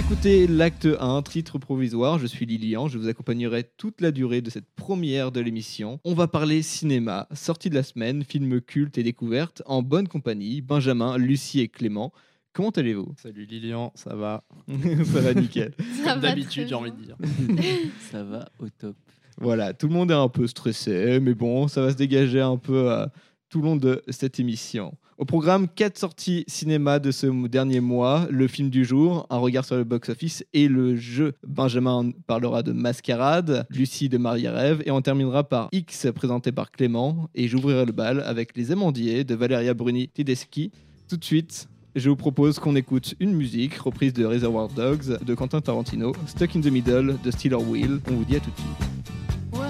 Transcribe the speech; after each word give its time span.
Écoutez 0.00 0.46
l'acte 0.46 0.88
1, 0.98 1.20
titre 1.20 1.58
provisoire. 1.58 2.18
Je 2.18 2.26
suis 2.26 2.46
Lilian. 2.46 2.88
Je 2.88 2.96
vous 2.96 3.06
accompagnerai 3.06 3.64
toute 3.76 4.00
la 4.00 4.12
durée 4.12 4.40
de 4.40 4.48
cette 4.48 4.64
première 4.74 5.30
de 5.30 5.40
l'émission. 5.40 6.00
On 6.04 6.14
va 6.14 6.26
parler 6.26 6.62
cinéma, 6.62 7.28
sortie 7.34 7.68
de 7.68 7.74
la 7.74 7.82
semaine, 7.82 8.24
films 8.24 8.62
cultes 8.62 8.96
et 8.96 9.02
découvertes, 9.02 9.62
en 9.66 9.82
bonne 9.82 10.08
compagnie. 10.08 10.62
Benjamin, 10.62 11.18
Lucie 11.18 11.60
et 11.60 11.68
Clément. 11.68 12.14
Comment 12.54 12.70
allez-vous? 12.70 13.14
Salut 13.22 13.44
Lilian, 13.44 13.92
ça 13.94 14.16
va? 14.16 14.42
Ça 15.04 15.20
va 15.20 15.34
nickel. 15.34 15.74
Ça 15.78 16.14
Comme 16.14 16.22
va 16.22 16.28
d'habitude, 16.28 16.66
j'ai 16.66 16.74
envie 16.74 16.92
de 16.92 16.96
dire. 16.96 17.16
Ça 18.10 18.24
va 18.24 18.48
au 18.58 18.70
top. 18.70 18.96
Voilà, 19.36 19.74
tout 19.74 19.86
le 19.86 19.92
monde 19.92 20.10
est 20.10 20.14
un 20.14 20.30
peu 20.30 20.46
stressé, 20.46 21.20
mais 21.20 21.34
bon, 21.34 21.68
ça 21.68 21.82
va 21.82 21.90
se 21.90 21.96
dégager 21.96 22.40
un 22.40 22.56
peu 22.56 22.90
euh, 22.90 23.06
tout 23.50 23.60
le 23.60 23.64
long 23.66 23.76
de 23.76 24.02
cette 24.08 24.40
émission. 24.40 24.96
Au 25.20 25.26
programme, 25.26 25.68
quatre 25.68 25.98
sorties 25.98 26.44
cinéma 26.48 26.98
de 26.98 27.10
ce 27.10 27.26
dernier 27.46 27.80
mois, 27.80 28.26
le 28.30 28.48
film 28.48 28.70
du 28.70 28.86
jour, 28.86 29.26
un 29.28 29.36
regard 29.36 29.66
sur 29.66 29.76
le 29.76 29.84
box-office 29.84 30.46
et 30.54 30.66
le 30.66 30.96
jeu. 30.96 31.34
Benjamin 31.46 32.12
parlera 32.26 32.62
de 32.62 32.72
Mascarade, 32.72 33.66
Lucie 33.68 34.08
de 34.08 34.16
Maria 34.16 34.50
Rêve, 34.50 34.82
et 34.86 34.90
on 34.90 35.02
terminera 35.02 35.44
par 35.44 35.68
X 35.72 36.06
présenté 36.14 36.52
par 36.52 36.70
Clément, 36.70 37.28
et 37.34 37.48
j'ouvrirai 37.48 37.84
le 37.84 37.92
bal 37.92 38.22
avec 38.24 38.56
Les 38.56 38.72
Amandiers 38.72 39.24
de 39.24 39.34
Valeria 39.34 39.74
Bruni 39.74 40.08
Tedeschi. 40.08 40.72
Tout 41.06 41.18
de 41.18 41.24
suite, 41.24 41.68
je 41.94 42.08
vous 42.08 42.16
propose 42.16 42.58
qu'on 42.58 42.74
écoute 42.74 43.14
une 43.20 43.34
musique 43.34 43.74
reprise 43.74 44.14
de 44.14 44.24
Reservoir 44.24 44.68
Dogs 44.68 45.22
de 45.22 45.34
Quentin 45.34 45.60
Tarantino, 45.60 46.14
Stuck 46.28 46.56
in 46.56 46.62
the 46.62 46.72
Middle 46.72 47.18
de 47.22 47.30
Steeler 47.30 47.56
Wheel. 47.56 48.00
On 48.10 48.14
vous 48.14 48.24
dit 48.24 48.36
à 48.36 48.40
tout 48.40 48.50
de 48.52 48.56
suite. 48.56 49.69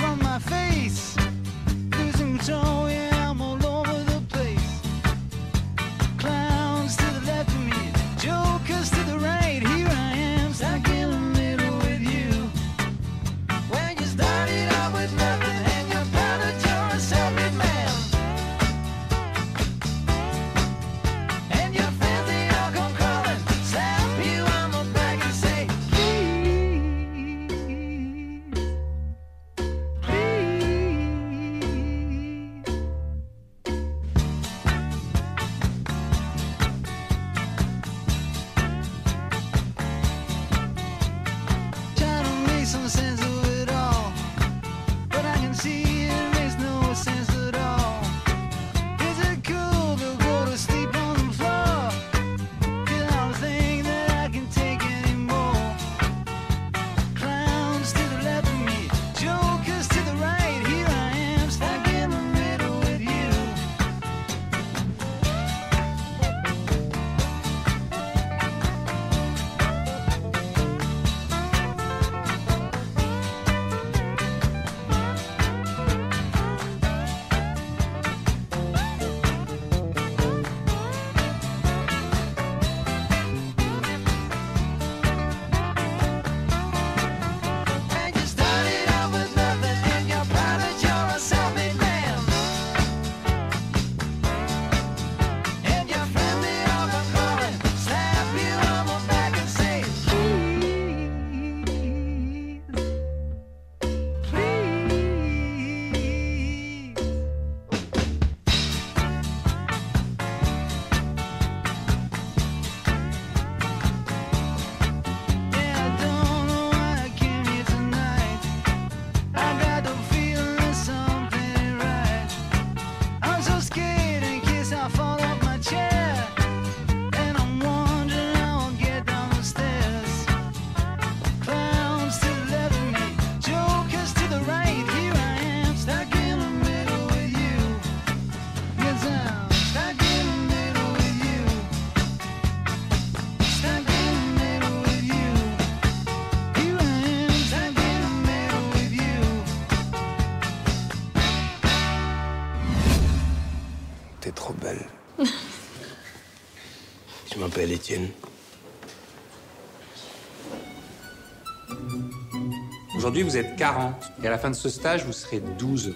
Aujourd'hui, 163.11 163.29
vous 163.29 163.35
êtes 163.35 163.57
40. 163.57 163.93
Et 164.23 164.27
à 164.27 164.29
la 164.29 164.37
fin 164.37 164.49
de 164.49 164.55
ce 164.55 164.69
stage, 164.69 165.03
vous 165.03 165.11
serez 165.11 165.41
12. 165.59 165.93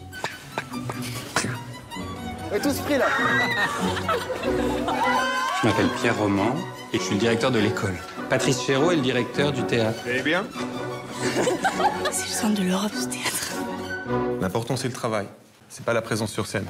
Je 2.52 2.58
m'appelle 5.66 5.88
Pierre 6.02 6.18
Roman 6.18 6.54
et 6.92 6.98
je 6.98 7.04
suis 7.04 7.14
le 7.14 7.22
directeur 7.22 7.52
de 7.52 7.60
l'école. 7.60 7.96
Patrice 8.30 8.62
Chéreau 8.62 8.92
est 8.92 8.98
le 8.98 9.02
directeur 9.02 9.54
du 9.54 9.64
théâtre. 9.64 10.02
Eh 10.06 10.22
bien? 10.24 10.46
C'est 12.12 12.26
le 12.26 12.34
centre 12.34 12.60
de 12.60 12.68
l'Europe, 12.68 12.92
ce 12.94 13.06
théâtre. 13.06 13.54
L'important, 14.42 14.76
c'est 14.76 14.90
le 14.90 14.94
travail. 14.94 15.28
C'est 15.70 15.86
pas 15.86 15.94
la 15.94 16.02
présence 16.02 16.34
sur 16.34 16.48
scène. 16.48 16.68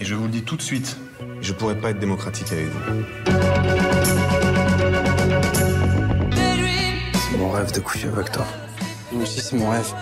Et 0.00 0.04
je 0.04 0.16
vous 0.16 0.24
le 0.24 0.30
dis 0.30 0.42
tout 0.42 0.56
de 0.56 0.62
suite, 0.62 0.96
je 1.40 1.52
pourrais 1.52 1.78
pas 1.78 1.90
être 1.90 2.00
démocratique 2.00 2.50
avec 2.50 2.66
vous. 2.66 2.80
C'est 7.30 7.38
mon 7.38 7.50
rêve 7.50 7.70
de 7.70 7.78
coucher 7.78 8.08
avec 8.08 8.32
toi. 8.32 8.44
Moi 9.12 9.22
aussi, 9.22 9.40
c'est 9.40 9.56
mon 9.56 9.70
rêve. 9.70 9.92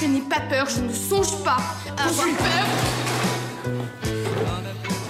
Je 0.00 0.06
n'ai 0.06 0.20
pas 0.20 0.40
peur, 0.40 0.66
je 0.68 0.80
ne 0.80 0.92
songe 0.92 1.42
pas 1.42 1.56
à 1.96 2.08
avoir 2.08 2.26
peur. 2.26 2.66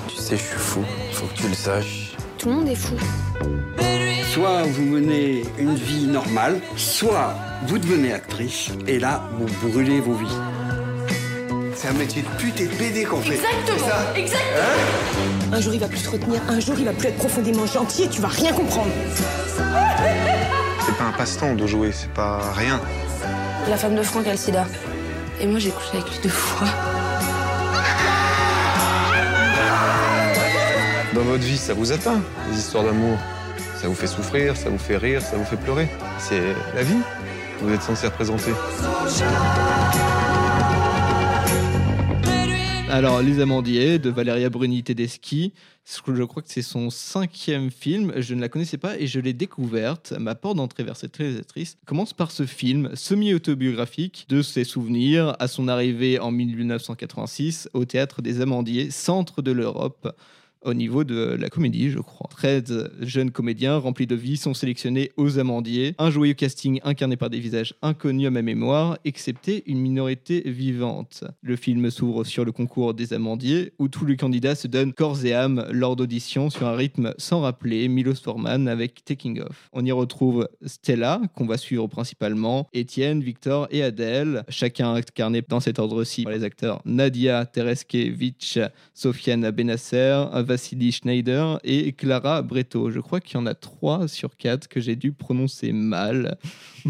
Tu 0.08 0.16
sais, 0.16 0.36
je 0.36 0.42
suis 0.42 0.56
fou. 0.56 0.84
Faut 1.12 1.26
que 1.26 1.34
tu 1.34 1.48
le 1.48 1.54
saches. 1.54 2.12
Tout 2.38 2.48
le 2.48 2.54
monde 2.54 2.68
est 2.68 2.76
fou. 2.76 2.94
Soit 4.32 4.62
vous 4.62 4.84
menez 4.84 5.42
une 5.58 5.74
vie 5.74 6.06
normale, 6.06 6.60
soit 6.76 7.34
vous 7.66 7.78
devenez 7.78 8.12
actrice, 8.12 8.70
et 8.86 9.00
là, 9.00 9.22
vous 9.36 9.68
brûlez 9.68 10.00
vos 10.00 10.14
vies. 10.14 10.38
C'est 11.74 11.88
un 11.88 11.94
métier 11.94 12.22
de 12.22 12.28
pute 12.38 12.60
et 12.60 12.66
de 12.66 12.74
pédé 12.74 13.04
qu'on 13.04 13.20
fait. 13.20 13.34
Exactement. 13.34 13.88
Ça 13.88 14.16
Exactement. 14.16 15.52
Un 15.52 15.60
jour, 15.60 15.74
il 15.74 15.80
va 15.80 15.88
plus 15.88 16.02
te 16.02 16.10
retenir, 16.10 16.40
un 16.48 16.60
jour, 16.60 16.76
il 16.78 16.84
va 16.84 16.92
plus 16.92 17.08
être 17.08 17.16
profondément 17.16 17.66
gentil 17.66 18.04
et 18.04 18.08
tu 18.08 18.20
vas 18.20 18.28
rien 18.28 18.52
comprendre. 18.52 18.90
C'est 20.86 20.96
pas 20.96 21.04
un 21.04 21.12
passe-temps 21.12 21.54
de 21.54 21.66
jouer, 21.66 21.90
c'est 21.92 22.12
pas 22.12 22.52
rien. 22.52 22.80
La 23.70 23.76
femme 23.76 23.94
de 23.94 24.02
Franck 24.02 24.26
a. 24.26 24.34
Et 25.40 25.46
moi, 25.46 25.60
j'ai 25.60 25.70
couché 25.70 25.90
avec 25.92 26.10
lui 26.10 26.18
deux 26.24 26.28
fois. 26.28 26.66
Dans 31.14 31.20
votre 31.20 31.44
vie, 31.44 31.56
ça 31.56 31.72
vous 31.72 31.92
atteint, 31.92 32.20
les 32.50 32.58
histoires 32.58 32.82
d'amour. 32.82 33.16
Ça 33.80 33.86
vous 33.86 33.94
fait 33.94 34.08
souffrir, 34.08 34.56
ça 34.56 34.70
vous 34.70 34.78
fait 34.78 34.96
rire, 34.96 35.22
ça 35.22 35.36
vous 35.36 35.44
fait 35.44 35.56
pleurer. 35.56 35.88
C'est 36.18 36.42
la 36.74 36.82
vie. 36.82 36.98
que 37.60 37.64
Vous 37.64 37.72
êtes 37.72 37.82
censé 37.82 38.08
représenter. 38.08 38.50
Alors, 42.92 43.22
Les 43.22 43.38
Amandiers 43.38 44.00
de 44.00 44.10
Valeria 44.10 44.50
Bruni 44.50 44.82
Tedeschi. 44.82 45.52
Je 46.08 46.24
crois 46.24 46.42
que 46.42 46.50
c'est 46.50 46.60
son 46.60 46.90
cinquième 46.90 47.70
film. 47.70 48.12
Je 48.16 48.34
ne 48.34 48.40
la 48.40 48.48
connaissais 48.48 48.78
pas 48.78 48.98
et 48.98 49.06
je 49.06 49.20
l'ai 49.20 49.32
découverte. 49.32 50.12
Ma 50.18 50.34
porte 50.34 50.56
d'entrée 50.56 50.82
vers 50.82 50.96
cette 50.96 51.16
réalisatrice 51.16 51.78
commence 51.86 52.12
par 52.12 52.32
ce 52.32 52.46
film 52.46 52.90
semi-autobiographique 52.94 54.26
de 54.28 54.42
ses 54.42 54.64
souvenirs 54.64 55.36
à 55.38 55.46
son 55.46 55.68
arrivée 55.68 56.18
en 56.18 56.32
1986 56.32 57.70
au 57.74 57.84
théâtre 57.84 58.22
des 58.22 58.40
Amandiers, 58.40 58.90
centre 58.90 59.40
de 59.40 59.52
l'Europe 59.52 60.12
au 60.62 60.74
niveau 60.74 61.04
de 61.04 61.36
la 61.38 61.48
comédie, 61.48 61.90
je 61.90 61.98
crois. 61.98 62.28
13 62.30 62.90
jeunes 63.00 63.30
comédiens 63.30 63.78
remplis 63.78 64.06
de 64.06 64.14
vie 64.14 64.36
sont 64.36 64.54
sélectionnés 64.54 65.10
aux 65.16 65.38
amandiers. 65.38 65.94
Un 65.98 66.10
joyeux 66.10 66.34
casting 66.34 66.80
incarné 66.84 67.16
par 67.16 67.30
des 67.30 67.40
visages 67.40 67.74
inconnus 67.82 68.26
à 68.26 68.30
ma 68.30 68.42
mémoire, 68.42 68.98
excepté 69.04 69.62
une 69.66 69.78
minorité 69.78 70.42
vivante. 70.46 71.24
Le 71.42 71.56
film 71.56 71.90
s'ouvre 71.90 72.24
sur 72.24 72.44
le 72.44 72.52
concours 72.52 72.94
des 72.94 73.12
amandiers, 73.12 73.72
où 73.78 73.88
tous 73.88 74.04
les 74.04 74.16
candidats 74.16 74.54
se 74.54 74.66
donnent 74.66 74.92
corps 74.92 75.24
et 75.24 75.32
âme 75.32 75.66
lors 75.70 75.96
d'auditions 75.96 76.50
sur 76.50 76.66
un 76.66 76.76
rythme 76.76 77.14
sans 77.18 77.40
rappeler 77.40 77.88
Milos 77.88 78.14
Forman 78.22 78.68
avec 78.68 79.04
Taking 79.04 79.40
Off. 79.40 79.68
On 79.72 79.84
y 79.84 79.92
retrouve 79.92 80.48
Stella, 80.64 81.20
qu'on 81.34 81.46
va 81.46 81.56
suivre 81.56 81.86
principalement, 81.86 82.68
Étienne, 82.72 83.22
Victor 83.22 83.66
et 83.70 83.82
Adèle, 83.82 84.44
chacun 84.48 84.94
incarné 84.94 85.42
dans 85.48 85.60
cet 85.60 85.78
ordre-ci 85.78 86.24
par 86.24 86.32
les 86.32 86.44
acteurs 86.44 86.82
Nadia 86.84 87.46
Tereskevich, 87.46 88.58
Sofiane 88.94 89.50
Benasser, 89.50 90.24
Vassili 90.50 90.90
Schneider 90.90 91.60
et 91.62 91.92
Clara 91.92 92.42
Breto. 92.42 92.90
Je 92.90 92.98
crois 92.98 93.20
qu'il 93.20 93.34
y 93.34 93.40
en 93.40 93.46
a 93.46 93.54
trois 93.54 94.08
sur 94.08 94.36
quatre 94.36 94.66
que 94.66 94.80
j'ai 94.80 94.96
dû 94.96 95.12
prononcer 95.12 95.72
mal. 95.72 96.36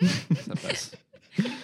Ça 0.00 0.54
passe. 0.62 0.92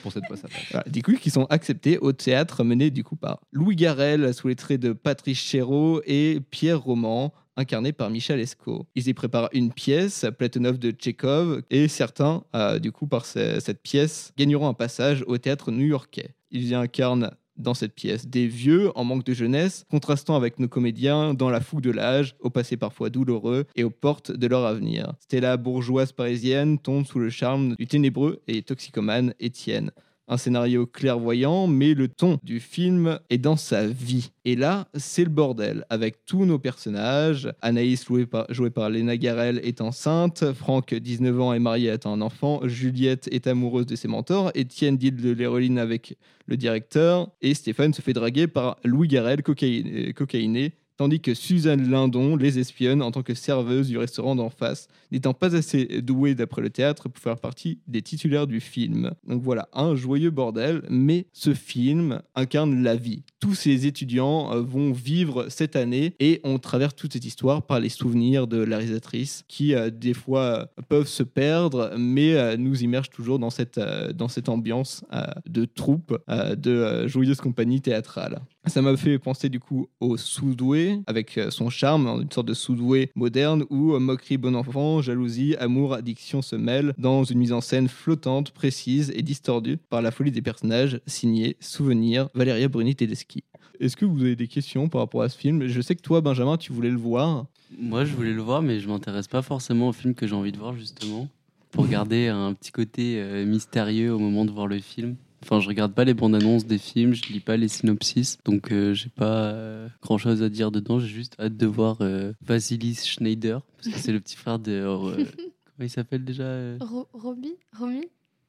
Pour 0.03 0.13
cette 0.13 0.27
fois, 0.27 0.37
ça 0.37 0.49
passe. 0.49 0.65
Voilà, 0.71 0.85
du 0.89 1.03
coup, 1.03 1.15
qui 1.15 1.31
sont 1.31 1.45
acceptés 1.47 1.99
au 1.99 2.13
théâtre 2.13 2.63
mené 2.65 2.91
du 2.91 3.03
coup 3.05 3.17
par 3.17 3.41
Louis 3.53 3.75
Garrel 3.77 4.33
sous 4.33 4.49
les 4.49 4.55
traits 4.55 4.81
de 4.81 4.93
Patrice 4.93 5.39
Chéreau 5.39 6.01
et 6.07 6.41
Pierre 6.51 6.81
Roman 6.81 7.33
incarné 7.57 7.93
par 7.93 8.11
Michel 8.11 8.39
Esco. 8.39 8.87
Ils 8.95 9.09
y 9.09 9.15
préparent 9.15 9.49
une 9.53 9.73
pièce, 9.73 10.27
Platonov 10.39 10.79
de 10.79 10.91
Tchekhov, 10.91 11.63
et 11.71 11.89
certains, 11.89 12.45
euh, 12.55 12.79
du 12.79 12.93
coup, 12.93 13.07
par 13.07 13.25
ce- 13.25 13.61
cette 13.61 13.81
pièce, 13.83 14.33
gagneront 14.37 14.69
un 14.69 14.75
passage 14.75 15.25
au 15.27 15.39
théâtre 15.39 15.71
new-yorkais. 15.73 16.35
Ils 16.51 16.69
y 16.69 16.75
incarnent 16.75 17.31
dans 17.57 17.75
cette 17.75 17.95
pièce 17.95 18.27
des 18.27 18.47
vieux 18.47 18.91
en 18.97 19.05
manque 19.05 19.25
de 19.25 19.35
jeunesse, 19.35 19.85
contrastant 19.91 20.37
avec 20.37 20.59
nos 20.59 20.69
comédiens 20.69 21.35
dans 21.35 21.51
la 21.51 21.61
fougue 21.61 21.81
de 21.81 21.91
l'âge, 21.91 22.35
au 22.41 22.51
passé 22.51 22.77
parfois 22.77 23.11
douloureux 23.11 23.65
et 23.77 23.85
aux 23.85 23.91
portes 23.91 24.33
de 24.33 24.47
leur 24.47 24.65
avenir. 24.65 25.15
Stella, 25.21 25.57
bourgeoise 25.57 26.13
parisienne, 26.13 26.79
tombe 26.79 27.07
sous 27.07 27.19
le 27.19 27.31
charme 27.31 27.77
du 27.77 27.87
ténébreux 27.87 28.43
et 28.47 28.63
toxicomane 28.63 29.35
Étienne. 29.41 29.91
Un 30.29 30.39
scénario 30.39 30.87
clairvoyant, 30.87 31.69
mais 31.69 31.95
le 31.95 32.09
ton 32.09 32.39
du 32.43 32.59
film 32.59 33.21
est 33.31 33.39
dans 33.39 33.57
sa 33.57 33.87
vie. 33.87 34.33
Et 34.45 34.57
là, 34.57 34.89
c'est 34.95 35.23
le 35.23 35.31
bordel, 35.31 35.85
avec 35.89 36.25
tous 36.25 36.45
nos 36.45 36.59
personnages. 36.59 37.49
Anaïs, 37.63 38.05
par, 38.29 38.53
jouée 38.53 38.71
par 38.71 38.91
Léna 38.91 39.17
Garel, 39.17 39.61
est 39.63 39.81
enceinte. 39.81 40.53
Franck, 40.53 40.95
19 40.95 41.41
ans, 41.41 41.53
est 41.53 41.61
marié, 41.61 41.91
attend 41.91 42.13
un 42.13 42.21
enfant. 42.21 42.61
Juliette 42.65 43.29
est 43.31 43.47
amoureuse 43.47 43.87
de 43.87 43.95
ses 43.95 44.09
mentors. 44.09 44.51
Étienne 44.55 44.97
deal 44.97 45.15
de 45.15 45.31
l'héroïne 45.31 45.79
avec 45.79 46.17
le 46.47 46.57
directeur. 46.57 47.31
Et 47.41 47.55
Stéphane 47.55 47.95
se 47.95 48.03
fait 48.03 48.13
draguer 48.13 48.49
par 48.49 48.79
Louis 48.85 49.09
Garel, 49.09 49.43
cocaïné, 49.43 50.13
cocaïné 50.13 50.73
tandis 50.97 51.21
que 51.21 51.35
Suzanne 51.35 51.91
Lindon 51.91 52.37
les 52.37 52.59
espionne 52.59 53.03
en 53.03 53.11
tant 53.11 53.23
que 53.23 53.35
serveuse 53.35 53.89
du 53.89 53.99
restaurant 53.99 54.35
d'en 54.35 54.51
face, 54.51 54.89
n'étant 55.13 55.35
pas 55.35 55.55
assez 55.55 56.03
douée 56.03 56.35
d'après 56.35 56.63
le 56.63 56.71
théâtre 56.71 57.09
pour 57.09 57.23
faire 57.23 57.37
partie 57.37 57.81
des 57.87 58.03
titulaires 58.03 58.47
du 58.47 58.61
film. 58.61 59.13
Donc 59.27 59.43
voilà, 59.43 59.69
un 59.73 59.95
joyeux 59.95 60.31
bordel, 60.31 60.83
mais 60.89 61.27
ce 61.33 61.55
film 61.55 62.21
incarne 62.35 62.83
la 62.83 62.97
vie. 62.97 63.23
Tous 63.41 63.55
ces 63.55 63.87
étudiants 63.87 64.53
euh, 64.53 64.61
vont 64.61 64.93
vivre 64.93 65.47
cette 65.49 65.77
année 65.77 66.15
et 66.21 66.41
on 66.45 66.59
traverse 66.59 66.95
toute 66.95 67.13
cette 67.13 67.25
histoire 67.25 67.67
par 67.67 67.81
les 67.81 67.89
souvenirs 67.89 68.47
de 68.47 68.59
la 68.59 68.79
réalisatrice 68.79 69.45
qui, 69.49 69.75
euh, 69.75 69.91
des 69.91 70.15
fois, 70.15 70.41
euh, 70.41 70.83
peuvent 70.89 71.07
se 71.07 71.23
perdre, 71.23 71.93
mais 71.99 72.57
nous 72.57 72.83
immergent 72.83 73.11
toujours 73.11 73.39
dans 73.39 73.51
cette, 73.51 73.81
dans 74.15 74.29
cette 74.29 74.49
ambiance 74.49 75.05
de 75.47 75.65
troupe, 75.65 76.17
de 76.29 77.07
joyeuse 77.07 77.41
compagnie 77.41 77.81
théâtrale. 77.81 78.41
Ça 78.67 78.83
m'a 78.83 78.97
fait 78.97 79.19
penser 79.19 79.49
du 79.49 79.61
coup 79.61 79.89
au 80.01 80.17
Soudoué, 80.17 81.01
avec 81.07 81.39
euh, 81.39 81.51
son 81.51 81.71
charme, 81.71 82.07
une 82.23 82.31
sorte 82.31 82.49
de 82.49 82.55
Soudoué 82.55 83.11
moderne 83.15 83.65
où 83.71 83.95
euh, 83.95 84.01
moquerie, 84.01 84.39
bon 84.39 84.57
enfant, 84.57 85.01
jalousie, 85.01 85.55
amour, 85.61 85.95
addiction 85.95 86.43
se 86.43 86.57
mêlent 86.57 86.93
dans 86.99 87.23
une 87.23 87.39
mise 87.39 87.53
en 87.53 87.61
scène 87.61 87.89
flottante, 87.89 88.51
précise 88.51 89.13
et 89.15 89.23
distordue 89.23 89.79
par 89.89 90.03
la 90.03 90.11
folie 90.11 90.33
des 90.33 90.43
personnages, 90.43 91.01
signé 91.07 91.57
Souvenir, 91.61 92.29
Valéria 92.35 92.69
Bruni 92.69 92.97
Tedeschi. 92.97 93.45
Est-ce 93.79 93.97
que 93.97 94.05
vous 94.05 94.23
avez 94.23 94.37
des 94.37 94.49
questions 94.49 94.89
par 94.89 95.01
rapport 95.01 95.23
à 95.23 95.29
ce 95.29 95.39
film? 95.39 95.67
Je 95.67 95.81
sais 95.81 95.95
que 95.95 96.03
toi, 96.03 96.21
Benjamin, 96.21 96.57
tu 96.57 96.73
voulais 96.73 96.91
le 96.91 96.99
voir. 96.99 97.47
Moi, 97.79 98.05
je 98.05 98.15
voulais 98.15 98.33
le 98.33 98.43
voir, 98.43 98.63
mais 98.63 98.81
je 98.81 98.89
m'intéresse 98.89 99.29
pas 99.29 99.43
forcément 99.43 99.89
au 99.89 99.93
film 99.93 100.15
que 100.15 100.27
j'ai 100.27 100.35
envie 100.35 100.53
de 100.53 100.59
voir, 100.59 100.75
justement, 100.75 101.29
pour 101.71 101.87
garder 101.87 102.29
un 102.29 102.53
petit 102.53 102.73
côté 102.73 103.21
euh, 103.21 103.45
mystérieux 103.45 104.13
au 104.13 104.19
moment 104.19 104.45
de 104.45 104.51
voir 104.51 104.67
le 104.67 104.81
film. 104.81 105.17
Enfin, 105.47 105.61
je 105.61 105.69
regarde 105.69 105.93
pas 105.95 106.03
les 106.05 106.13
bandes 106.15 106.35
annonces 106.35 106.67
des 106.67 106.79
films, 106.79 107.15
je 107.15 107.23
lis 107.33 107.39
pas 107.41 107.57
les 107.57 107.69
synopsis, 107.69 108.39
donc 108.45 108.73
euh, 108.73 108.95
j'ai 108.95 109.09
pas 109.11 109.55
grand 110.03 110.19
chose 110.19 110.43
à 110.43 110.49
dire 110.49 110.73
dedans. 110.73 110.99
J'ai 110.99 111.07
juste 111.07 111.37
hâte 111.39 111.57
de 111.57 111.67
voir 111.67 111.99
euh, 112.01 112.33
Vasilis 112.45 112.97
Schneider, 113.05 113.61
parce 113.77 113.95
que 113.95 114.01
c'est 114.01 114.13
le 114.13 114.19
petit 114.21 114.35
frère 114.37 114.59
de. 114.59 114.73
euh, 114.73 115.25
comment 115.37 115.83
il 115.83 115.91
s'appelle 115.91 116.25
déjà 116.25 116.43
euh 116.43 116.79
Ro- 116.81 117.07
Roby 117.13 117.53
Romy? 117.79 118.07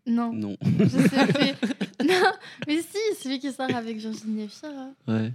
Non. 0.08 0.32
Non. 0.34 0.58
Je 0.64 0.88
sais 0.88 1.28
plus. 1.28 1.68
non, 2.08 2.32
mais 2.66 2.82
si, 2.82 2.98
celui 3.22 3.40
qui 3.40 3.52
sort 3.52 3.74
avec 3.76 3.98
Virginie 3.98 4.48
Fira. 4.48 4.72
hein. 4.74 4.94
Ouais. 5.08 5.34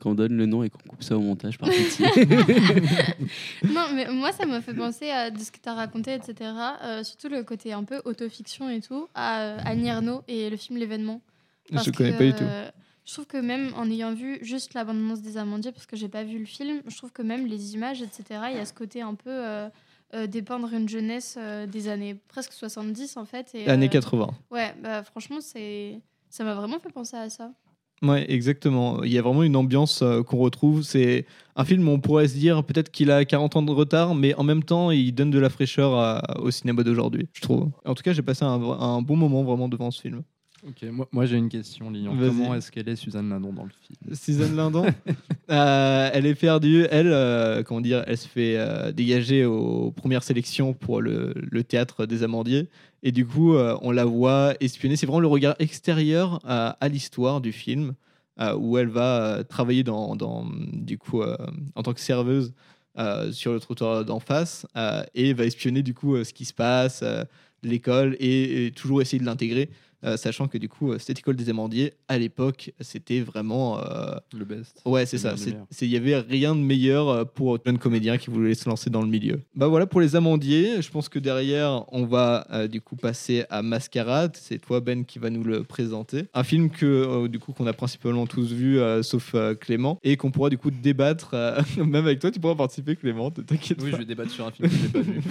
Qu'on 0.00 0.14
donne 0.14 0.32
le 0.32 0.46
nom 0.46 0.62
et 0.62 0.70
qu'on 0.70 0.78
coupe 0.88 1.02
ça 1.02 1.16
au 1.16 1.20
montage 1.20 1.58
par 1.58 1.68
pitié. 1.70 2.06
non, 3.64 3.86
mais 3.94 4.10
moi, 4.10 4.32
ça 4.32 4.46
m'a 4.46 4.60
fait 4.60 4.74
penser 4.74 5.10
à 5.10 5.30
de 5.30 5.38
ce 5.38 5.50
que 5.50 5.58
tu 5.62 5.68
as 5.68 5.74
raconté, 5.74 6.14
etc. 6.14 6.50
Euh, 6.82 7.02
surtout 7.04 7.28
le 7.28 7.42
côté 7.42 7.72
un 7.72 7.84
peu 7.84 8.00
autofiction 8.04 8.70
et 8.70 8.80
tout, 8.80 9.08
à 9.14 9.42
euh, 9.42 9.58
Annie 9.64 9.88
Ernaux 9.88 10.22
et 10.28 10.48
le 10.50 10.56
film 10.56 10.78
L'événement. 10.78 11.20
Je 11.68 11.74
Parce 11.74 11.90
connais 11.90 12.12
que, 12.12 12.18
pas 12.18 12.24
du 12.24 12.32
tout. 12.32 12.44
euh, 12.44 12.70
je 13.04 13.12
trouve 13.12 13.26
que 13.26 13.36
même 13.36 13.72
en 13.76 13.90
ayant 13.90 14.14
vu 14.14 14.38
juste 14.42 14.72
la 14.74 14.84
bande-annonce 14.84 15.20
des 15.20 15.36
Amandiers, 15.36 15.72
parce 15.72 15.86
que 15.86 15.96
j'ai 15.96 16.08
pas 16.08 16.24
vu 16.24 16.38
le 16.38 16.46
film, 16.46 16.80
je 16.86 16.96
trouve 16.96 17.12
que 17.12 17.22
même 17.22 17.46
les 17.46 17.74
images, 17.74 18.02
etc., 18.02 18.24
il 18.50 18.56
y 18.56 18.60
a 18.60 18.64
ce 18.64 18.72
côté 18.72 19.02
un 19.02 19.14
peu 19.14 19.30
euh, 19.30 19.68
euh, 20.14 20.26
dépeindre 20.26 20.72
une 20.72 20.88
jeunesse 20.88 21.36
euh, 21.38 21.66
des 21.66 21.88
années 21.88 22.16
presque 22.28 22.52
70 22.52 23.16
en 23.16 23.24
fait. 23.24 23.50
Et, 23.54 23.68
Années 23.68 23.86
euh, 23.86 23.90
80. 23.90 24.28
Ouais, 24.50 24.74
bah, 24.82 25.02
franchement, 25.04 25.40
c'est 25.40 26.00
ça 26.30 26.42
m'a 26.44 26.54
vraiment 26.54 26.78
fait 26.78 26.90
penser 26.90 27.16
à 27.16 27.28
ça. 27.30 27.52
Ouais, 28.02 28.24
exactement. 28.32 29.02
Il 29.02 29.12
y 29.12 29.18
a 29.18 29.22
vraiment 29.22 29.42
une 29.42 29.56
ambiance 29.56 30.00
euh, 30.02 30.22
qu'on 30.22 30.38
retrouve. 30.38 30.82
C'est 30.82 31.26
un 31.54 31.64
film 31.66 31.86
où 31.86 31.90
on 31.92 32.00
pourrait 32.00 32.28
se 32.28 32.34
dire 32.38 32.64
peut-être 32.64 32.90
qu'il 32.90 33.10
a 33.10 33.24
40 33.26 33.56
ans 33.56 33.62
de 33.62 33.70
retard, 33.72 34.14
mais 34.14 34.34
en 34.36 34.42
même 34.42 34.62
temps, 34.62 34.90
il 34.90 35.12
donne 35.12 35.30
de 35.30 35.38
la 35.38 35.50
fraîcheur 35.50 35.94
à- 35.94 36.40
au 36.40 36.50
cinéma 36.50 36.82
d'aujourd'hui, 36.82 37.28
je 37.34 37.42
trouve. 37.42 37.68
En 37.84 37.94
tout 37.94 38.02
cas, 38.02 38.12
j'ai 38.14 38.22
passé 38.22 38.44
un, 38.44 38.58
vra- 38.58 38.80
un 38.80 39.02
bon 39.02 39.16
moment 39.16 39.42
vraiment 39.44 39.68
devant 39.68 39.90
ce 39.90 40.00
film. 40.00 40.22
Ok, 40.66 40.82
moi, 40.90 41.08
moi, 41.12 41.24
j'ai 41.26 41.36
une 41.36 41.48
question, 41.48 41.90
Lilian. 41.90 42.14
Vas-y. 42.14 42.28
Comment 42.30 42.54
est-ce 42.54 42.70
qu'elle 42.70 42.88
est 42.88 42.96
Suzanne 42.96 43.28
Lindon 43.30 43.52
dans 43.52 43.64
le 43.64 43.70
film? 43.86 44.14
Suzanne 44.14 44.56
Lindon, 44.56 44.86
euh, 45.50 46.10
elle 46.12 46.26
est 46.26 46.34
perdue. 46.34 46.86
Elle, 46.90 47.08
euh, 47.12 47.62
comment 47.62 47.80
dire, 47.80 48.04
elle 48.06 48.16
se 48.16 48.28
fait 48.28 48.54
euh, 48.56 48.92
dégager 48.92 49.44
aux 49.44 49.90
premières 49.90 50.22
sélections 50.22 50.74
pour 50.74 51.00
le, 51.00 51.34
théâtre 51.64 52.06
des 52.06 52.22
Amandiers. 52.22 52.68
Et 53.02 53.12
du 53.12 53.26
coup, 53.26 53.54
on 53.56 53.90
la 53.90 54.04
voit 54.04 54.54
espionner. 54.60 54.96
C'est 54.96 55.06
vraiment 55.06 55.20
le 55.20 55.26
regard 55.26 55.56
extérieur 55.58 56.40
à, 56.44 56.88
l'histoire 56.88 57.40
du 57.40 57.52
film, 57.52 57.94
où 58.58 58.76
elle 58.76 58.88
va 58.88 59.42
travailler 59.48 59.82
dans, 59.84 60.46
du 60.72 60.98
coup, 60.98 61.22
en 61.22 61.82
tant 61.82 61.94
que 61.94 62.00
serveuse 62.00 62.52
sur 63.32 63.54
le 63.54 63.60
trottoir 63.60 64.04
d'en 64.04 64.20
face 64.20 64.66
et 65.14 65.32
va 65.32 65.46
espionner 65.46 65.82
du 65.82 65.94
coup 65.94 66.22
ce 66.22 66.34
qui 66.34 66.44
se 66.44 66.52
passe, 66.52 67.02
l'école 67.62 68.16
et, 68.20 68.66
et 68.66 68.70
toujours 68.70 69.00
essayer 69.00 69.18
de 69.18 69.24
l'intégrer. 69.26 69.70
Euh, 70.04 70.16
sachant 70.16 70.48
que 70.48 70.58
du 70.58 70.68
coup, 70.68 70.92
euh, 70.92 70.98
cette 70.98 71.18
école 71.18 71.36
des 71.36 71.50
amandiers, 71.50 71.92
à 72.08 72.18
l'époque, 72.18 72.72
c'était 72.80 73.20
vraiment. 73.20 73.78
euh, 73.80 74.14
Le 74.36 74.44
best. 74.44 74.80
Ouais, 74.84 75.06
c'est 75.06 75.18
ça. 75.18 75.34
Il 75.80 75.88
y 75.88 75.96
avait 75.96 76.18
rien 76.18 76.54
de 76.54 76.60
meilleur 76.60 77.28
pour 77.32 77.54
un 77.54 77.58
jeune 77.64 77.78
comédien 77.78 78.16
qui 78.18 78.30
voulait 78.30 78.54
se 78.54 78.68
lancer 78.68 78.90
dans 78.90 79.02
le 79.02 79.08
milieu. 79.08 79.40
Bah 79.54 79.68
voilà 79.68 79.86
pour 79.86 80.00
les 80.00 80.16
amandiers. 80.16 80.82
Je 80.82 80.90
pense 80.90 81.08
que 81.08 81.18
derrière, 81.18 81.84
on 81.92 82.04
va 82.06 82.46
euh, 82.52 82.68
du 82.68 82.80
coup 82.80 82.96
passer 82.96 83.44
à 83.50 83.62
Mascarade. 83.62 84.36
C'est 84.40 84.58
toi, 84.58 84.80
Ben, 84.80 85.04
qui 85.04 85.18
va 85.18 85.30
nous 85.30 85.42
le 85.44 85.64
présenter. 85.64 86.24
Un 86.34 86.44
film 86.44 86.70
que 86.70 86.86
euh, 86.86 87.28
du 87.28 87.38
coup 87.38 87.52
qu'on 87.52 87.66
a 87.66 87.72
principalement 87.72 88.26
tous 88.26 88.52
vu, 88.52 88.78
euh, 88.78 89.02
sauf 89.02 89.32
euh, 89.34 89.54
Clément, 89.54 89.98
et 90.02 90.16
qu'on 90.16 90.30
pourra 90.30 90.50
du 90.50 90.58
coup 90.58 90.70
débattre. 90.70 91.30
euh, 91.34 91.60
même 91.76 91.94
avec 92.06 92.18
toi, 92.20 92.30
tu 92.30 92.40
pourras 92.40 92.54
participer, 92.54 92.96
Clément. 92.96 93.30
T'inquiète 93.30 93.78
Oui, 93.82 93.90
pas. 93.90 93.96
je 93.96 94.00
vais 94.02 94.06
débattre 94.06 94.30
sur 94.30 94.46
un 94.46 94.50
film 94.50 94.68
que 94.68 94.74
j'ai 94.76 94.88
pas 94.88 95.00
vu. 95.00 95.20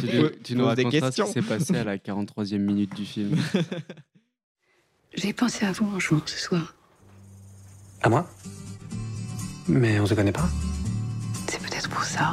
Tu, 0.00 0.42
tu 0.42 0.54
nous 0.56 0.64
raconteras 0.66 0.90
ce 0.90 1.16
questions. 1.16 1.26
qui 1.26 1.32
s'est 1.32 1.42
passé 1.42 1.76
à 1.76 1.84
la 1.84 1.98
43e 2.44 2.58
minute 2.58 2.94
du 2.94 3.04
film. 3.04 3.36
J'ai 5.14 5.32
pensé 5.32 5.64
à 5.64 5.72
vous 5.72 5.86
un 5.94 5.98
jour 5.98 6.20
ce 6.26 6.38
soir. 6.38 6.74
À 8.02 8.08
moi? 8.08 8.28
Mais 9.68 9.98
on 10.00 10.06
se 10.06 10.14
connaît 10.14 10.32
pas? 10.32 10.48
C'est 11.48 11.60
peut-être 11.60 11.88
pour 11.88 12.04
ça. 12.04 12.32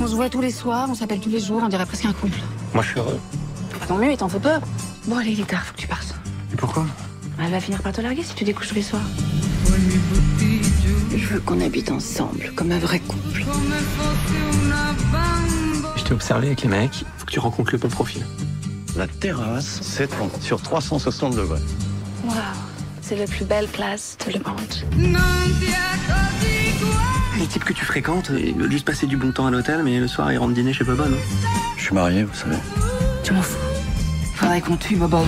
On 0.00 0.06
se 0.06 0.14
voit 0.14 0.30
tous 0.30 0.40
les 0.40 0.50
soirs, 0.50 0.88
on 0.88 0.94
s'appelle 0.94 1.20
tous 1.20 1.28
les 1.28 1.40
jours, 1.40 1.60
on 1.62 1.68
dirait 1.68 1.86
presque 1.86 2.04
un 2.04 2.12
couple. 2.12 2.38
Moi, 2.72 2.82
je 2.82 2.90
suis 2.90 2.98
heureux. 3.00 3.18
Pas 3.80 3.86
tant 3.86 3.98
mieux, 3.98 4.12
il 4.12 4.16
t'en 4.16 4.28
fait 4.28 4.40
peur. 4.40 4.60
Bon, 5.06 5.16
allez, 5.16 5.32
il 5.32 5.40
est 5.40 5.44
tard, 5.44 5.64
faut 5.64 5.74
que 5.74 5.80
tu 5.80 5.88
partes. 5.88 6.14
Et 6.52 6.56
pourquoi? 6.56 6.86
Elle 7.42 7.50
va 7.50 7.60
finir 7.60 7.82
par 7.82 7.92
te 7.92 8.00
larguer 8.00 8.22
si 8.22 8.34
tu 8.34 8.44
découches 8.44 8.68
tous 8.68 8.74
les 8.76 8.82
soirs. 8.82 9.02
Je 11.16 11.26
veux 11.28 11.40
qu'on 11.40 11.60
habite 11.62 11.90
ensemble, 11.90 12.52
comme 12.54 12.70
un 12.72 12.78
vrai 12.78 13.00
couple. 13.00 13.44
Je 15.96 16.04
t'ai 16.04 16.12
observé 16.12 16.48
avec 16.48 16.62
les 16.62 16.68
mecs. 16.68 17.04
Faut 17.16 17.24
que 17.24 17.32
tu 17.32 17.38
rencontres 17.38 17.72
le 17.72 17.78
bon 17.78 17.88
profil. 17.88 18.24
La 18.96 19.06
terrasse 19.06 19.80
s'étend 19.80 20.30
sur 20.40 20.60
360 20.60 21.34
degrés. 21.34 21.60
Waouh, 22.24 22.36
c'est 23.00 23.16
la 23.16 23.24
plus 23.26 23.46
belle 23.46 23.66
place 23.68 24.18
de 24.26 24.32
le 24.32 24.40
monde. 24.44 25.10
Les 27.38 27.46
types 27.46 27.64
que 27.64 27.72
tu 27.72 27.84
fréquentes, 27.84 28.30
ils 28.38 28.54
veulent 28.54 28.70
juste 28.70 28.86
passer 28.86 29.06
du 29.06 29.16
bon 29.16 29.32
temps 29.32 29.46
à 29.46 29.50
l'hôtel, 29.50 29.82
mais 29.84 29.98
le 29.98 30.08
soir, 30.08 30.30
ils 30.32 30.38
rentrent 30.38 30.54
dîner 30.54 30.74
chez 30.74 30.84
Boba, 30.84 31.08
non 31.08 31.16
Je 31.78 31.82
suis 31.82 31.94
marié, 31.94 32.24
vous 32.24 32.34
savez. 32.34 32.56
Tu 33.22 33.32
m'en 33.32 33.42
fous. 33.42 33.56
Faudrait 34.34 34.60
qu'on 34.60 34.76
tue 34.76 34.96
Bobo. 34.96 35.18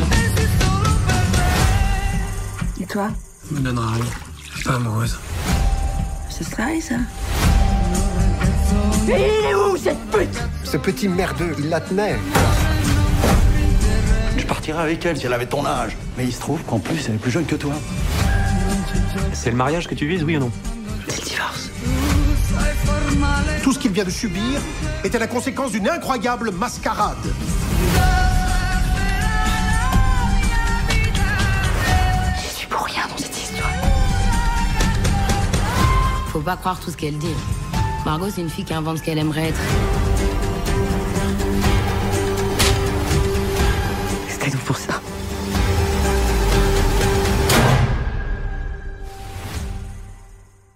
Et 2.81 2.87
toi? 2.87 3.09
Me 3.51 3.61
donnera 3.61 3.95
rien. 3.95 4.05
Je 4.51 4.55
suis 4.57 4.65
pas 4.65 4.75
amoureuse. 4.75 5.19
C'est 6.39 6.45
ça, 6.55 6.67
ça 6.81 6.95
Ce 10.63 10.77
petit 10.77 11.09
merdeux, 11.09 11.57
il 11.59 11.69
la 11.69 11.81
tenait. 11.81 12.17
Je 14.37 14.47
partirais 14.47 14.83
avec 14.83 15.05
elle 15.05 15.17
si 15.17 15.27
elle 15.27 15.33
avait 15.33 15.47
ton 15.47 15.67
âge. 15.67 15.97
Mais 16.17 16.25
il 16.25 16.33
se 16.33 16.39
trouve 16.39 16.63
qu'en 16.63 16.79
plus, 16.79 17.09
elle 17.09 17.17
est 17.17 17.19
plus 17.19 17.33
jeune 17.33 17.45
que 17.45 17.57
toi. 17.57 17.73
C'est 19.33 19.51
le 19.51 19.57
mariage 19.57 19.89
que 19.89 19.97
tu 19.97 20.07
vises, 20.07 20.23
oui 20.23 20.37
ou 20.37 20.41
non? 20.41 20.53
C'est 21.09 21.25
le 21.25 21.29
divorce. 21.29 21.71
Tout 23.65 23.73
ce 23.73 23.81
qu'il 23.81 23.91
vient 23.91 24.05
de 24.05 24.11
subir 24.11 24.61
était 25.03 25.19
la 25.19 25.27
conséquence 25.27 25.73
d'une 25.73 25.89
incroyable 25.89 26.53
mascarade. 26.53 27.17
Je 32.37 32.49
suis 32.55 32.69
pour 32.69 32.85
rien 32.85 33.08
Faut 36.39 36.45
pas 36.45 36.57
croire 36.57 36.79
tout 36.79 36.93
ce 36.93 36.97
qu'elle 36.97 37.19
dit. 37.19 37.35
Margot, 38.05 38.31
c'est 38.31 38.43
une 38.43 38.49
fille 38.49 38.65
qui 38.65 38.73
invente 38.73 38.99
ce 38.99 39.03
qu'elle 39.03 39.19
aimerait 39.19 39.49
être. 39.49 39.61
C'était 44.29 44.53
tout 44.53 44.65
pour 44.65 44.77
ça. 44.77 45.03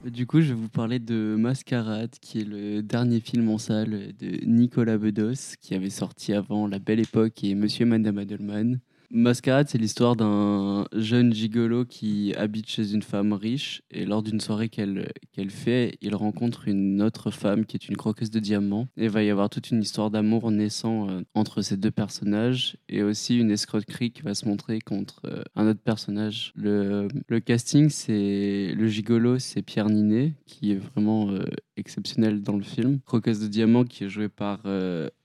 Du 0.04 0.26
coup, 0.26 0.40
je 0.40 0.48
vais 0.48 0.54
vous 0.54 0.68
parler 0.68 0.98
de 0.98 1.36
Mascarade, 1.38 2.10
qui 2.20 2.40
est 2.40 2.44
le 2.44 2.82
dernier 2.82 3.20
film 3.20 3.48
en 3.48 3.58
salle 3.58 4.14
de 4.18 4.44
Nicolas 4.44 4.98
Bedos, 4.98 5.54
qui 5.60 5.76
avait 5.76 5.90
sorti 5.90 6.32
avant 6.32 6.66
La 6.66 6.80
Belle 6.80 6.98
Époque 6.98 7.44
et 7.44 7.54
Monsieur 7.54 7.86
et 7.86 7.88
Madame 7.88 8.18
Adelman. 8.18 8.80
Mascarade, 9.14 9.68
c'est 9.68 9.76
l'histoire 9.76 10.16
d'un 10.16 10.86
jeune 10.94 11.34
gigolo 11.34 11.84
qui 11.84 12.32
habite 12.34 12.70
chez 12.70 12.94
une 12.94 13.02
femme 13.02 13.34
riche 13.34 13.82
et 13.90 14.06
lors 14.06 14.22
d'une 14.22 14.40
soirée 14.40 14.70
qu'elle 14.70 15.04
fait, 15.50 15.98
il 16.00 16.14
rencontre 16.14 16.66
une 16.66 17.02
autre 17.02 17.30
femme 17.30 17.66
qui 17.66 17.76
est 17.76 17.90
une 17.90 17.98
croqueuse 17.98 18.30
de 18.30 18.40
diamants. 18.40 18.88
Et 18.96 19.08
va 19.08 19.22
y 19.22 19.28
avoir 19.28 19.50
toute 19.50 19.70
une 19.70 19.82
histoire 19.82 20.10
d'amour 20.10 20.50
naissant 20.50 21.10
euh, 21.10 21.20
entre 21.34 21.60
ces 21.60 21.76
deux 21.76 21.90
personnages 21.90 22.78
et 22.88 23.02
aussi 23.02 23.38
une 23.38 23.50
escroquerie 23.50 24.12
qui 24.12 24.22
va 24.22 24.34
se 24.34 24.48
montrer 24.48 24.80
contre 24.80 25.20
euh, 25.26 25.42
un 25.56 25.68
autre 25.68 25.82
personnage. 25.82 26.54
Le, 26.56 27.08
le 27.28 27.40
casting, 27.40 27.90
c'est 27.90 28.72
le 28.74 28.88
gigolo, 28.88 29.38
c'est 29.38 29.60
Pierre 29.60 29.90
Ninet 29.90 30.32
qui 30.46 30.72
est 30.72 30.80
vraiment 30.94 31.28
euh, 31.28 31.44
exceptionnel 31.76 32.40
dans 32.40 32.56
le 32.56 32.62
film. 32.62 33.00
Croqueuse 33.04 33.40
de 33.40 33.48
diamants 33.48 33.84
qui 33.84 34.04
est 34.04 34.08
jouée 34.08 34.30
par 34.30 34.62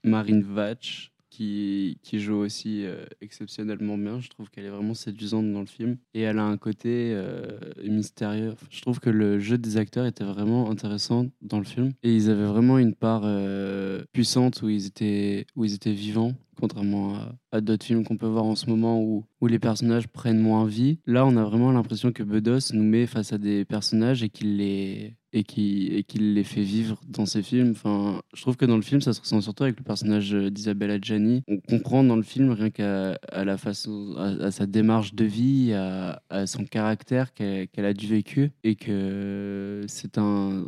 Marine 0.04 0.44
Vatch 0.44 1.14
qui, 1.38 2.20
joue 2.20 2.36
aussi 2.36 2.86
euh, 2.86 3.06
exceptionnellement 3.22 3.98
bien. 3.98 4.20
Je 4.20 4.30
trouve 4.30 4.50
qu'elle 4.50 4.66
est 4.66 4.70
vraiment 4.70 4.94
séduisante 4.94 5.52
dans 5.52 5.60
le 5.60 5.68
film. 5.68 5.98
Et 6.14 6.22
elle 6.22 6.40
a 6.40 6.44
un 6.44 6.58
côté 6.58 7.12
euh, 7.14 7.60
mystérieux. 7.84 8.54
Je 8.70 8.82
trouve 8.82 9.00
que 9.00 9.10
le 9.10 9.40
jeu 9.40 9.58
des 9.58 9.78
acteurs 9.78 10.06
était 10.06 10.24
vraiment 10.24 10.70
intéressant 10.70 11.28
dans 11.42 11.60
le 11.60 11.66
film. 11.66 11.92
Et 12.04 12.16
ils 12.16 12.30
avaient 12.30 12.46
vraiment 12.46 12.78
une 12.78 12.96
part 12.96 13.22
euh, 13.26 14.04
puissante 14.14 14.62
où 14.62 14.70
ils 14.70 14.88
étaient, 14.88 15.46
où 15.56 15.66
ils 15.66 15.74
étaient 15.74 15.94
vivants. 15.94 16.34
Contrairement 16.60 17.16
à, 17.16 17.36
à 17.52 17.62
d'autres 17.62 17.86
films 17.86 18.04
qu'on 18.04 18.18
peut 18.18 18.26
voir 18.26 18.46
en 18.46 18.56
ce 18.56 18.68
moment 18.68 19.00
où, 19.00 19.24
où 19.42 19.48
les 19.48 19.60
personnages 19.60 20.08
prennent 20.08 20.40
moins 20.40 20.66
vie. 20.66 20.98
Là, 21.06 21.24
on 21.24 21.38
a 21.38 21.44
vraiment 21.44 21.72
l'impression 21.72 22.12
que 22.12 22.24
Bedos 22.24 22.74
nous 22.74 22.84
met 22.84 23.06
face 23.06 23.32
à 23.32 23.38
des 23.38 23.64
personnages 23.64 24.24
et 24.24 24.30
qu'il 24.30 24.58
les, 24.58 25.16
et 25.38 25.44
qui, 25.44 25.88
et 25.88 26.04
qu'il 26.04 26.34
les 26.34 26.44
fait 26.44 26.62
vivre 26.62 27.00
dans 27.08 27.26
ses 27.26 27.44
films. 27.44 27.72
Enfin, 27.72 28.22
je 28.34 28.42
trouve 28.42 28.58
que 28.58 28.66
dans 28.66 28.76
le 28.76 28.82
film, 28.82 29.02
ça 29.02 29.14
se 29.14 29.22
ressent 29.22 29.42
surtout 29.42 29.64
avec 29.64 29.78
le 29.78 29.84
personnage 29.84 30.32
d'Isabelle 30.32 30.92
Adjani. 30.92 31.44
On 31.48 31.60
comprend 31.60 32.04
dans 32.04 32.16
le 32.16 32.24
film 32.24 32.52
rien 32.52 32.70
qu'à 32.70 33.18
la 33.32 33.58
façon, 33.58 34.16
à, 34.18 34.52
sa 34.52 34.66
démarche 34.66 35.14
de 35.14 35.26
vie, 35.26 35.74
à, 35.74 36.48
son 36.48 36.66
caractère 36.66 37.34
qu'elle 37.34 37.86
a 37.86 37.94
du 37.94 38.08
vécu, 38.08 38.52
et 38.64 38.76
que 38.76 39.84
c'est 39.88 40.18
un, 40.18 40.66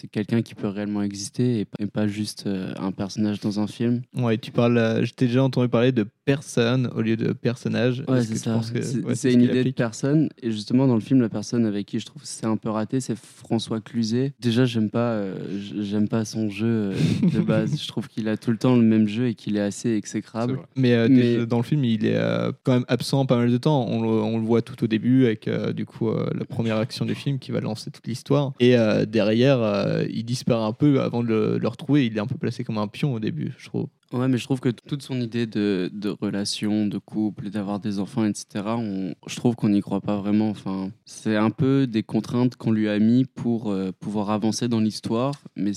c'est 0.00 0.06
quelqu'un 0.06 0.42
qui 0.42 0.54
peut 0.54 0.68
réellement 0.68 1.02
exister 1.02 1.60
et 1.60 1.64
pas, 1.64 1.82
et 1.82 1.86
pas 1.86 2.06
juste 2.06 2.46
euh, 2.46 2.72
un 2.78 2.92
personnage 2.92 3.40
dans 3.40 3.58
un 3.58 3.66
film. 3.66 4.02
Ouais, 4.16 4.38
tu 4.38 4.52
parles. 4.52 4.78
euh, 4.78 5.04
je 5.04 5.12
t'ai 5.12 5.26
déjà 5.26 5.42
entendu 5.42 5.68
parler 5.68 5.90
de 5.90 6.06
personne 6.28 6.90
au 6.94 7.00
lieu 7.00 7.16
de 7.16 7.32
personnage. 7.32 8.04
Ouais, 8.06 8.22
c'est 8.22 8.36
ça. 8.36 8.60
C'est 8.62 9.02
ouais, 9.02 9.14
c'est 9.14 9.30
ce 9.30 9.34
une 9.34 9.40
idée 9.40 9.64
de 9.64 9.70
personne. 9.70 10.28
Et 10.42 10.52
justement, 10.52 10.86
dans 10.86 10.94
le 10.94 11.00
film, 11.00 11.22
la 11.22 11.30
personne 11.30 11.64
avec 11.64 11.86
qui 11.86 11.98
je 11.98 12.04
trouve 12.04 12.20
que 12.20 12.28
c'est 12.28 12.44
un 12.44 12.58
peu 12.58 12.68
raté, 12.68 13.00
c'est 13.00 13.16
François 13.16 13.80
Cluzet. 13.80 14.34
Déjà, 14.38 14.66
j'aime 14.66 14.90
pas, 14.90 15.12
euh, 15.12 15.34
j'aime 15.80 16.06
pas 16.06 16.26
son 16.26 16.50
jeu 16.50 16.66
euh, 16.66 16.94
de 17.32 17.40
base. 17.46 17.80
je 17.82 17.88
trouve 17.88 18.08
qu'il 18.08 18.28
a 18.28 18.36
tout 18.36 18.50
le 18.50 18.58
temps 18.58 18.76
le 18.76 18.82
même 18.82 19.08
jeu 19.08 19.28
et 19.28 19.34
qu'il 19.34 19.56
est 19.56 19.62
assez 19.62 19.94
exécrable. 19.94 20.60
Mais, 20.76 21.46
dans 21.46 21.56
le 21.56 21.62
film, 21.62 21.82
il 21.82 22.04
est 22.04 22.20
quand 22.62 22.74
même 22.74 22.84
absent 22.88 23.24
pas 23.24 23.38
mal 23.38 23.50
de 23.50 23.56
temps. 23.56 23.86
On 23.88 24.02
le, 24.02 24.08
on 24.08 24.38
le 24.38 24.44
voit 24.44 24.60
tout 24.60 24.84
au 24.84 24.86
début 24.86 25.24
avec 25.24 25.48
du 25.74 25.86
coup 25.86 26.10
la 26.10 26.44
première 26.44 26.76
action 26.76 27.06
du 27.06 27.14
film 27.14 27.38
qui 27.38 27.52
va 27.52 27.60
lancer 27.60 27.90
toute 27.90 28.06
l'histoire. 28.06 28.52
Et 28.60 28.76
derrière, 29.06 29.58
euh, 29.88 30.06
il 30.10 30.24
disparaît 30.24 30.64
un 30.66 30.72
peu 30.72 31.00
avant 31.00 31.22
de 31.22 31.58
le, 31.60 31.68
retrouver. 31.68 32.06
Il 32.06 32.16
est 32.16 32.20
un 32.20 32.26
peu 32.26 32.36
placé 32.36 32.64
comme 32.64 32.78
un 32.78 32.88
pion 32.88 33.14
au 33.14 33.20
début, 33.20 33.54
je 33.58 33.66
trouve. 33.68 33.88
Ouais, 34.10 34.26
mais 34.26 34.38
je 34.38 34.44
trouve 34.44 34.60
que 34.60 34.70
toute 34.70 35.02
son 35.02 35.20
idée 35.20 35.46
de, 35.46 35.90
de 35.92 36.08
relation, 36.08 36.86
de 36.86 36.96
couple, 36.96 37.50
d'avoir 37.50 37.78
des 37.78 37.98
enfants, 37.98 38.24
etc., 38.24 38.64
on- 38.78 39.14
je 39.26 39.36
trouve 39.36 39.54
qu'on 39.54 39.68
n'y 39.68 39.82
croit 39.82 40.00
pas 40.00 40.16
vraiment. 40.16 40.48
Enfin, 40.48 40.90
c'est 41.04 41.36
un 41.36 41.50
peu 41.50 41.86
des 41.86 42.02
contraintes 42.02 42.56
qu'on 42.56 42.70
lui 42.70 42.88
a 42.88 42.98
mis 42.98 43.26
pour 43.26 43.70
euh, 43.70 43.90
pouvoir 44.00 44.30
avancer 44.30 44.66
dans 44.66 44.80
l'histoire, 44.80 45.34
mais 45.56 45.72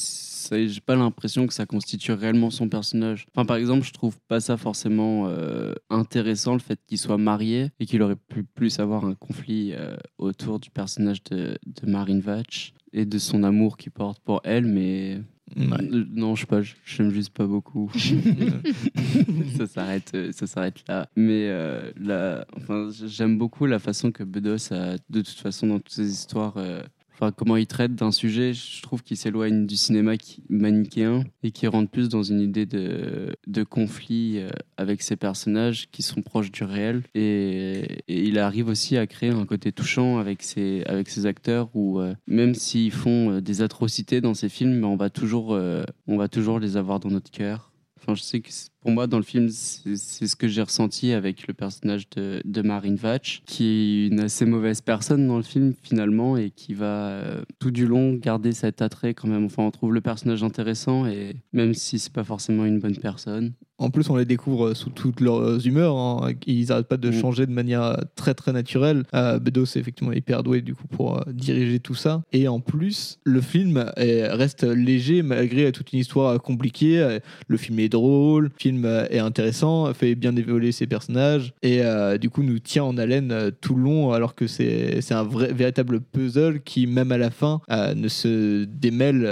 j'ai 0.50 0.80
pas 0.80 0.96
l'impression 0.96 1.46
que 1.46 1.53
ça 1.53 1.65
constitue 1.65 2.13
réellement 2.13 2.51
son 2.51 2.70
personnage. 2.70 3.25
Enfin, 3.36 3.46
par 3.46 3.58
exemple, 3.58 3.86
je 3.86 3.91
trouve 3.91 4.18
pas 4.30 4.39
ça 4.39 4.56
forcément 4.56 5.27
euh, 5.27 5.74
intéressant 5.89 6.53
le 6.53 6.60
fait 6.60 6.80
qu'il 6.88 7.00
soit 7.00 7.18
marié 7.18 7.72
et 7.82 7.86
qu'il 7.86 8.01
aurait 8.01 8.15
pu 8.15 8.44
plus 8.44 8.80
avoir 8.80 9.03
un 9.03 9.15
conflit 9.15 9.74
autour 10.18 10.60
du 10.60 10.70
personnage 10.70 11.22
de, 11.24 11.58
de 11.65 11.89
Marine 11.89 12.22
Vatch 12.22 12.74
et 12.94 13.06
de 13.06 13.18
son 13.18 13.44
amour 13.44 13.78
qu'il 13.78 13.92
porte 13.92 14.20
pour 14.20 14.42
elle, 14.44 14.66
mais 14.66 15.22
euh, 15.58 16.06
non, 16.12 16.36
je 16.36 16.42
sais 16.42 16.48
pas, 16.48 16.62
j'aime 16.62 17.12
juste 17.12 17.32
pas 17.32 17.46
beaucoup. 17.46 17.92
ça 19.58 19.68
s'arrête, 19.68 20.12
euh, 20.14 20.32
ça 20.32 20.48
s'arrête 20.48 20.84
là. 20.88 21.10
Mais 21.16 21.48
euh, 21.50 21.92
là, 21.98 22.46
enfin, 22.56 22.90
j'aime 23.06 23.38
beaucoup 23.38 23.66
la 23.66 23.80
façon 23.80 24.12
que 24.12 24.24
Bedos 24.24 24.72
a, 24.72 24.96
de 25.10 25.22
toute 25.22 25.40
façon, 25.40 25.68
dans 25.68 25.80
toutes 25.80 25.94
ses 25.94 26.10
histoires, 26.12 26.54
euh, 26.58 26.84
comment 27.30 27.58
il 27.58 27.68
traite 27.68 27.94
d'un 27.94 28.12
sujet, 28.12 28.54
je 28.54 28.82
trouve 28.82 29.04
qu'il 29.04 29.18
s'éloigne 29.18 29.68
du 29.68 29.75
cinéma 29.75 30.18
qui, 30.18 30.42
manichéen 30.50 31.24
et 31.44 31.51
qui 31.51 31.68
rentre 31.68 31.92
plus 31.92 32.10
dans 32.10 32.24
une 32.24 32.42
idée 32.42 32.66
de, 32.66 33.36
de 33.46 33.63
conflit 33.63 34.40
euh, 34.40 34.50
avec 34.78 35.04
ses 35.04 35.16
personnages 35.16 35.90
qui 35.92 36.01
sont 36.01 36.24
proches 36.24 36.51
du 36.51 36.63
réel. 36.63 37.04
Et, 37.13 38.04
il 38.08 38.40
arrive 38.40 38.68
aussi 38.68 38.98
à 38.98 39.06
créer 39.06 39.30
un 39.30 39.46
côté 39.46 39.72
touchant 39.72 40.18
avec 40.18 40.42
ses, 40.42 40.84
avec 40.86 41.10
ses 41.10 41.28
acteurs 41.28 41.70
où 41.75 42.00
euh, 42.00 42.16
même 42.25 42.56
s'ils 42.56 42.92
font 42.92 43.32
euh, 43.32 43.42
des 43.42 43.62
atrocités 43.62 44.22
dans 44.22 44.34
ces 44.34 44.50
films, 44.50 44.84
on 44.84 44.96
va 44.96 45.12
toujours, 45.12 45.60
on 46.08 46.18
va 46.18 46.28
toujours 46.28 46.60
les 46.60 46.78
avoir 46.78 47.00
dans 47.00 47.10
notre 47.10 47.30
cœur. 47.30 47.72
Enfin, 48.00 48.16
je 48.16 48.22
sais 48.24 48.40
que 48.40 48.50
pour 48.82 48.92
moi, 48.92 49.08
dans 49.08 49.18
le 49.18 49.24
film, 49.24 49.50
c'est 49.50 50.28
ce 50.28 50.36
que 50.36 50.48
j'ai 50.48 50.62
ressenti 50.62 51.12
avec 51.14 51.48
le 51.48 51.54
personnage 51.54 52.10
de, 52.16 52.42
de 52.46 52.62
Marine 52.62 52.96
Vatch, 52.96 53.42
qui 53.46 53.66
est 53.66 54.08
une 54.08 54.20
assez 54.22 54.46
mauvaise 54.46 54.82
personne 54.82 55.28
dans 55.28 55.38
le 55.38 55.44
film 55.44 55.74
finalement 55.84 56.36
et 56.38 56.50
qui 56.50 56.74
va 56.74 56.86
euh, 57.10 57.42
tout 57.60 57.72
du 57.72 57.86
long 57.86 58.14
garder 58.14 58.52
cet 58.54 58.82
attrait 58.82 59.14
quand 59.14 59.28
même. 59.28 59.46
Enfin, 59.46 59.64
on 59.64 59.72
trouve 59.72 59.94
le 59.94 60.02
personnage 60.02 60.44
intéressant 60.44 61.06
et 61.06 61.36
même 61.54 61.74
si 61.74 62.00
c'est 62.00 62.12
pas 62.14 62.24
forcément 62.24 62.66
une 62.66 62.80
bonne 62.80 62.98
personne. 62.98 63.54
En 63.78 63.90
plus, 63.90 64.08
on 64.12 64.16
les 64.16 64.26
découvre 64.26 64.76
sous 64.76 64.92
toutes 64.92 65.22
leurs 65.22 65.66
humeurs. 65.66 65.98
hein. 65.98 66.34
Ils 66.46 66.68
n'arrêtent 66.68 66.88
pas 66.88 66.98
de 66.98 67.10
Mm. 67.10 67.14
changer 67.14 67.46
de 67.48 67.52
manière 67.52 67.98
très 68.16 68.36
très 68.36 68.52
naturelle. 68.54 69.06
Euh, 69.16 69.40
Bedos 69.40 69.66
est 69.66 69.78
effectivement 69.78 70.12
hyper 70.14 70.44
doué 70.44 70.62
du 70.62 70.76
coup 70.76 70.86
pour 70.88 71.18
euh, 71.18 71.22
diriger 71.34 71.80
tout 71.80 71.96
ça. 71.96 72.22
Et 72.32 72.48
en 72.48 72.60
plus, 72.60 73.18
le 73.24 73.42
film 73.42 73.92
est- 73.98 74.28
reste 74.28 74.64
léger 74.64 75.24
malgré 75.24 75.72
toute 75.72 75.94
une 75.94 76.00
histoire 76.00 76.40
compliquée. 76.42 77.18
Le 77.48 77.58
film 77.58 77.80
est 77.80 77.90
drôle, 77.90 78.44
le 78.46 78.52
film 78.56 78.71
euh, 78.86 79.06
est 79.10 79.20
intéressant, 79.20 79.94
fait 79.94 80.16
bien 80.16 80.36
évoluer 80.36 80.72
ses 80.72 80.88
personnages 80.88 81.54
et 81.62 81.82
euh, 81.84 82.18
du 82.18 82.30
coup 82.30 82.44
nous 82.44 82.60
tient 82.60 82.84
en 82.84 82.98
haleine 82.98 83.32
euh, 83.32 83.51
tout 83.62 83.75
le 83.75 83.84
long 83.84 84.12
alors 84.13 84.36
que 84.36 84.48
c'est 84.48 85.00
un 85.12 85.24
vrai 85.24 85.51
véritable 85.54 86.00
puzzle 86.01 86.62
qui 86.63 86.88
même 86.88 87.12
à 87.12 87.18
la 87.18 87.30
fin 87.32 87.62
euh, 87.72 87.94
ne 87.94 88.08
se 88.08 88.63
démêle 88.66 89.25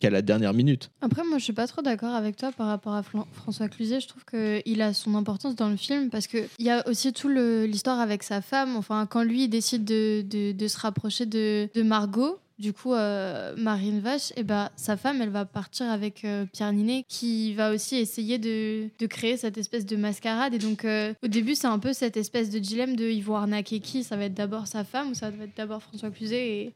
qu'à 0.00 0.10
la 0.10 0.22
dernière 0.22 0.52
minute. 0.54 0.90
Après, 1.00 1.22
moi, 1.24 1.38
je 1.38 1.44
suis 1.44 1.52
pas 1.52 1.66
trop 1.66 1.82
d'accord 1.82 2.14
avec 2.14 2.36
toi 2.36 2.50
par 2.56 2.66
rapport 2.68 2.94
à 2.94 3.02
François 3.02 3.68
Cluzet. 3.68 4.00
Je 4.00 4.08
trouve 4.08 4.24
qu'il 4.24 4.82
a 4.82 4.92
son 4.94 5.14
importance 5.14 5.54
dans 5.56 5.68
le 5.68 5.76
film 5.76 6.10
parce 6.10 6.26
qu'il 6.26 6.44
y 6.58 6.70
a 6.70 6.86
aussi 6.88 7.12
tout 7.12 7.28
l'histoire 7.28 8.00
avec 8.00 8.22
sa 8.22 8.40
femme. 8.40 8.76
Enfin, 8.76 9.06
quand 9.08 9.22
lui 9.22 9.44
il 9.44 9.48
décide 9.48 9.84
de, 9.84 10.22
de- 10.22 10.52
de 10.52 10.68
se 10.68 10.78
rapprocher 10.78 11.26
de, 11.26 11.68
de 11.74 11.82
Margot. 11.82 12.38
Du 12.58 12.72
coup, 12.72 12.94
euh, 12.94 13.54
Marine 13.56 13.98
Vache, 13.98 14.32
et 14.36 14.44
ben, 14.44 14.70
sa 14.76 14.96
femme, 14.96 15.20
elle 15.20 15.30
va 15.30 15.44
partir 15.44 15.90
avec 15.90 16.24
euh, 16.24 16.46
Pierre 16.52 16.72
Ninet, 16.72 17.04
qui 17.08 17.52
va 17.54 17.72
aussi 17.72 17.96
essayer 17.96 18.38
de, 18.38 18.88
de 18.96 19.06
créer 19.06 19.36
cette 19.36 19.58
espèce 19.58 19.84
de 19.84 19.96
mascarade. 19.96 20.54
Et 20.54 20.58
donc, 20.58 20.84
euh, 20.84 21.12
au 21.24 21.26
début, 21.26 21.56
c'est 21.56 21.66
un 21.66 21.80
peu 21.80 21.92
cette 21.92 22.16
espèce 22.16 22.50
de 22.50 22.60
dilemme 22.60 22.94
de 22.94 23.06
ils 23.06 23.24
vont 23.24 23.34
arnaquer 23.34 23.80
qui? 23.80 24.04
Ça 24.04 24.16
va 24.16 24.26
être 24.26 24.34
d'abord 24.34 24.68
sa 24.68 24.84
femme 24.84 25.10
ou 25.10 25.14
ça 25.14 25.30
va 25.30 25.44
être 25.44 25.56
d'abord 25.56 25.82
François 25.82 26.10
Cluzet 26.10 26.48
et 26.48 26.74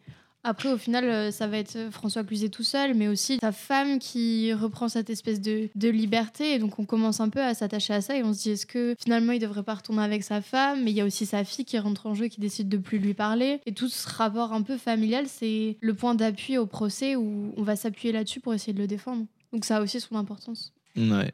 après, 0.49 0.73
au 0.73 0.78
final, 0.78 1.05
euh, 1.05 1.31
ça 1.31 1.47
va 1.47 1.59
être 1.59 1.76
euh, 1.76 1.90
François 1.90 2.25
Cluzet 2.25 2.49
tout 2.49 2.62
seul, 2.62 2.95
mais 2.95 3.07
aussi 3.07 3.38
sa 3.40 3.52
femme 3.52 3.99
qui 3.99 4.52
reprend 4.55 4.88
cette 4.88 5.11
espèce 5.11 5.40
de, 5.40 5.69
liberté. 5.88 6.55
Et 6.55 6.59
donc, 6.59 6.78
on 6.78 6.85
commence 6.85 7.21
un 7.21 7.28
peu 7.28 7.40
à 7.40 7.55
s'attacher 7.55 7.93
à 7.93 8.00
ça 8.00 8.17
et 8.17 8.23
on 8.23 8.33
se 8.33 8.43
dit 8.43 8.50
est-ce 8.50 8.67
que 8.67 8.95
finalement 8.99 9.33
il 9.33 9.40
devrait 9.40 9.62
pas 9.62 9.75
retourner 9.75 10.02
avec 10.02 10.23
sa 10.23 10.40
femme? 10.40 10.83
Mais 10.85 10.90
il 10.90 10.97
y 10.97 11.00
a 11.00 11.05
aussi 11.05 11.26
sa 11.26 11.45
fille 11.45 11.64
qui 11.64 11.78
rentre 11.78 12.07
en 12.07 12.14
jeu, 12.14 12.28
qui 12.28 12.40
décide 12.40 12.69
de 12.69 12.78
plus 12.78 12.99
lui 12.99 13.14
parler. 13.14 13.61
Et 13.67 13.73
tout 13.73 13.88
ce 13.88 14.09
rapport 14.09 14.52
un 14.52 14.62
peu 14.62 14.76
familial, 14.76 15.26
c'est 15.28 15.76
le 15.81 15.95
point 15.95 16.14
d'appui 16.14 16.57
au 16.57 16.67
procès 16.67 17.17
où 17.17 17.52
on 17.57 17.62
va 17.62 17.76
s'appuyer 17.76 18.12
là-dessus 18.12 18.40
pour 18.40 18.55
essayer 18.55 18.73
de 18.73 18.78
le 18.78 18.87
défendre. 18.87 19.26
Donc, 19.52 19.64
ça 19.64 19.78
a 19.78 19.83
aussi 19.83 20.00
son 20.00 20.17
importance. 20.17 20.73
Ouais. 20.97 21.33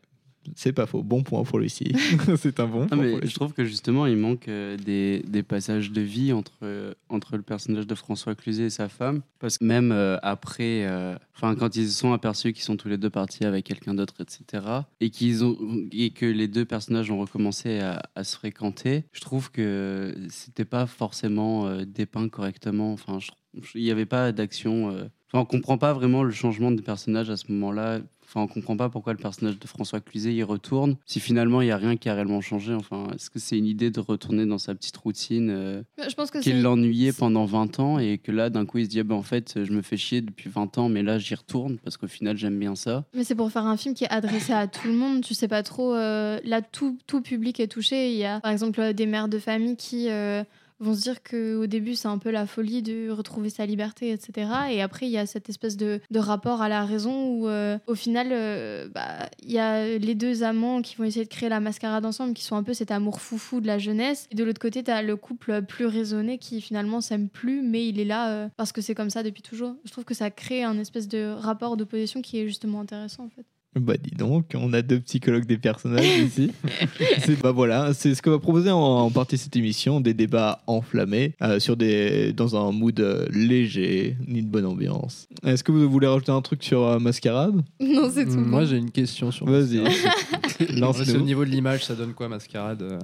C'est 0.56 0.72
pas 0.72 0.86
faux. 0.86 1.02
Bon 1.02 1.22
point 1.22 1.42
pour 1.44 1.58
Lucie. 1.58 1.92
c'est 2.36 2.60
un 2.60 2.66
bon 2.66 2.82
Ah, 2.84 2.88
point 2.88 2.96
mais 3.04 3.10
pour 3.10 3.20
Lucie. 3.20 3.30
je 3.30 3.34
trouve 3.34 3.52
que 3.52 3.64
justement, 3.64 4.06
il 4.06 4.16
manque 4.16 4.48
euh, 4.48 4.76
des, 4.76 5.22
des 5.26 5.42
passages 5.42 5.90
de 5.90 6.00
vie 6.00 6.32
entre, 6.32 6.52
euh, 6.62 6.94
entre 7.08 7.36
le 7.36 7.42
personnage 7.42 7.86
de 7.86 7.94
François 7.94 8.34
Cluzet 8.34 8.64
et 8.64 8.70
sa 8.70 8.88
femme. 8.88 9.22
Parce 9.38 9.58
que 9.58 9.64
même 9.64 9.92
euh, 9.92 10.16
après, 10.22 10.84
euh, 10.86 11.16
enfin, 11.36 11.54
quand 11.54 11.76
ils 11.76 11.88
se 11.88 11.98
sont 11.98 12.12
aperçus 12.12 12.52
qu'ils 12.52 12.62
sont 12.64 12.76
tous 12.76 12.88
les 12.88 12.98
deux 12.98 13.10
partis 13.10 13.44
avec 13.44 13.64
quelqu'un 13.64 13.94
d'autre, 13.94 14.14
etc., 14.20 14.64
et, 15.00 15.10
qu'ils 15.10 15.44
ont, 15.44 15.56
et 15.92 16.10
que 16.10 16.26
les 16.26 16.48
deux 16.48 16.64
personnages 16.64 17.10
ont 17.10 17.18
recommencé 17.20 17.80
à, 17.80 18.02
à 18.14 18.24
se 18.24 18.36
fréquenter, 18.36 19.04
je 19.12 19.20
trouve 19.20 19.50
que 19.50 20.14
c'était 20.30 20.64
pas 20.64 20.86
forcément 20.86 21.66
euh, 21.66 21.84
dépeint 21.84 22.28
correctement. 22.28 22.92
Enfin, 22.92 23.18
il 23.74 23.82
n'y 23.82 23.90
avait 23.90 24.06
pas 24.06 24.32
d'action. 24.32 24.90
euh, 24.90 25.04
Enfin, 25.32 25.42
on 25.42 25.46
comprend 25.46 25.78
pas 25.78 25.92
vraiment 25.92 26.22
le 26.22 26.30
changement 26.30 26.70
des 26.70 26.82
personnages 26.82 27.28
à 27.28 27.36
ce 27.36 27.50
moment-là. 27.50 27.98
Enfin, 28.34 28.44
on 28.44 28.52
comprend 28.52 28.76
pas 28.76 28.88
pourquoi 28.88 29.12
le 29.12 29.18
personnage 29.18 29.58
de 29.58 29.66
François 29.66 30.00
Cluzet 30.00 30.34
y 30.34 30.42
retourne. 30.42 30.96
Si 31.06 31.20
finalement 31.20 31.62
il 31.62 31.68
y 31.68 31.70
a 31.70 31.76
rien 31.76 31.96
qui 31.96 32.08
a 32.08 32.14
réellement 32.14 32.40
changé. 32.40 32.74
Enfin, 32.74 33.06
est-ce 33.14 33.30
que 33.30 33.38
c'est 33.38 33.56
une 33.56 33.66
idée 33.66 33.90
de 33.90 34.00
retourner 34.00 34.44
dans 34.44 34.58
sa 34.58 34.74
petite 34.74 34.96
routine 34.96 35.50
euh, 35.50 35.82
Je 36.08 36.14
pense 36.14 36.30
que 36.30 36.38
qui 36.38 36.52
l'ennuyait 36.52 37.12
pendant 37.12 37.44
20 37.44 37.80
ans 37.80 37.98
et 37.98 38.18
que 38.18 38.32
là 38.32 38.50
d'un 38.50 38.66
coup 38.66 38.78
il 38.78 38.86
se 38.86 38.90
dit 38.90 39.00
ah 39.00 39.04
ben, 39.04 39.14
en 39.14 39.22
fait 39.22 39.62
je 39.62 39.72
me 39.72 39.82
fais 39.82 39.96
chier 39.96 40.20
depuis 40.20 40.50
20 40.50 40.78
ans 40.78 40.88
mais 40.88 41.02
là 41.02 41.18
j'y 41.18 41.34
retourne 41.34 41.78
parce 41.78 41.96
qu'au 41.96 42.08
final 42.08 42.36
j'aime 42.36 42.58
bien 42.58 42.74
ça. 42.74 43.04
Mais 43.14 43.24
c'est 43.24 43.34
pour 43.34 43.50
faire 43.50 43.66
un 43.66 43.76
film 43.76 43.94
qui 43.94 44.04
est 44.04 44.10
adressé 44.10 44.52
à 44.52 44.66
tout 44.66 44.88
le 44.88 44.94
monde. 44.94 45.22
Tu 45.22 45.34
sais 45.34 45.48
pas 45.48 45.62
trop. 45.62 45.94
euh, 45.94 46.40
là, 46.44 46.62
tout, 46.62 46.98
tout 47.06 47.20
public 47.20 47.60
est 47.60 47.68
touché. 47.68 48.10
Il 48.10 48.16
y 48.16 48.24
a 48.24 48.40
par 48.40 48.50
exemple 48.50 48.80
euh, 48.80 48.92
des 48.92 49.06
mères 49.06 49.28
de 49.28 49.38
famille 49.38 49.76
qui 49.76 50.08
euh, 50.08 50.42
vont 50.80 50.94
se 50.94 51.02
dire 51.02 51.22
qu'au 51.22 51.66
début, 51.66 51.94
c'est 51.94 52.08
un 52.08 52.18
peu 52.18 52.30
la 52.30 52.46
folie 52.46 52.82
de 52.82 53.10
retrouver 53.10 53.50
sa 53.50 53.66
liberté, 53.66 54.10
etc. 54.10 54.50
Et 54.70 54.82
après, 54.82 55.06
il 55.06 55.12
y 55.12 55.18
a 55.18 55.26
cette 55.26 55.48
espèce 55.48 55.76
de, 55.76 56.00
de 56.10 56.18
rapport 56.18 56.62
à 56.62 56.68
la 56.68 56.84
raison 56.84 57.28
où, 57.28 57.48
euh, 57.48 57.78
au 57.86 57.94
final, 57.94 58.28
euh, 58.32 58.88
bah, 58.88 59.28
il 59.42 59.52
y 59.52 59.58
a 59.58 59.98
les 59.98 60.14
deux 60.14 60.42
amants 60.42 60.82
qui 60.82 60.96
vont 60.96 61.04
essayer 61.04 61.24
de 61.24 61.30
créer 61.30 61.48
la 61.48 61.60
mascarade 61.60 62.04
ensemble, 62.04 62.34
qui 62.34 62.44
sont 62.44 62.56
un 62.56 62.62
peu 62.62 62.74
cet 62.74 62.90
amour 62.90 63.20
foufou 63.20 63.60
de 63.60 63.66
la 63.66 63.78
jeunesse. 63.78 64.26
Et 64.30 64.34
de 64.34 64.44
l'autre 64.44 64.60
côté, 64.60 64.82
tu 64.82 64.90
as 64.90 65.02
le 65.02 65.16
couple 65.16 65.62
plus 65.62 65.86
raisonné 65.86 66.38
qui 66.38 66.60
finalement 66.60 67.00
s'aime 67.00 67.28
plus, 67.28 67.62
mais 67.62 67.86
il 67.88 68.00
est 68.00 68.04
là 68.04 68.30
euh, 68.30 68.48
parce 68.56 68.72
que 68.72 68.80
c'est 68.80 68.94
comme 68.94 69.10
ça 69.10 69.22
depuis 69.22 69.42
toujours. 69.42 69.76
Je 69.84 69.92
trouve 69.92 70.04
que 70.04 70.14
ça 70.14 70.30
crée 70.30 70.62
un 70.62 70.78
espèce 70.78 71.08
de 71.08 71.32
rapport 71.32 71.76
d'opposition 71.76 72.22
qui 72.22 72.38
est 72.38 72.46
justement 72.46 72.80
intéressant, 72.80 73.24
en 73.24 73.30
fait. 73.30 73.46
Bah 73.76 73.94
dis 74.00 74.14
donc, 74.14 74.52
on 74.54 74.72
a 74.72 74.82
deux 74.82 75.00
psychologues 75.00 75.46
des 75.46 75.58
personnages 75.58 76.18
ici. 76.18 76.52
c'est 77.18 77.40
bah 77.40 77.50
voilà, 77.50 77.92
c'est 77.92 78.14
ce 78.14 78.22
que 78.22 78.30
va 78.30 78.38
proposer 78.38 78.70
en, 78.70 78.78
en 78.78 79.10
partie 79.10 79.36
cette 79.36 79.56
émission, 79.56 80.00
des 80.00 80.14
débats 80.14 80.62
enflammés 80.66 81.34
euh, 81.42 81.58
sur 81.58 81.76
des 81.76 82.32
dans 82.32 82.56
un 82.56 82.70
mood 82.72 82.98
euh, 83.00 83.26
léger, 83.30 84.16
ni 84.28 84.42
de 84.42 84.48
bonne 84.48 84.66
ambiance. 84.66 85.28
Est-ce 85.44 85.64
que 85.64 85.72
vous 85.72 85.90
voulez 85.90 86.06
rajouter 86.06 86.32
un 86.32 86.42
truc 86.42 86.62
sur 86.62 86.82
euh, 86.84 86.98
Mascarade? 86.98 87.62
Non, 87.80 88.10
c'est 88.12 88.26
tout. 88.26 88.38
Moi, 88.38 88.64
j'ai 88.64 88.76
une 88.76 88.90
question 88.90 89.30
sur. 89.30 89.46
Vas-y. 89.46 89.82
Lance-nous. 90.78 91.16
Au 91.16 91.20
niveau 91.22 91.44
de 91.44 91.50
l'image, 91.50 91.84
ça 91.84 91.94
donne 91.94 92.14
quoi, 92.14 92.28
Mascarade 92.28 92.82
euh, 92.82 92.98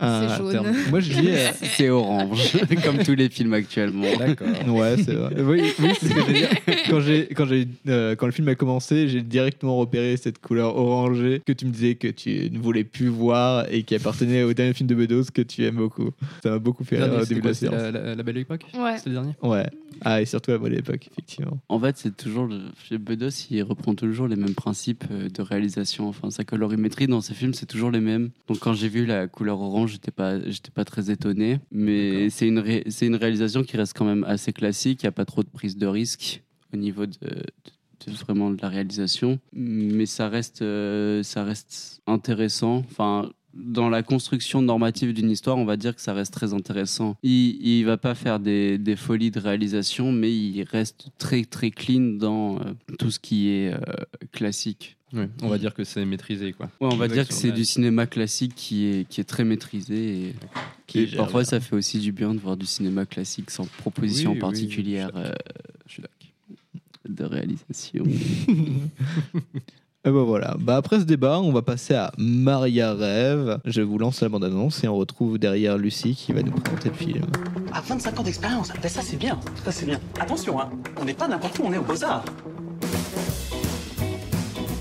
C'est 0.00 0.36
jaune. 0.38 0.50
terme. 0.50 0.66
Moi 0.90 1.00
je 1.00 1.12
dis. 1.12 1.28
euh, 1.28 1.48
C'est 1.76 1.88
orange 1.90 2.56
comme 2.84 2.98
tous 2.98 3.14
les 3.14 3.28
films 3.28 3.52
actuellement. 3.54 4.06
D'accord. 4.18 4.48
Ouais, 4.68 4.96
c'est 5.04 5.14
vrai. 5.14 5.34
Oui, 5.40 5.62
oui 5.78 5.92
c'est 6.00 6.08
ce 6.08 6.14
que 6.14 6.20
je 6.20 6.26
veux 6.26 6.32
dire. 6.32 6.48
Quand, 6.88 7.00
j'ai, 7.00 7.26
quand, 7.28 7.46
j'ai, 7.46 7.68
euh, 7.88 8.16
quand 8.16 8.26
le 8.26 8.32
film 8.32 8.48
a 8.48 8.54
commencé, 8.54 9.08
j'ai 9.08 9.22
directement 9.22 9.76
repéré 9.76 10.16
cette 10.16 10.40
couleur 10.40 10.76
orangée 10.76 11.42
que 11.46 11.52
tu 11.52 11.66
me 11.66 11.70
disais 11.70 11.94
que 11.96 12.08
tu 12.08 12.50
ne 12.50 12.58
voulais 12.58 12.84
plus 12.84 13.08
voir 13.08 13.66
et 13.70 13.82
qui 13.82 13.94
appartenait 13.94 14.42
au 14.42 14.52
dernier 14.54 14.72
film 14.74 14.88
de 14.88 14.94
Bedos 14.94 15.24
que 15.32 15.42
tu 15.42 15.64
aimes 15.64 15.76
beaucoup. 15.76 16.10
Ça 16.42 16.50
m'a 16.50 16.58
beaucoup 16.58 16.84
fait 16.84 17.02
rire 17.02 17.20
au 17.20 17.24
début 17.24 17.40
de 17.42 17.48
la 17.48 17.54
séance. 17.54 17.74
la, 17.74 17.90
la- 17.90 18.14
la 18.14 18.22
belle 18.22 18.38
époque 18.38 18.64
Ouais. 18.74 18.96
C'était 18.96 19.10
le 19.10 19.14
dernier 19.16 19.32
Ouais. 19.42 19.66
Ah, 20.02 20.22
et 20.22 20.24
surtout 20.24 20.50
la 20.52 20.58
bonne 20.58 20.72
époque, 20.72 21.08
effectivement. 21.12 21.58
En 21.68 21.78
fait, 21.78 21.98
c'est 21.98 22.16
toujours 22.16 22.46
le... 22.46 22.58
chez 22.88 22.96
Bedos, 22.96 23.28
il 23.50 23.62
reprend 23.62 23.94
toujours 23.94 24.28
les 24.28 24.36
mêmes 24.36 24.54
principes 24.54 25.04
euh, 25.10 25.28
de 25.28 25.42
réalisation. 25.42 26.08
Enfin, 26.08 26.30
sa 26.30 26.42
colorimétrie 26.42 27.06
dans 27.06 27.20
ses 27.20 27.34
films, 27.34 27.52
c'est 27.52 27.66
toujours 27.66 27.90
les 27.90 28.00
mêmes. 28.00 28.30
Donc, 28.48 28.60
quand 28.60 28.72
j'ai 28.72 28.88
vu 28.88 29.04
la 29.04 29.26
couleur 29.26 29.60
orange, 29.60 29.89
j'étais 29.90 30.10
pas, 30.10 30.40
j'étais 30.48 30.70
pas 30.70 30.84
très 30.84 31.10
étonné. 31.10 31.58
Mais 31.70 32.30
c'est 32.30 32.48
une, 32.48 32.58
ré- 32.60 32.84
c'est 32.88 33.06
une 33.06 33.16
réalisation 33.16 33.62
qui 33.62 33.76
reste 33.76 33.94
quand 33.96 34.04
même 34.06 34.24
assez 34.24 34.52
classique. 34.52 35.02
Il 35.02 35.06
n'y 35.06 35.08
a 35.08 35.12
pas 35.12 35.24
trop 35.26 35.42
de 35.42 35.48
prise 35.48 35.76
de 35.76 35.86
risque 35.86 36.42
au 36.72 36.76
niveau 36.76 37.06
de, 37.06 37.12
de- 37.20 38.12
de 38.12 38.16
vraiment 38.16 38.50
de 38.50 38.60
la 38.62 38.68
réalisation. 38.68 39.38
Mais 39.52 40.06
ça 40.06 40.28
reste, 40.28 40.62
euh, 40.62 41.22
ça 41.22 41.44
reste 41.44 42.00
intéressant. 42.06 42.76
Enfin. 42.78 43.30
Dans 43.52 43.88
la 43.88 44.04
construction 44.04 44.62
normative 44.62 45.12
d'une 45.12 45.28
histoire, 45.28 45.56
on 45.58 45.64
va 45.64 45.76
dire 45.76 45.96
que 45.96 46.00
ça 46.00 46.12
reste 46.14 46.32
très 46.32 46.54
intéressant. 46.54 47.16
Il, 47.24 47.58
il 47.66 47.82
va 47.84 47.96
pas 47.96 48.14
faire 48.14 48.38
des, 48.38 48.78
des 48.78 48.94
folies 48.94 49.32
de 49.32 49.40
réalisation, 49.40 50.12
mais 50.12 50.32
il 50.32 50.62
reste 50.62 51.08
très 51.18 51.44
très 51.44 51.72
clean 51.72 52.16
dans 52.16 52.60
euh, 52.60 52.74
tout 52.96 53.10
ce 53.10 53.18
qui 53.18 53.48
est 53.48 53.74
euh, 53.74 53.80
classique. 54.30 54.98
Oui, 55.12 55.24
on 55.42 55.48
va 55.48 55.58
dire 55.58 55.74
que 55.74 55.84
c'est 55.84 56.04
maîtrisé, 56.04 56.52
quoi. 56.52 56.70
Ouais, 56.80 56.88
on 56.92 56.96
va 56.96 57.08
dire 57.08 57.26
que 57.26 57.34
c'est 57.34 57.52
du 57.52 57.64
cinéma 57.64 58.06
classique 58.06 58.54
qui 58.54 58.86
est, 58.86 59.08
qui 59.08 59.20
est 59.20 59.24
très 59.24 59.44
maîtrisé. 59.44 60.28
Et, 60.28 60.34
Qui 60.86 61.00
et 61.00 61.06
parfois, 61.16 61.44
ça 61.44 61.60
fait 61.60 61.74
aussi 61.74 61.98
du 61.98 62.12
bien 62.12 62.34
de 62.34 62.38
voir 62.38 62.56
du 62.56 62.66
cinéma 62.66 63.06
classique 63.06 63.50
sans 63.50 63.66
proposition 63.66 64.30
Oui, 64.30 64.36
oui, 64.36 64.40
particulière 64.40 65.10
je 65.86 65.92
suis 65.92 66.02
euh, 66.02 66.78
de 67.08 67.24
réalisation. 67.24 68.04
Et 70.02 70.10
bah 70.10 70.22
voilà. 70.22 70.56
Bah 70.58 70.76
après 70.76 70.98
ce 70.98 71.04
débat, 71.04 71.40
on 71.40 71.52
va 71.52 71.60
passer 71.60 71.92
à 71.92 72.10
Maria 72.16 72.94
Rêve. 72.94 73.60
Je 73.66 73.82
vous 73.82 73.98
lance 73.98 74.22
la 74.22 74.30
bande-annonce 74.30 74.82
et 74.82 74.88
on 74.88 74.96
retrouve 74.96 75.38
derrière 75.38 75.76
Lucie 75.76 76.14
qui 76.14 76.32
va 76.32 76.42
nous 76.42 76.52
présenter 76.52 76.88
le 76.88 76.94
film. 76.94 77.26
À 77.70 77.82
25 77.82 78.18
ans 78.18 78.22
d'expérience, 78.22 78.72
ben 78.80 78.88
ça 78.88 79.02
c'est 79.02 79.18
bien, 79.18 79.38
ça 79.62 79.70
c'est 79.70 79.84
bien. 79.84 80.00
Attention, 80.18 80.58
hein, 80.58 80.70
on 80.98 81.04
n'est 81.04 81.12
pas 81.12 81.28
n'importe 81.28 81.58
où, 81.58 81.64
on 81.66 81.72
est 81.74 81.76
au 81.76 81.82
Beaux-Arts. 81.82 82.24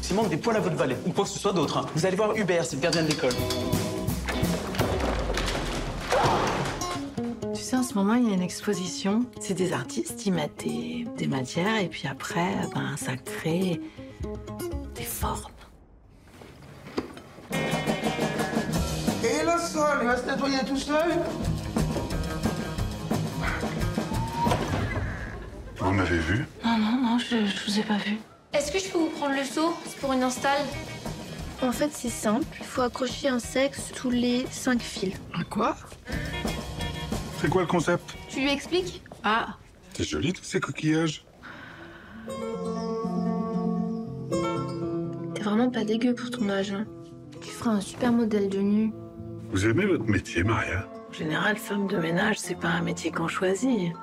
S'il 0.09 0.15
manque 0.15 0.29
des 0.29 0.37
poils 0.37 0.57
à 0.57 0.59
votre 0.59 0.75
valet, 0.75 0.97
ou 1.05 1.11
quoi 1.11 1.23
que 1.23 1.29
ce 1.29 1.37
soit 1.37 1.53
d'autre, 1.53 1.77
hein, 1.77 1.85
vous 1.93 2.03
allez 2.03 2.15
voir 2.15 2.35
Hubert, 2.35 2.65
c'est 2.65 2.77
le 2.77 2.81
gardien 2.81 3.03
de 3.03 3.09
l'école. 3.09 3.29
Tu 7.53 7.61
sais, 7.61 7.75
en 7.75 7.83
ce 7.83 7.89
ce 7.89 7.93
moment, 7.93 8.15
il 8.15 8.27
y 8.27 8.31
a 8.31 8.33
une 8.33 8.41
exposition. 8.41 9.23
C'est 9.39 9.53
des 9.53 9.71
artistes, 9.71 10.25
ils 10.25 10.33
mettent 10.33 10.63
des, 10.63 11.05
des 11.15 11.27
matières 11.27 11.77
et 11.79 11.89
puis 11.89 12.07
après, 12.07 12.55
ben, 12.73 12.97
ça 12.97 13.17
crée 13.17 13.79
des 14.95 15.03
formes. 15.03 15.51
Et 17.53 19.43
le 19.45 19.59
sol, 19.61 19.99
il 20.01 20.07
va 20.07 20.17
se 20.17 20.25
nettoyer 20.25 20.57
tout 20.67 20.77
seul 20.77 21.19
Vous 25.77 25.91
m'avez 25.91 26.17
vu? 26.17 26.47
Non, 26.65 26.79
non, 26.79 26.99
non, 26.99 27.19
je, 27.19 27.45
je 27.45 27.71
vous 27.71 27.79
ai 27.79 27.83
pas 27.83 27.97
vu. 27.97 28.17
Est-ce 28.53 28.71
que 28.71 28.79
je 28.79 28.89
peux 28.89 28.97
vous 28.97 29.09
prendre 29.09 29.35
le 29.35 29.43
seau 29.43 29.73
C'est 29.85 29.99
pour 29.99 30.13
une 30.13 30.23
install. 30.23 30.61
En 31.61 31.71
fait, 31.71 31.89
c'est 31.93 32.09
simple. 32.09 32.45
Il 32.59 32.65
faut 32.65 32.81
accrocher 32.81 33.27
un 33.27 33.39
sexe 33.39 33.91
tous 33.95 34.09
les 34.09 34.45
cinq 34.49 34.81
fils. 34.81 35.15
Un 35.33 35.43
quoi? 35.43 35.75
C'est 37.41 37.49
quoi 37.49 37.61
le 37.61 37.67
concept? 37.67 38.15
Tu 38.29 38.39
lui 38.41 38.49
expliques? 38.51 39.03
Ah, 39.23 39.55
C'est 39.93 40.03
joli 40.03 40.33
tous 40.33 40.43
ces 40.43 40.59
coquillages. 40.59 41.25
T'es 45.35 45.41
vraiment 45.43 45.69
pas 45.69 45.83
dégueu 45.83 46.15
pour 46.15 46.31
ton 46.31 46.49
âge. 46.49 46.71
hein. 46.71 46.85
Tu 47.41 47.49
feras 47.51 47.71
un 47.71 47.81
super 47.81 48.11
modèle 48.11 48.49
de 48.49 48.59
nu. 48.59 48.91
Vous 49.51 49.65
aimez 49.65 49.85
votre 49.85 50.05
métier, 50.05 50.43
Maria? 50.43 50.87
En 51.09 51.13
général, 51.13 51.57
femme 51.57 51.87
de 51.87 51.97
ménage, 51.97 52.37
c'est 52.39 52.55
pas 52.59 52.67
un 52.69 52.81
métier 52.81 53.11
qu'on 53.11 53.27
choisit. 53.27 53.93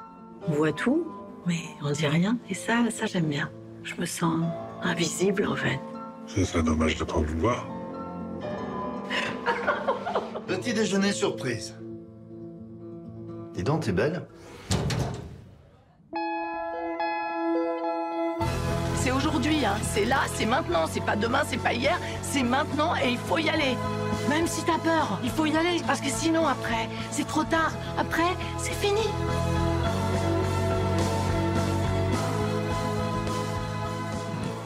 On 0.49 0.53
voit 0.53 0.73
tout, 0.73 1.07
mais 1.47 1.61
on 1.83 1.91
dit 1.93 2.07
rien. 2.07 2.39
Et 2.51 2.55
ça, 2.55 2.85
ça 2.91 3.07
j'aime 3.07 3.27
bien. 3.29 3.51
Je 3.87 3.95
me 4.01 4.05
sens 4.05 4.41
invisible 4.83 5.47
en 5.47 5.55
fait. 5.55 5.79
Ce 6.27 6.45
serait 6.45 6.65
dommage 6.65 6.97
de 6.97 7.05
pas 7.05 7.19
vous 7.19 7.39
voir. 7.39 7.69
Petit 10.49 10.75
déjeuner 10.75 11.13
surprise. 11.13 11.77
Dis 13.55 13.63
donc, 13.63 13.85
t'es 13.85 13.93
belle 13.93 14.27
C'est 18.97 19.13
aujourd'hui, 19.13 19.65
hein. 19.65 19.77
c'est 19.83 20.05
là, 20.05 20.23
c'est 20.35 20.47
maintenant, 20.47 20.87
c'est 20.91 21.05
pas 21.05 21.15
demain, 21.15 21.43
c'est 21.47 21.63
pas 21.63 21.73
hier, 21.73 21.97
c'est 22.23 22.43
maintenant 22.43 22.97
et 22.97 23.11
il 23.11 23.19
faut 23.19 23.39
y 23.39 23.49
aller. 23.49 23.77
Même 24.29 24.49
si 24.49 24.65
t'as 24.65 24.79
peur, 24.79 25.21
il 25.23 25.31
faut 25.31 25.47
y 25.47 25.57
aller 25.57 25.81
parce 25.87 26.01
que 26.01 26.09
sinon 26.09 26.45
après, 26.45 26.89
c'est 27.13 27.29
trop 27.29 27.45
tard. 27.45 27.71
Après, 27.97 28.35
c'est 28.59 28.75
fini. 28.75 29.07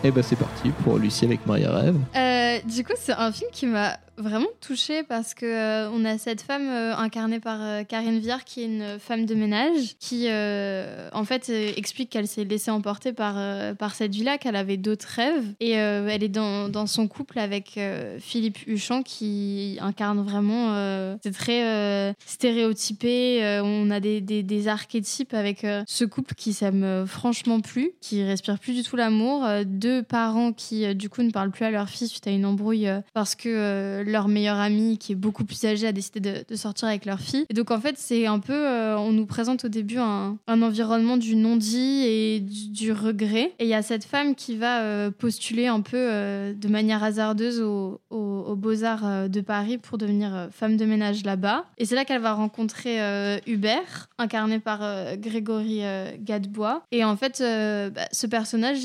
Et 0.03 0.11
bah 0.11 0.23
c'est 0.23 0.37
parti 0.37 0.71
pour 0.83 0.97
Lucie 0.99 1.27
avec 1.27 1.47
Maria 1.47 1.71
Rêve. 1.73 1.97
Euh, 2.17 2.59
du 2.65 2.85
coup, 2.85 2.95
c'est 2.99 3.13
un 3.13 3.31
film 3.33 3.51
qui 3.53 3.67
m'a 3.67 3.99
vraiment 4.21 4.49
touchée 4.61 5.03
parce 5.03 5.35
que 5.35 5.47
euh, 5.47 5.91
on 5.91 6.05
a 6.05 6.19
cette 6.19 6.43
femme 6.43 6.69
euh, 6.69 6.95
incarnée 6.97 7.41
par 7.41 7.59
euh, 7.61 7.83
Karine 7.85 8.19
Viard 8.19 8.45
qui 8.45 8.63
est 8.63 8.67
une 8.67 8.99
femme 8.99 9.27
de 9.27 9.35
ménage 9.35 9.97
qui 9.99 10.29
en 10.31 11.25
fait 11.25 11.49
explique 11.49 12.11
qu'elle 12.11 12.27
s'est 12.27 12.45
laissée 12.45 12.71
emporter 12.71 13.13
par, 13.13 13.37
par 13.77 13.95
cette 13.95 14.15
vie-là, 14.15 14.39
qu'elle 14.39 14.57
avait 14.57 14.77
d'autres 14.77 15.09
rêves. 15.09 15.45
Et 15.61 15.73
elle 15.73 16.23
est 16.23 16.29
dans, 16.29 16.69
dans 16.69 16.87
son 16.87 17.09
couple 17.09 17.39
avec 17.39 17.79
Philippe 18.19 18.59
Huchon 18.67 19.03
qui 19.03 19.79
incarne 19.81 20.23
vraiment 20.23 20.75
c'est 21.23 21.33
très 21.33 22.15
stéréotypé. 22.27 23.61
On 23.63 23.91
a 23.91 24.01
des, 24.01 24.21
des, 24.21 24.43
des 24.43 24.69
archétypes 24.69 25.35
avec 25.35 25.67
ce 25.87 26.05
couple 26.05 26.35
qui 26.35 26.53
s'aime 26.53 27.07
franchement 27.07 27.61
plus 27.61 27.93
qui 28.01 28.23
respire 28.23 28.59
plus 28.59 28.75
du 28.75 28.83
tout 28.83 28.97
l'amour 28.97 29.47
deux 29.65 30.03
parents 30.03 30.53
qui 30.53 30.95
du 30.95 31.09
coup 31.09 31.23
ne 31.23 31.31
parlent 31.31 31.51
plus 31.51 31.65
à 31.65 31.71
leur 31.71 31.89
fille 31.89 32.09
suite 32.09 32.27
à 32.27 32.31
une 32.31 32.47
embrouille 32.47 32.89
parce 33.15 33.35
que 33.35 34.03
leur 34.11 34.29
meilleur 34.29 34.57
ami 34.59 34.99
qui 34.99 35.13
est 35.13 35.17
beaucoup 35.17 35.45
plus 35.45 35.65
âgé 35.65 35.87
a 35.87 35.93
décidé 35.93 36.21
de, 36.49 36.57
sortir 36.57 36.89
avec 36.89 37.05
leur 37.07 37.21
fille. 37.21 37.45
Et 37.49 37.55
donc 37.55 37.71
en 37.71 37.81
fait 37.81 37.95
c'est 37.99 38.27
un 38.27 38.39
peu 38.39 38.53
euh, 38.53 38.97
on 38.99 39.13
nous 39.13 39.27
présente 39.27 39.65
au 39.65 39.69
début 39.69 39.99
un, 39.99 40.37
environnement 40.49 41.17
du 41.17 41.37
non-dit 41.37 42.03
et 42.05 42.41
du, 42.41 42.93
regret. 42.93 43.53
Et 43.59 43.65
il 43.65 43.69
y 43.69 43.75
a 43.75 43.83
cette 43.83 44.05
femme 44.05 44.35
qui 44.35 44.57
va 44.57 44.83
euh, 44.83 45.11
postuler 45.11 45.67
un 45.67 45.81
peu 45.81 45.97
euh, 45.97 46.53
de 46.55 46.69
manière 46.69 47.03
hasardeuse 47.03 47.61
au- 47.61 48.01
au- 48.11 48.45
aux 48.49 48.57
Beaux-Arts 48.57 49.29
de 49.29 49.41
Paris 49.41 49.79
pour 49.79 49.97
devenir 49.99 50.49
femme 50.51 50.77
de 50.77 50.85
ménage 50.85 51.25
là-bas. 51.25 51.65
Et 51.79 51.85
c'est 51.85 51.95
là 51.95 52.05
qu'elle 52.05 52.21
va 52.21 52.33
rencontrer 52.35 52.99
Hubert 53.47 54.09
incarné 54.19 54.59
par 54.59 54.81
Grégory 55.17 55.83
Gadebois. 56.21 56.83
Et 56.93 57.05
en 57.05 57.17
fait 57.17 57.39
bah, 57.41 58.09
ce 58.13 58.27
personnage 58.27 58.79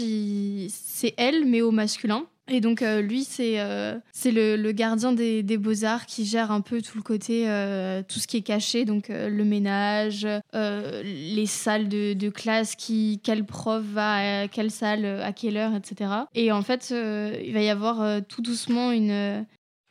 c'est 0.70 1.14
elle 1.18 1.46
mais 1.46 1.62
au 1.62 1.72
masculin 1.72 2.26
et 2.48 2.62
donc 2.62 2.82
euh, 2.82 3.02
lui, 3.02 3.24
c'est 3.24 3.60
euh, 3.60 3.98
c'est 4.12 4.32
le, 4.32 4.56
le 4.56 4.72
gardien 4.72 5.14
des, 5.14 5.42
des 5.42 5.58
beaux-arts 5.58 6.06
qui 6.06 6.26
gère 6.26 6.52
un 6.52 6.62
peu 6.62 6.82
tout 6.82 6.98
le 6.98 7.04
côté, 7.04 7.50
euh, 7.50 8.04
tout 8.08 8.20
ce 8.20 8.28
qui 8.28 8.38
est 8.38 8.42
caché, 8.42 8.86
donc 8.86 9.10
euh, 9.10 9.30
le 9.30 9.44
ménage, 9.44 10.28
euh, 10.54 11.02
les 11.04 11.48
salles 11.48 11.90
de, 11.90 12.14
de 12.14 12.30
classe, 12.30 12.76
qui, 12.76 13.20
quel 13.24 13.46
prof 13.46 13.84
va 13.84 14.44
à 14.44 14.48
quelle 14.48 14.70
salle, 14.70 15.06
à 15.06 15.34
quelle 15.34 15.58
heure, 15.58 15.74
etc. 15.76 16.12
Et 16.36 16.52
en 16.52 16.62
fait, 16.62 16.90
euh, 16.92 17.36
il 17.44 17.54
va 17.54 17.62
y 17.62 17.70
avoir 17.70 18.22
tout 18.28 18.42
doucement 18.42 18.92
une, 18.92 19.46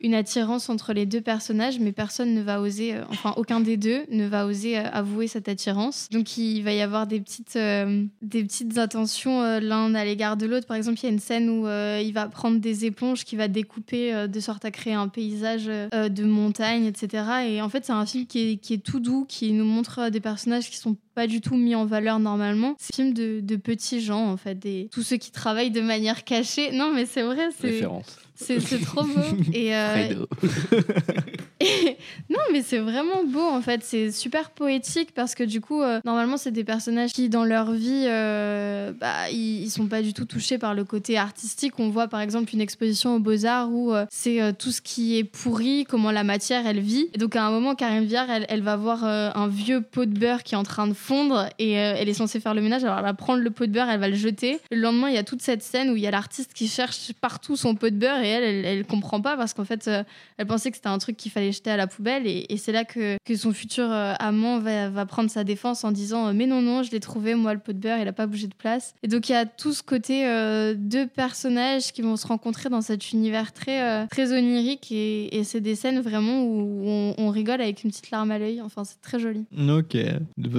une 0.05 0.15
attirance 0.15 0.69
entre 0.69 0.93
les 0.93 1.07
deux 1.07 1.23
personnages, 1.23 1.81
mais 1.81 1.91
personne 1.91 2.35
ne 2.35 2.43
va 2.43 2.61
oser, 2.61 2.95
euh, 2.95 3.05
enfin 3.09 3.33
aucun 3.39 3.61
des 3.61 3.79
deux 3.79 4.05
ne 4.11 4.27
va 4.27 4.47
oser 4.47 4.79
euh, 4.79 4.83
avouer 4.93 5.29
cette 5.29 5.49
attirance. 5.49 6.09
Donc 6.11 6.37
il 6.37 6.61
va 6.61 6.75
y 6.75 6.83
avoir 6.83 7.07
des 7.07 7.21
petites, 7.21 7.57
euh, 7.57 8.05
des 8.21 8.45
petites 8.45 8.77
intentions 8.77 9.43
l'un 9.61 9.95
à 9.95 10.05
l'égard 10.05 10.37
de 10.37 10.45
l'autre. 10.45 10.67
Par 10.67 10.77
exemple, 10.77 10.99
il 11.01 11.05
y 11.05 11.07
a 11.07 11.13
une 11.13 11.21
scène 11.21 11.49
où 11.49 11.67
il 11.67 12.13
va 12.13 12.29
prendre 12.29 12.59
des 12.59 12.85
éponges 12.85 13.25
qu'il 13.25 13.39
va 13.39 13.49
découper 13.49 14.29
de 14.29 14.41
sorte 14.41 14.65
à 14.67 14.71
créer 14.71 14.93
un 14.93 15.09
paysage 15.09 15.67
de 15.67 16.25
montagne, 16.25 16.85
etc. 16.85 17.25
Et 17.49 17.63
en 17.63 17.69
fait, 17.71 17.87
c'est 17.87 17.93
un 17.93 18.05
film 18.05 18.27
qui 18.27 18.61
est, 18.69 18.85
tout 18.85 19.01
doux, 19.01 19.25
qui 19.27 19.53
nous 19.53 19.65
montre 19.65 20.11
des 20.11 20.21
personnages 20.21 20.69
qui 20.69 20.77
sont 20.77 20.97
pas 21.15 21.27
du 21.27 21.41
tout 21.41 21.57
mis 21.57 21.75
en 21.75 21.87
valeur 21.87 22.19
normalement. 22.19 22.75
C'est 22.79 22.95
un 22.95 22.97
film 22.97 23.15
de, 23.15 23.41
de 23.41 23.57
petits 23.57 24.01
gens, 24.01 24.29
en 24.31 24.37
fait, 24.37 24.59
des, 24.59 24.89
tous 24.93 25.03
ceux 25.03 25.17
qui 25.17 25.31
travaillent 25.31 25.71
de 25.71 25.81
manière 25.81 26.25
cachée. 26.25 26.73
Non, 26.73 26.93
mais 26.93 27.07
c'est 27.07 27.23
vrai, 27.23 27.49
c'est... 27.59 27.69
Référence. 27.69 28.19
C'est 28.47 28.81
trop 28.85 29.03
beau. 29.03 29.21
Et, 29.53 29.75
euh, 29.75 30.27
et- 31.61 31.97
non, 32.31 32.39
mais 32.53 32.63
c'est 32.63 32.79
vraiment 32.79 33.25
beau 33.25 33.43
en 33.43 33.61
fait. 33.61 33.81
C'est 33.85 34.11
super 34.11 34.51
poétique 34.51 35.11
parce 35.15 35.35
que 35.35 35.45
du 35.45 35.61
coup, 35.61 35.83
euh, 35.83 36.01
normalement, 36.05 36.37
c'est 36.37 36.51
des 36.51 36.65
personnages 36.65 37.13
qui, 37.13 37.29
dans 37.29 37.45
leur 37.45 37.73
vie, 37.73 38.05
euh, 38.07 38.93
bah, 38.93 39.31
ils, 39.31 39.63
ils 39.63 39.71
sont 39.71 39.87
pas 39.87 40.03
du 40.03 40.13
tout 40.13 40.25
touchés 40.25 40.59
par 40.59 40.75
le 40.75 40.85
côté 40.85 41.17
artistique. 41.17 41.75
On 41.79 41.89
voit 41.89 42.09
par 42.09 42.21
exemple 42.21 42.53
une 42.55 42.61
exposition 42.61 43.17
aux 43.17 43.21
Beaux-Arts 43.21 43.71
où 43.71 43.93
c'est 44.11 44.41
tout 44.59 44.71
ce 44.71 44.81
qui 44.81 45.17
est 45.19 45.25
pourri, 45.25 45.85
comment 45.89 46.11
la 46.11 46.25
matière 46.25 46.67
elle 46.67 46.81
vit. 46.81 47.09
Et 47.15 47.19
donc, 47.19 47.37
à 47.37 47.45
un 47.45 47.51
moment, 47.51 47.75
Karine 47.75 48.05
Viard, 48.05 48.31
elle, 48.31 48.47
elle 48.49 48.63
va 48.63 48.77
voir 48.77 49.05
un 49.05 49.49
vieux 49.49 49.81
pot 49.81 50.05
de 50.07 50.19
beurre 50.19 50.43
qui 50.43 50.55
est 50.55 50.59
en 50.59 50.63
train 50.63 50.87
de 50.87 50.95
fondre 50.95 51.49
et 51.59 51.73
elle 51.73 52.09
est 52.09 52.15
censée 52.15 52.41
faire 52.41 52.55
le 52.55 52.63
ménage. 52.63 52.85
Alors, 52.85 52.99
elle 52.99 53.05
va 53.05 53.15
prendre 53.15 53.43
le 53.43 53.51
pot 53.51 53.67
de 53.67 53.73
beurre, 53.73 53.89
elle 53.91 54.01
va 54.01 54.09
le 54.09 54.17
jeter. 54.17 54.59
Le 54.71 54.79
lendemain, 54.81 55.09
il 55.09 55.15
y 55.15 55.19
a 55.19 55.25
toute 55.25 55.43
cette 55.43 55.63
scène 55.63 55.91
où 55.91 55.97
il 55.97 56.03
y 56.03 56.07
a 56.07 56.11
l'artiste 56.11 56.53
qui 56.55 56.69
cherche 56.69 57.13
partout 57.21 57.57
son 57.57 57.75
pot 57.75 57.91
de 57.91 57.97
beurre 57.97 58.23
et 58.23 58.29
elle, 58.35 58.65
elle, 58.65 58.65
elle 58.65 58.87
comprend 58.87 59.21
pas 59.21 59.37
parce 59.37 59.55
qu'en 59.55 59.65
fait, 59.65 59.87
euh, 59.89 60.03
elle 60.39 60.47
pensait 60.47 60.71
que 60.71 60.77
c'était 60.77 60.89
un 60.89 60.99
truc 60.99 61.17
qu'il 61.17 61.31
fallait 61.31 61.53
jeter 61.53 61.71
à 61.71 61.77
la 61.77 61.87
poubelle 61.87 62.27
et, 62.27 62.47
et 62.49 62.57
c'est 62.57 62.73
là 62.73 62.85
que, 62.85 63.17
que 63.25 63.37
son 63.37 63.53
futur 63.53 63.91
euh, 63.91 64.15
amant 64.19 64.59
va, 64.59 64.89
va 64.91 65.07
prendre 65.07 65.31
sa 65.31 65.45
défense 65.45 65.85
en 65.85 65.93
disant 65.93 66.29
euh, 66.29 66.33
mais 66.35 66.47
non 66.47 66.63
non 66.63 66.83
je 66.83 66.91
l'ai 66.91 67.01
trouvé 67.01 67.35
moi 67.35 67.55
le 67.55 67.61
pot 67.61 67.73
de 67.73 67.79
beurre 67.79 67.99
il 67.99 68.09
a 68.09 68.13
pas 68.13 68.27
bougé 68.27 68.47
de 68.47 68.55
place. 68.55 68.95
Et 69.03 69.09
donc 69.09 69.29
il 69.29 69.33
y 69.33 69.37
a 69.37 69.47
tout 69.47 69.73
ce 69.73 69.83
côté 69.83 70.27
euh, 70.27 70.75
deux 70.77 71.07
personnages 71.07 71.93
qui 71.93 72.03
vont 72.03 72.17
se 72.17 72.27
rencontrer 72.27 72.69
dans 72.69 72.81
cet 72.81 73.13
univers 73.13 73.53
très 73.53 73.83
euh, 73.83 74.07
très 74.11 74.33
onirique 74.33 74.91
et, 74.91 75.37
et 75.37 75.45
c'est 75.45 75.61
des 75.61 75.75
scènes 75.75 76.01
vraiment 76.01 76.43
où 76.43 76.83
on, 76.87 77.15
on 77.19 77.31
rigole 77.31 77.61
avec 77.61 77.85
une 77.85 77.91
petite 77.91 78.11
larme 78.11 78.31
à 78.31 78.39
l'œil. 78.39 78.61
Enfin 78.61 78.85
c'est 78.85 79.01
très 79.01 79.19
joli. 79.19 79.45
Ok, 79.69 79.97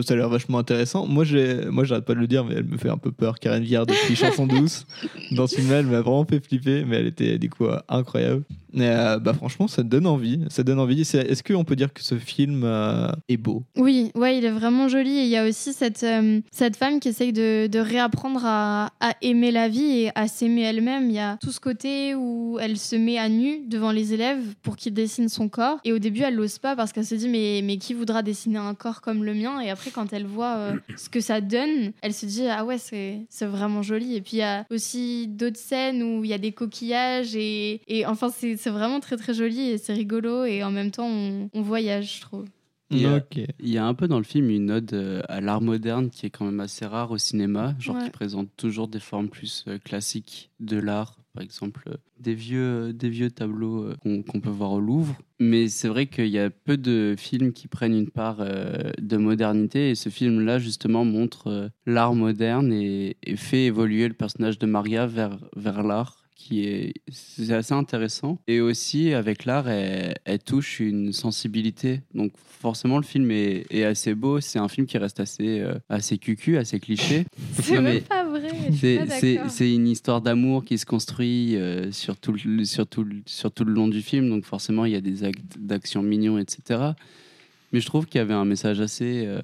ça 0.04 0.14
a 0.14 0.18
l'air 0.18 0.30
vachement 0.30 0.60
intéressant. 0.60 1.08
Moi, 1.08 1.24
j'ai, 1.24 1.66
moi, 1.66 1.84
j'arrête 1.84 2.06
pas 2.06 2.14
de 2.14 2.20
le 2.20 2.28
dire, 2.28 2.46
mais 2.46 2.56
elle 2.56 2.66
me 2.66 2.78
fait 2.78 2.90
un 2.90 2.98
peu 2.98 3.12
peur. 3.12 3.40
Karen 3.40 3.64
Viard 3.64 3.86
depuis 3.86 4.16
Chanson 4.16 4.48
douce. 4.48 4.86
Dans 5.32 5.48
ce 5.48 5.56
film, 5.56 5.72
elle 5.72 5.86
m'a 5.86 6.02
vraiment 6.02 6.26
fait 6.26 6.46
flipper, 6.46 6.86
mais 6.86 6.98
elle 6.98 7.08
était 7.08 7.38
du 7.38 7.50
incroyable. 7.90 8.46
Et, 8.76 8.82
euh, 8.82 9.20
bah 9.20 9.34
franchement, 9.34 9.68
ça 9.68 9.84
donne 9.84 10.08
envie. 10.08 10.42
Ça 10.50 10.64
donne 10.64 10.80
envie. 10.80 11.02
Est-ce 11.02 11.44
qu'on 11.44 11.64
peut 11.64 11.76
dire 11.76 11.94
que 11.94 12.04
ce 12.04 12.16
film 12.16 12.64
euh, 12.64 13.12
est 13.30 13.38
beau? 13.38 13.64
Oui, 13.78 14.12
ouais, 14.16 14.38
il 14.38 14.46
est 14.46 14.52
vraiment 14.52 14.88
joli. 14.88 15.18
Et 15.18 15.24
il 15.24 15.30
y 15.30 15.38
a 15.38 15.48
aussi 15.48 15.74
cette, 15.74 16.04
euh, 16.04 16.42
cette 16.52 16.76
femme 16.76 17.00
qui 17.00 17.10
essaye 17.10 17.34
de, 17.34 17.68
de 17.68 17.80
réapprendre 17.80 18.42
à, 18.44 18.92
à 19.00 19.14
aimer 19.22 19.52
la 19.52 19.70
vie 19.70 20.02
et 20.02 20.12
à 20.16 20.28
s'aimer 20.28 20.64
elle-même. 20.64 21.10
Il 21.10 21.16
y 21.16 21.20
a 21.20 21.38
tout 21.42 21.52
ce 21.52 21.60
côté 21.60 22.16
où 22.16 22.58
elle 22.60 22.78
se 22.78 22.96
met 22.96 23.18
à 23.18 23.30
nu 23.30 23.62
devant 23.68 23.92
les 23.92 24.14
élèves 24.14 24.44
pour 24.62 24.76
qu'ils 24.76 24.94
dessinent 24.94 25.30
son 25.30 25.50
corps. 25.50 25.80
Et 25.84 25.94
au 25.94 26.00
début, 26.00 26.22
elle 26.22 26.36
n'ose 26.36 26.60
pas 26.60 26.76
parce 26.76 26.92
qu'elle 26.92 27.06
se 27.06 27.16
dit 27.16 27.30
mais, 27.30 27.62
mais 27.64 27.78
qui 27.78 27.94
voudra 27.94 28.22
dessiner 28.22 28.58
un 28.58 28.74
corps 28.74 29.02
comme 29.02 29.24
le 29.24 29.34
mien? 29.34 29.60
Et 29.62 29.70
après, 29.70 29.92
quand 29.92 30.12
elle 30.14 30.26
voit 30.26 30.56
euh, 30.58 30.76
ce 30.98 31.10
que 31.10 31.22
ça 31.22 31.42
donne, 31.42 31.92
elle 32.02 32.14
se 32.14 32.26
dit 32.26 32.48
ah 32.48 32.66
ouais, 32.66 32.78
c'est 32.78 33.22
c'est 33.30 33.46
vraiment 33.46 33.82
joli. 33.82 34.16
Et 34.16 34.22
puis 34.22 34.38
il 34.38 34.40
y 34.40 34.44
a 34.44 34.66
aussi 34.70 35.28
d'autres 35.28 35.60
scènes 35.60 36.04
où 36.04 36.24
il 36.24 36.30
y 36.30 36.34
a 36.34 36.38
des 36.38 36.52
coquillages 36.52 37.36
et, 37.36 37.82
et 37.88 38.06
enfin, 38.06 38.30
c'est 38.36 38.65
c'est 38.66 38.72
vraiment 38.72 39.00
très 39.00 39.16
très 39.16 39.36
joli 39.36 39.70
et 39.70 39.78
c'est 39.78 39.94
rigolo. 39.94 40.44
Et 40.46 40.64
en 40.64 40.72
même 40.72 40.90
temps, 40.90 41.08
on, 41.08 41.50
on 41.54 41.62
voyage, 41.62 42.16
je 42.18 42.22
trouve. 42.22 42.46
Il 42.92 43.00
y, 43.02 43.06
a, 43.06 43.16
Ok. 43.18 43.38
il 43.60 43.70
y 43.70 43.78
a 43.78 43.86
un 43.86 43.94
peu 43.94 44.08
dans 44.08 44.18
le 44.20 44.24
film 44.24 44.50
une 44.50 44.70
ode 44.72 44.94
euh, 44.94 45.22
à 45.28 45.42
l'art 45.42 45.62
moderne 45.62 46.10
qui 46.10 46.26
est 46.26 46.30
quand 46.32 46.46
même 46.46 46.60
assez 46.60 46.86
rare 46.86 47.12
au 47.12 47.18
cinéma, 47.18 47.76
genre 47.80 47.96
Ouais. 47.98 48.04
qui 48.06 48.10
présente 48.12 48.50
toujours 48.58 48.88
des 48.88 49.00
formes 49.00 49.28
plus 49.30 49.66
euh, 49.68 49.78
classiques 49.80 50.52
de 50.60 50.78
l'art, 50.78 51.18
par 51.34 51.44
exemple 51.44 51.84
euh, 51.90 51.96
des 52.20 52.34
vieux, 52.36 52.94
des 52.94 53.10
vieux 53.10 53.30
tableaux 53.32 53.90
qu'on 54.02 54.22
qu'on 54.24 54.40
peut 54.40 54.50
voir 54.52 54.72
au 54.72 54.80
Louvre. 54.80 55.16
Mais 55.40 55.68
c'est 55.68 55.88
vrai 55.88 56.06
qu'il 56.08 56.28
y 56.28 56.40
a 56.40 56.50
peu 56.50 56.78
de 56.78 57.16
films 57.18 57.54
qui 57.54 57.68
prennent 57.68 57.96
une 57.96 58.10
part 58.12 58.38
de 58.38 59.18
modernité 59.18 59.90
et 59.90 59.96
ce 59.96 60.10
film-là 60.10 60.60
justement 60.60 61.04
montre 61.06 61.72
l'art 61.86 62.16
moderne 62.16 62.72
et, 62.72 63.18
et 63.24 63.36
fait 63.36 63.66
évoluer 63.66 64.08
le 64.08 64.14
personnage 64.14 64.58
de 64.60 64.66
Maria 64.66 65.06
vers, 65.08 65.38
vers 65.56 65.84
l'art 65.84 66.25
qui 66.36 66.66
est 66.66 66.94
c'est 67.10 67.52
assez 67.52 67.74
intéressant. 67.74 68.38
Et 68.48 68.62
aussi 68.62 69.14
avec 69.14 69.46
l'art 69.46 69.68
elle, 69.70 70.16
elle 70.26 70.40
touche 70.40 70.80
une 70.80 71.14
sensibilité. 71.14 72.02
Donc 72.14 72.34
forcément 72.38 72.98
le 72.98 73.04
film 73.04 73.32
est, 73.32 73.66
est 73.72 73.84
assez 73.84 74.14
beau. 74.14 74.42
C'est 74.42 74.60
un 74.60 74.68
film 74.68 74.86
qui 74.86 74.98
reste 74.98 75.20
assez 75.20 75.60
euh, 75.62 75.76
assez 75.90 76.18
cucu 76.18 76.58
assez 76.58 76.80
cliché. 76.80 77.26
C'est 77.54 77.82
même 77.82 78.02
pas 78.02 78.24
vrai. 78.26 78.50
c'est 79.50 79.74
une 79.74 79.88
histoire 79.88 80.22
d'amour 80.22 80.64
qui 80.66 80.78
se 80.78 80.86
construit 80.86 81.56
euh, 81.56 81.92
sur, 81.92 82.18
tout 82.18 82.34
le, 82.34 82.66
sur, 82.66 82.86
tout 82.86 83.04
le- 83.04 83.22
sur 83.26 83.52
tout 83.52 83.64
le 83.64 83.74
long 83.74 83.88
du 83.88 84.02
film. 84.02 84.30
Donc 84.30 84.46
forcément 84.46 84.86
il 84.86 84.92
y 84.92 84.96
a 84.96 85.02
des 85.02 85.24
actes 85.24 85.58
d'action 85.58 86.04
mignons 86.04 86.38
etc 86.38 86.92
mais 87.72 87.82
je 87.82 87.88
trouve 87.88 88.06
qu'il 88.06 88.20
y 88.20 88.22
avait 88.22 88.34
un 88.34 88.46
message 88.46 88.80
assez, 88.80 89.24
euh, 89.26 89.42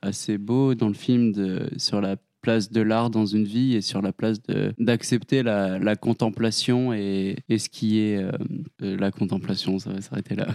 assez 0.00 0.38
beau 0.38 0.74
dans 0.74 0.88
le 0.88 0.94
film 0.94 1.32
de, 1.32 1.68
sur 1.76 2.00
la 2.00 2.16
place 2.44 2.70
de 2.70 2.82
l'art 2.82 3.08
dans 3.08 3.24
une 3.24 3.44
vie 3.44 3.74
et 3.74 3.80
sur 3.80 4.02
la 4.02 4.12
place 4.12 4.38
d'accepter 4.78 5.42
la, 5.42 5.78
la 5.78 5.96
contemplation 5.96 6.92
et, 6.92 7.36
et 7.48 7.58
ce 7.58 7.70
qui 7.70 8.00
est 8.00 8.18
euh, 8.18 8.30
euh, 8.82 8.96
la 8.98 9.10
contemplation, 9.10 9.78
ça 9.78 9.90
va 9.90 10.02
s'arrêter 10.02 10.34
là. 10.34 10.48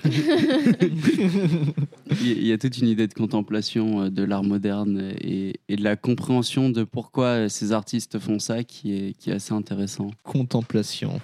il, 2.21 2.45
y 2.45 2.51
a, 2.51 2.57
toute 2.57 2.77
une 2.77 2.87
idée 2.87 3.07
de 3.07 3.13
contemplation 3.13 4.03
euh, 4.03 4.09
de 4.09 4.23
l'art 4.23 4.43
moderne 4.43 5.11
et, 5.21 5.59
et 5.69 5.75
de 5.75 5.83
la 5.83 5.95
compréhension 5.95 6.69
de 6.69 6.83
pourquoi 6.83 7.49
ces 7.49 7.71
artistes 7.71 8.19
font 8.19 8.39
ça 8.39 8.63
qui 8.63 8.93
est, 8.93 9.13
qui 9.17 9.29
est 9.29 9.33
assez 9.33 9.53
intéressant. 9.53 10.11
Contemplation. 10.23 11.19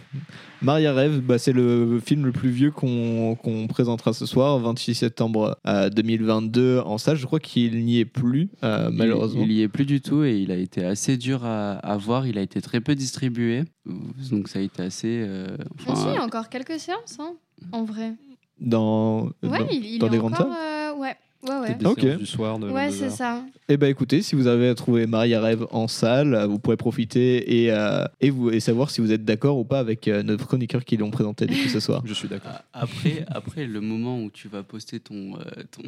Maria 0.62 0.93
Rêve, 0.93 1.19
bah, 1.21 1.38
c'est 1.38 1.52
le 1.54 2.00
film 2.04 2.26
le 2.26 2.32
plus 2.32 2.50
vieux 2.50 2.71
qu'on 2.71 3.36
qu'on 3.36 3.67
présentera 3.67 4.13
ce 4.13 4.26
soir, 4.26 4.58
26 4.60 4.95
septembre 4.95 5.58
euh, 5.67 5.89
2022 5.89 6.80
en 6.86 6.98
salle. 6.98 7.17
Je 7.17 7.26
crois 7.26 7.39
qu'il 7.39 7.84
n'y 7.86 8.00
est 8.00 8.06
plus, 8.06 8.50
euh, 8.63 8.89
malheureusement. 8.91 9.43
Il, 9.43 9.52
il 9.52 9.58
y 9.58 9.62
est 9.62 9.67
plus 9.67 9.86
du 9.86 10.02
tout 10.02 10.24
et 10.24 10.38
il 10.39 10.52
a 10.52 10.56
été 10.58 10.84
assez 10.84 11.17
dur 11.17 11.45
à, 11.45 11.74
à 11.74 11.98
voir. 11.98 12.26
Il 12.28 12.38
a 12.38 12.41
été 12.41 12.62
très 12.62 12.80
peu 12.82 12.95
distribué. 12.95 13.63
Donc 14.32 14.48
ça 14.48 14.60
a 14.60 14.62
été 14.62 14.82
assez. 14.82 15.21
euh, 15.28 15.56
enfin, 15.88 16.10
il 16.12 16.15
y 16.15 16.17
a 16.17 16.24
encore 16.24 16.50
quelques 16.50 16.80
séances, 16.80 17.17
hein, 17.19 17.34
en 17.71 17.84
vrai. 17.84 18.13
Dans, 18.60 19.26
Ouais, 19.43 19.60
dans, 19.60 19.67
il, 19.69 19.86
il 19.86 20.00
dans 20.00 20.08
est 20.08 20.12
des 20.12 20.17
grandes 20.17 20.34
encore. 20.34 20.48
salles 20.48 20.74
euh, 21.03 21.13
ouais, 21.49 21.60
ouais, 21.69 21.75
des 21.75 21.86
Ok. 21.86 22.01
séances 22.01 22.17
du 22.19 22.25
soir 22.25 22.60
de 22.60 22.69
Ouais, 22.69 22.89
22 22.89 22.95
c'est 22.97 23.05
heures. 23.05 23.12
ça. 23.12 23.43
Eh 23.67 23.77
ben 23.77 23.88
écoutez, 23.89 24.21
si 24.21 24.36
vous 24.36 24.45
avez 24.47 24.73
trouvé 24.75 25.08
Maria 25.08 25.41
Rêve 25.41 25.65
en 25.71 25.88
salle, 25.88 26.36
euh, 26.36 26.45
vous 26.45 26.60
pourrez 26.60 26.77
profiter 26.77 27.63
et, 27.63 27.71
euh, 27.71 28.05
et, 28.21 28.29
vous, 28.29 28.51
et 28.51 28.60
savoir 28.60 28.91
si 28.91 29.01
vous 29.01 29.12
êtes 29.12 29.25
d'accord 29.25 29.58
ou 29.58 29.63
pas 29.63 29.79
avec 29.79 30.08
euh, 30.08 30.21
nos 30.21 30.38
chroniqueurs 30.38 30.86
qui 30.86 30.97
l'ont 30.97 31.10
présenté 31.10 31.47
depuis 31.47 31.69
ce 31.69 31.79
soir. 31.79 32.03
Je 32.05 32.13
suis 32.13 32.27
d'accord. 32.27 32.51
Après, 32.73 33.25
après 33.27 33.65
le 33.65 33.81
moment 33.81 34.21
où 34.21 34.29
tu 34.29 34.47
vas 34.47 34.62
poster 34.63 34.99
ton, 34.99 35.34
euh, 35.36 35.63
ton, 35.71 35.81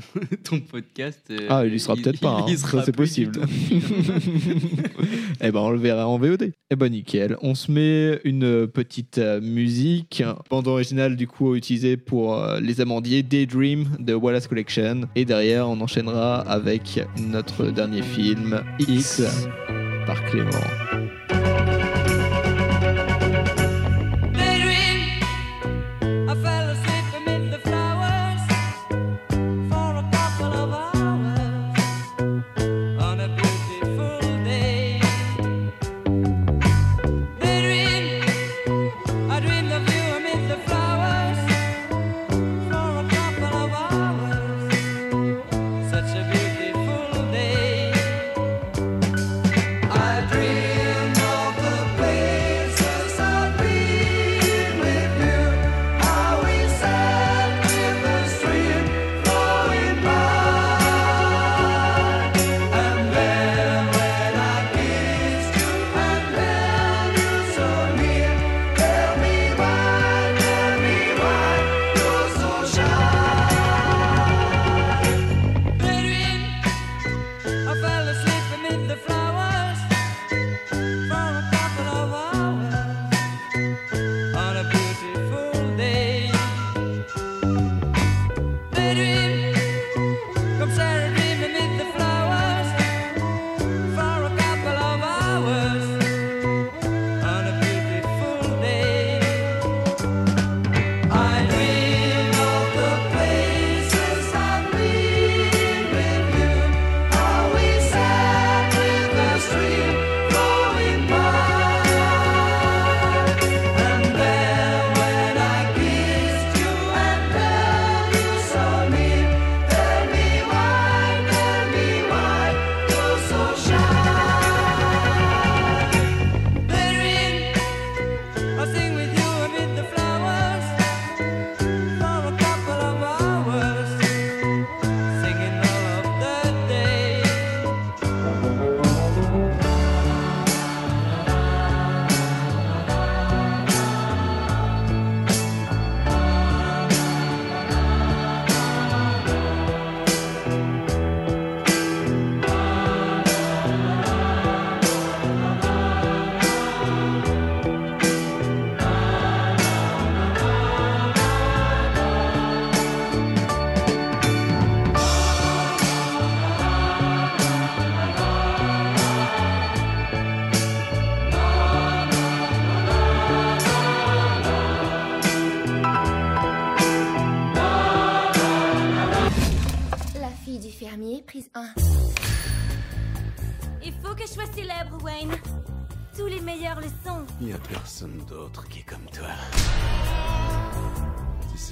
ton 0.43 0.59
podcast. 0.59 1.21
euh, 1.29 1.37
Ah, 1.49 1.65
il 1.65 1.73
y 1.75 1.79
sera 1.79 1.95
peut-être 1.95 2.19
pas, 2.19 2.43
il 2.47 2.53
hein. 2.53 2.57
sera 2.57 2.79
ça 2.79 2.85
c'est 2.85 2.91
plus 2.93 3.13
du 3.15 3.27
possible. 3.27 3.45
tout. 3.45 3.47
eh 5.41 5.51
ben 5.51 5.59
on 5.59 5.69
le 5.71 5.77
verra 5.79 6.07
en 6.07 6.17
VOD. 6.17 6.51
Eh 6.69 6.75
ben 6.75 6.89
nickel. 6.91 7.37
On 7.41 7.55
se 7.55 7.71
met 7.71 8.19
une 8.23 8.67
petite 8.67 9.17
euh, 9.19 9.39
musique, 9.41 10.23
bande 10.49 10.67
originale 10.67 11.15
du 11.15 11.27
coup 11.27 11.55
utilisée 11.55 11.95
pour 11.97 12.35
euh, 12.41 12.59
les 12.59 12.81
amandiers, 12.81 13.23
Daydream 13.23 13.85
de 13.99 14.13
Wallace 14.13 14.47
Collection. 14.47 15.01
Et 15.15 15.25
derrière 15.25 15.46
on 15.55 15.79
enchaînera 15.81 16.39
avec 16.41 16.99
notre 17.17 17.65
dernier 17.65 18.01
film, 18.01 18.61
X, 18.79 19.21
par 20.05 20.23
Clément. 20.25 20.86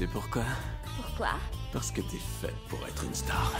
Sais 0.06 0.12
pourquoi 0.12 0.44
Pourquoi? 0.96 1.30
Parce 1.72 1.91
que 1.91 2.02
t'es 2.02 2.20
faite 2.41 2.56
pour 2.70 2.80
être 2.88 3.04
une 3.04 3.13
star. 3.13 3.52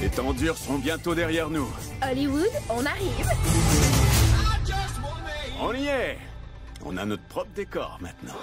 Les 0.00 0.08
temps 0.10 0.32
durs 0.32 0.56
sont 0.56 0.78
bientôt 0.78 1.14
derrière 1.14 1.50
nous. 1.50 1.68
Hollywood, 2.02 2.50
on 2.70 2.84
arrive. 2.86 3.28
On 5.60 5.72
y 5.72 5.86
est 5.86 6.18
On 6.84 6.96
a 6.96 7.04
notre 7.04 7.24
propre 7.24 7.50
décor 7.54 7.98
maintenant. 8.00 8.36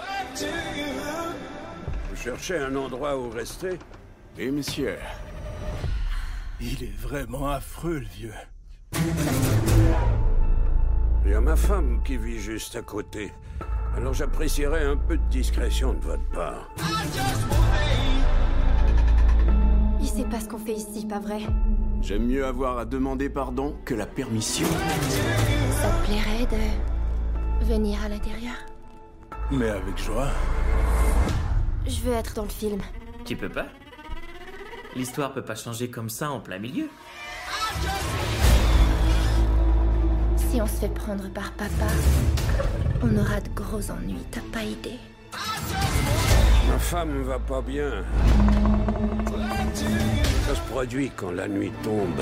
Vous 2.10 2.16
cherchez 2.16 2.58
un 2.58 2.76
endroit 2.76 3.18
où 3.18 3.30
rester? 3.30 3.80
Oui, 4.38 4.52
monsieur. 4.52 4.98
Il 6.60 6.84
est 6.84 6.98
vraiment 6.98 7.50
affreux, 7.50 8.00
le 8.00 8.06
vieux. 8.06 8.34
Il 11.26 11.32
y 11.32 11.34
a 11.34 11.42
ma 11.42 11.56
femme 11.56 12.02
qui 12.04 12.18
vit 12.18 12.40
juste 12.40 12.76
à 12.76 12.82
côté. 12.82 13.32
Alors 13.96 14.14
j'apprécierais 14.14 14.86
un 14.86 14.98
peu 14.98 15.18
de 15.18 15.24
discrétion 15.30 15.94
de 15.94 16.00
votre 16.00 16.30
part. 16.32 16.70
Il 20.02 20.08
sait 20.08 20.26
pas 20.26 20.40
ce 20.40 20.50
qu'on 20.50 20.58
fait 20.58 20.74
ici, 20.74 21.06
pas 21.06 21.20
vrai 21.20 21.40
J'aime 22.02 22.28
mieux 22.28 22.46
avoir 22.46 22.78
à 22.78 22.86
demander 22.86 23.30
pardon 23.30 23.76
que 23.86 23.96
la 23.96 24.06
permission. 24.06 24.68
Ça 24.68 25.90
te 25.90 26.06
plairait 26.06 26.46
de 26.46 27.66
venir 27.66 27.98
à 28.04 28.10
l'intérieur 28.10 28.54
Mais 29.50 29.70
avec 29.70 29.98
joie. 29.98 30.28
Je 31.88 32.02
veux 32.02 32.14
être 32.14 32.34
dans 32.36 32.44
le 32.44 32.50
film. 32.50 32.82
Tu 33.24 33.36
peux 33.36 33.50
pas? 33.50 33.68
L'histoire 34.96 35.34
peut 35.34 35.44
pas 35.44 35.56
changer 35.56 35.90
comme 35.90 36.10
ça 36.10 36.30
en 36.30 36.40
plein 36.40 36.60
milieu. 36.60 36.90
Si 40.56 40.62
on 40.62 40.68
se 40.68 40.80
fait 40.80 40.94
prendre 40.94 41.30
par 41.32 41.52
papa, 41.52 41.92
on 43.04 43.18
aura 43.18 43.42
de 43.42 43.50
gros 43.54 43.92
ennuis, 43.92 44.24
t'as 44.32 44.40
pas 44.54 44.64
idée. 44.64 44.98
Ma 46.70 46.80
femme 46.80 47.24
va 47.24 47.40
pas 47.40 47.62
bien. 47.62 48.06
Ça 50.48 50.56
se 50.56 50.62
produit 50.72 51.12
quand 51.14 51.32
la 51.32 51.50
nuit 51.50 51.74
tombe. 51.84 52.22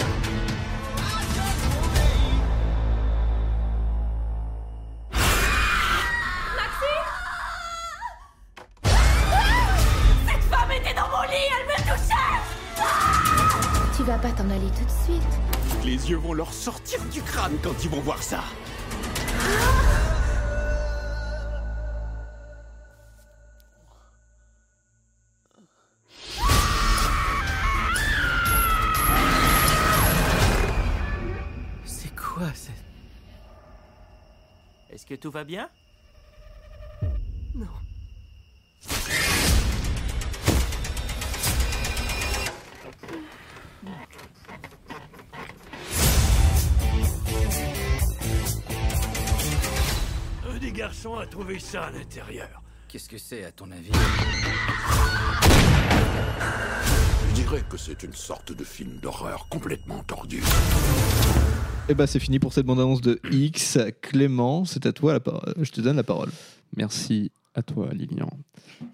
Pas 14.24 14.32
t'en 14.32 14.50
aller 14.50 14.68
tout 14.68 14.86
de 14.86 14.90
suite. 14.90 15.84
Les 15.84 16.10
yeux 16.10 16.16
vont 16.16 16.32
leur 16.34 16.54
sortir 16.54 17.04
du 17.12 17.22
crâne 17.22 17.58
quand 17.62 17.84
ils 17.84 17.90
vont 17.90 18.00
voir 18.00 18.24
ça. 18.24 18.42
C'est 31.84 32.16
quoi 32.16 32.48
c'est 32.54 32.72
Est-ce 34.90 35.06
que 35.06 35.16
tout 35.16 35.32
va 35.32 35.44
bien? 35.44 35.70
A 51.24 51.26
trouvé 51.26 51.58
ça 51.58 51.86
à 51.86 51.92
l'intérieur. 51.92 52.62
Qu'est-ce 52.90 53.08
que 53.08 53.18
c'est, 53.18 53.46
à 53.46 53.52
ton 53.54 53.72
avis 53.72 53.92
Je 57.30 57.34
dirais 57.34 57.64
que 57.70 57.78
c'est 57.78 58.04
une 58.04 58.12
sorte 58.12 58.52
de 58.52 58.64
film 58.66 58.98
d'horreur 58.98 59.48
complètement 59.48 60.04
tordu. 60.04 60.44
Et 61.88 61.94
bah 61.94 62.08
c'est 62.08 62.20
fini 62.20 62.40
pour 62.40 62.52
cette 62.52 62.66
bande-annonce 62.66 63.00
de 63.00 63.22
X. 63.32 63.80
Clément, 64.02 64.66
c'est 64.66 64.86
à 64.86 64.92
toi 64.92 65.14
la 65.14 65.22
parole. 65.22 65.54
Je 65.62 65.72
te 65.72 65.80
donne 65.80 65.96
la 65.96 66.04
parole. 66.04 66.30
Merci 66.76 67.32
à 67.56 67.62
toi, 67.62 67.88
Lilian. 67.94 68.30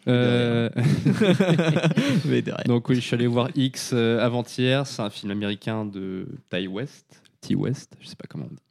Euh. 0.07 0.69
Donc 2.67 2.89
oui, 2.89 2.95
je 2.95 3.01
suis 3.01 3.15
allé 3.15 3.25
voir 3.25 3.49
X 3.55 3.89
euh, 3.93 4.19
avant-hier. 4.23 4.85
C'est 4.85 5.01
un 5.01 5.09
film 5.09 5.31
américain 5.31 5.83
de 5.83 6.27
Ty 6.51 6.67
West, 6.67 7.23
T 7.41 7.55
West, 7.55 7.93
je 7.99 8.07
sais 8.07 8.15
pas 8.15 8.27
comment 8.29 8.45
on 8.45 8.53
dit. 8.53 8.68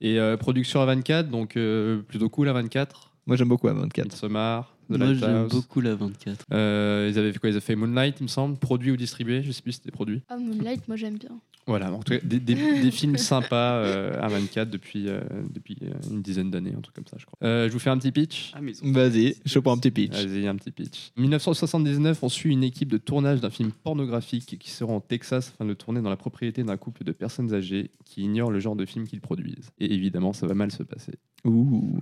Et 0.00 0.20
euh, 0.20 0.36
production 0.36 0.80
à 0.80 0.86
24, 0.86 1.30
donc 1.30 1.56
euh, 1.56 2.02
plutôt 2.02 2.28
cool 2.28 2.48
à 2.48 2.52
24. 2.52 3.12
Moi 3.26 3.36
j'aime 3.36 3.48
beaucoup 3.48 3.68
à 3.68 3.72
24. 3.72 4.04
Midsommar, 4.04 4.75
The 4.88 4.98
Moi, 4.98 5.14
j'aime 5.14 5.48
beaucoup 5.48 5.80
la 5.80 5.94
24. 5.94 6.44
Euh, 6.52 7.10
ils 7.12 7.18
avaient 7.18 7.32
fait 7.32 7.38
quoi? 7.38 7.48
Ils 7.50 7.52
avaient 7.52 7.60
fait 7.60 7.76
Moonlight, 7.76 8.16
il 8.20 8.24
me 8.24 8.28
semble, 8.28 8.56
produit 8.56 8.90
ou 8.92 8.96
distribué, 8.96 9.42
je 9.42 9.50
sais 9.52 9.62
plus 9.62 9.72
si 9.72 9.78
c'était 9.78 9.90
produit. 9.90 10.22
Ah, 10.28 10.36
Moonlight, 10.36 10.86
moi 10.88 10.96
j'aime 10.96 11.18
bien. 11.18 11.30
Voilà, 11.68 11.92
en 11.92 11.98
tout 12.00 12.12
cas, 12.12 12.20
des, 12.22 12.38
des- 12.38 12.54
des 12.54 12.90
films 12.92 13.16
sympas 13.16 13.78
euh, 13.78 14.12
à 14.22 14.28
24 14.28 14.70
depuis, 14.70 15.08
euh, 15.08 15.20
depuis 15.52 15.76
une 16.08 16.22
dizaine 16.22 16.48
d'années, 16.48 16.72
un 16.76 16.80
truc 16.80 16.94
comme 16.94 17.08
ça, 17.08 17.16
je 17.18 17.26
crois. 17.26 17.36
Euh, 17.42 17.66
je 17.66 17.72
vous 17.72 17.80
fais 17.80 17.90
un 17.90 17.98
petit 17.98 18.12
pitch. 18.12 18.52
Vas-y, 18.84 19.34
je 19.44 19.58
prends 19.58 19.72
un 19.72 19.78
petit 19.78 19.90
pitch. 19.90 20.12
Vas-y, 20.12 20.46
un 20.46 20.54
petit 20.54 20.70
pitch. 20.70 21.10
1979, 21.16 22.22
on 22.22 22.28
suit 22.28 22.52
une 22.52 22.62
équipe 22.62 22.88
de 22.88 22.98
tournage 22.98 23.40
d'un 23.40 23.50
film 23.50 23.72
pornographique 23.82 24.56
qui 24.60 24.70
se 24.70 24.84
rend 24.84 24.98
au 24.98 25.00
Texas 25.00 25.52
afin 25.54 25.64
de 25.64 25.74
tourner 25.74 26.00
dans 26.00 26.10
la 26.10 26.16
propriété 26.16 26.62
d'un 26.62 26.76
couple 26.76 27.02
de 27.02 27.10
personnes 27.10 27.52
âgées 27.52 27.90
qui 28.04 28.22
ignorent 28.22 28.52
le 28.52 28.60
genre 28.60 28.76
de 28.76 28.86
film 28.86 29.04
qu'ils 29.08 29.20
produisent. 29.20 29.70
Et 29.80 29.92
évidemment, 29.92 30.32
ça 30.32 30.46
va 30.46 30.54
mal 30.54 30.70
se 30.70 30.84
passer. 30.84 31.14
Ouh. 31.44 31.98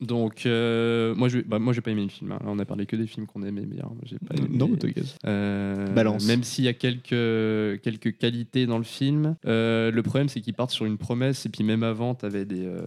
Donc, 0.00 0.44
euh, 0.44 1.14
moi, 1.14 1.28
je, 1.28 1.38
bah, 1.38 1.58
moi, 1.58 1.72
j'ai 1.72 1.80
pas 1.80 1.90
aimé 1.90 2.02
le 2.02 2.08
film. 2.08 2.32
hein. 2.32 2.38
On 2.44 2.58
a 2.58 2.64
parlé 2.64 2.84
que 2.86 2.96
des 2.96 3.06
films 3.06 3.26
qu'on 3.26 3.42
aimait 3.42 3.64
bien. 3.64 3.90
J'ai 4.04 4.18
pas 4.18 4.34
aimé. 4.34 4.48
Non, 4.50 4.68
t'inquiète. 4.76 5.16
Euh, 5.24 5.86
Balance. 5.94 6.26
Même 6.26 6.42
s'il 6.42 6.64
y 6.64 6.68
a 6.68 6.74
quelques, 6.74 7.80
quelques 7.80 8.16
qualités 8.18 8.66
dans 8.66 8.78
le 8.78 8.84
film, 8.84 9.36
euh, 9.46 9.90
le 9.90 10.02
problème 10.02 10.28
c'est 10.28 10.40
qu'ils 10.40 10.54
partent 10.54 10.70
sur 10.70 10.84
une 10.84 10.98
promesse 10.98 11.46
et 11.46 11.48
puis 11.48 11.64
même 11.64 11.82
avant, 11.82 12.12
avais 12.22 12.44
des, 12.44 12.66
euh, 12.66 12.80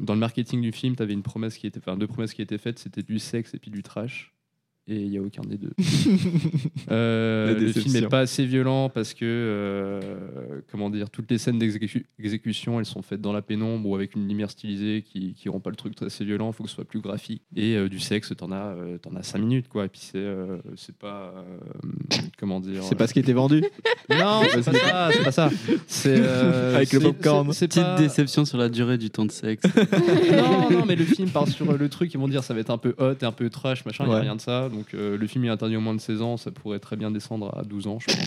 dans 0.00 0.14
le 0.14 0.20
marketing 0.20 0.60
du 0.60 0.72
film, 0.72 0.96
tu 0.96 1.02
avais 1.02 1.12
une 1.12 1.22
promesse 1.22 1.56
qui 1.56 1.66
était, 1.66 1.78
enfin 1.78 1.96
deux 1.96 2.06
promesses 2.08 2.34
qui 2.34 2.42
étaient 2.42 2.58
faites, 2.58 2.78
c'était 2.78 3.02
du 3.02 3.18
sexe 3.18 3.54
et 3.54 3.58
puis 3.58 3.70
du 3.70 3.82
trash. 3.82 4.32
Et 4.92 4.96
il 5.02 5.08
n'y 5.10 5.18
a 5.18 5.22
aucun 5.22 5.42
des 5.42 5.56
deux. 5.56 5.70
Euh, 6.90 7.56
le 7.58 7.72
film 7.72 7.92
n'est 7.94 8.08
pas 8.08 8.20
assez 8.20 8.44
violent 8.44 8.88
parce 8.88 9.14
que, 9.14 9.24
euh, 9.24 10.00
comment 10.72 10.90
dire, 10.90 11.08
toutes 11.10 11.30
les 11.30 11.38
scènes 11.38 11.58
d'exécu- 11.58 12.06
d'exécution, 12.18 12.80
elles 12.80 12.86
sont 12.86 13.02
faites 13.02 13.20
dans 13.20 13.32
la 13.32 13.42
pénombre 13.42 13.88
ou 13.88 13.94
avec 13.94 14.16
une 14.16 14.26
lumière 14.26 14.50
stylisée 14.50 15.02
qui, 15.06 15.34
qui 15.34 15.48
rend 15.48 15.60
pas 15.60 15.70
le 15.70 15.76
truc 15.76 15.94
très 15.94 16.06
assez 16.06 16.24
violent. 16.24 16.50
Il 16.50 16.54
faut 16.54 16.64
que 16.64 16.68
ce 16.68 16.74
soit 16.74 16.84
plus 16.84 17.00
graphique. 17.00 17.42
Et 17.54 17.76
euh, 17.76 17.88
du 17.88 18.00
sexe, 18.00 18.32
t'en 18.36 18.50
as, 18.50 18.74
euh, 18.74 18.98
t'en 18.98 19.14
as 19.14 19.22
5 19.22 19.38
minutes, 19.38 19.68
quoi. 19.68 19.84
Et 19.84 19.88
puis 19.88 20.00
c'est, 20.02 20.18
euh, 20.18 20.56
c'est 20.76 20.96
pas, 20.96 21.32
euh, 21.36 22.16
comment 22.38 22.58
dire. 22.58 22.82
C'est 22.82 22.96
pas 22.96 23.06
ce 23.06 23.12
qui 23.12 23.20
était 23.20 23.32
vendu. 23.32 23.62
Non, 24.10 24.42
c'est 24.50 24.64
pas 24.64 24.72
ça, 24.72 25.08
c'est 25.12 25.22
pas 25.22 25.30
ça. 25.32 25.50
C'est 25.86 26.16
euh, 26.18 26.74
Avec 26.76 26.92
le 26.92 26.98
popcorn. 26.98 27.52
c'est- 27.52 27.68
Petite 27.68 27.82
pas- 27.84 27.96
déception 27.96 28.44
sur 28.44 28.58
la 28.58 28.68
durée 28.68 28.98
du 28.98 29.08
temps 29.08 29.24
de 29.24 29.30
sexe. 29.30 29.62
non, 30.32 30.68
non, 30.68 30.84
mais 30.84 30.96
le 30.96 31.04
film 31.04 31.28
part 31.30 31.46
sur 31.46 31.72
le 31.72 31.88
truc, 31.88 32.12
ils 32.12 32.18
vont 32.18 32.26
dire 32.26 32.42
ça 32.42 32.52
va 32.52 32.58
être 32.58 32.70
un 32.70 32.78
peu 32.78 32.92
hot 32.98 33.12
et 33.20 33.24
un 33.24 33.30
peu 33.30 33.48
trash, 33.50 33.84
machin, 33.84 34.02
il 34.04 34.08
n'y 34.08 34.12
a 34.14 34.16
Ouais. 34.16 34.22
rien 34.22 34.34
de 34.34 34.40
ça. 34.40 34.68
Donc 34.68 34.79
euh, 34.94 35.16
le 35.16 35.26
film 35.26 35.44
est 35.44 35.48
interdit 35.48 35.76
au 35.76 35.80
moins 35.80 35.94
de 35.94 36.00
16 36.00 36.22
ans, 36.22 36.36
ça 36.36 36.50
pourrait 36.50 36.78
très 36.78 36.96
bien 36.96 37.10
descendre 37.10 37.56
à 37.56 37.62
12 37.62 37.86
ans, 37.86 37.98
je 38.00 38.06
pense. 38.06 38.18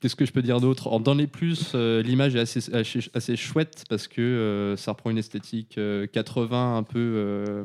Euh, 0.07 0.09
Qu'est-ce 0.09 0.17
que 0.17 0.25
je 0.25 0.33
peux 0.33 0.43
dire 0.43 0.61
d'autre 0.61 0.99
Dans 1.01 1.15
les 1.15 1.27
plus, 1.27 1.73
euh, 1.75 2.01
l'image 2.03 2.37
est 2.37 2.41
assez, 2.41 2.73
assez, 2.75 3.01
assez 3.13 3.35
chouette 3.37 3.85
parce 3.89 4.07
que 4.07 4.21
euh, 4.21 4.77
ça 4.77 4.93
reprend 4.93 5.11
une 5.11 5.19
esthétique 5.19 5.79
euh, 5.79 6.07
80, 6.07 6.77
un 6.77 6.83
peu 6.85 6.99
euh, 6.99 7.65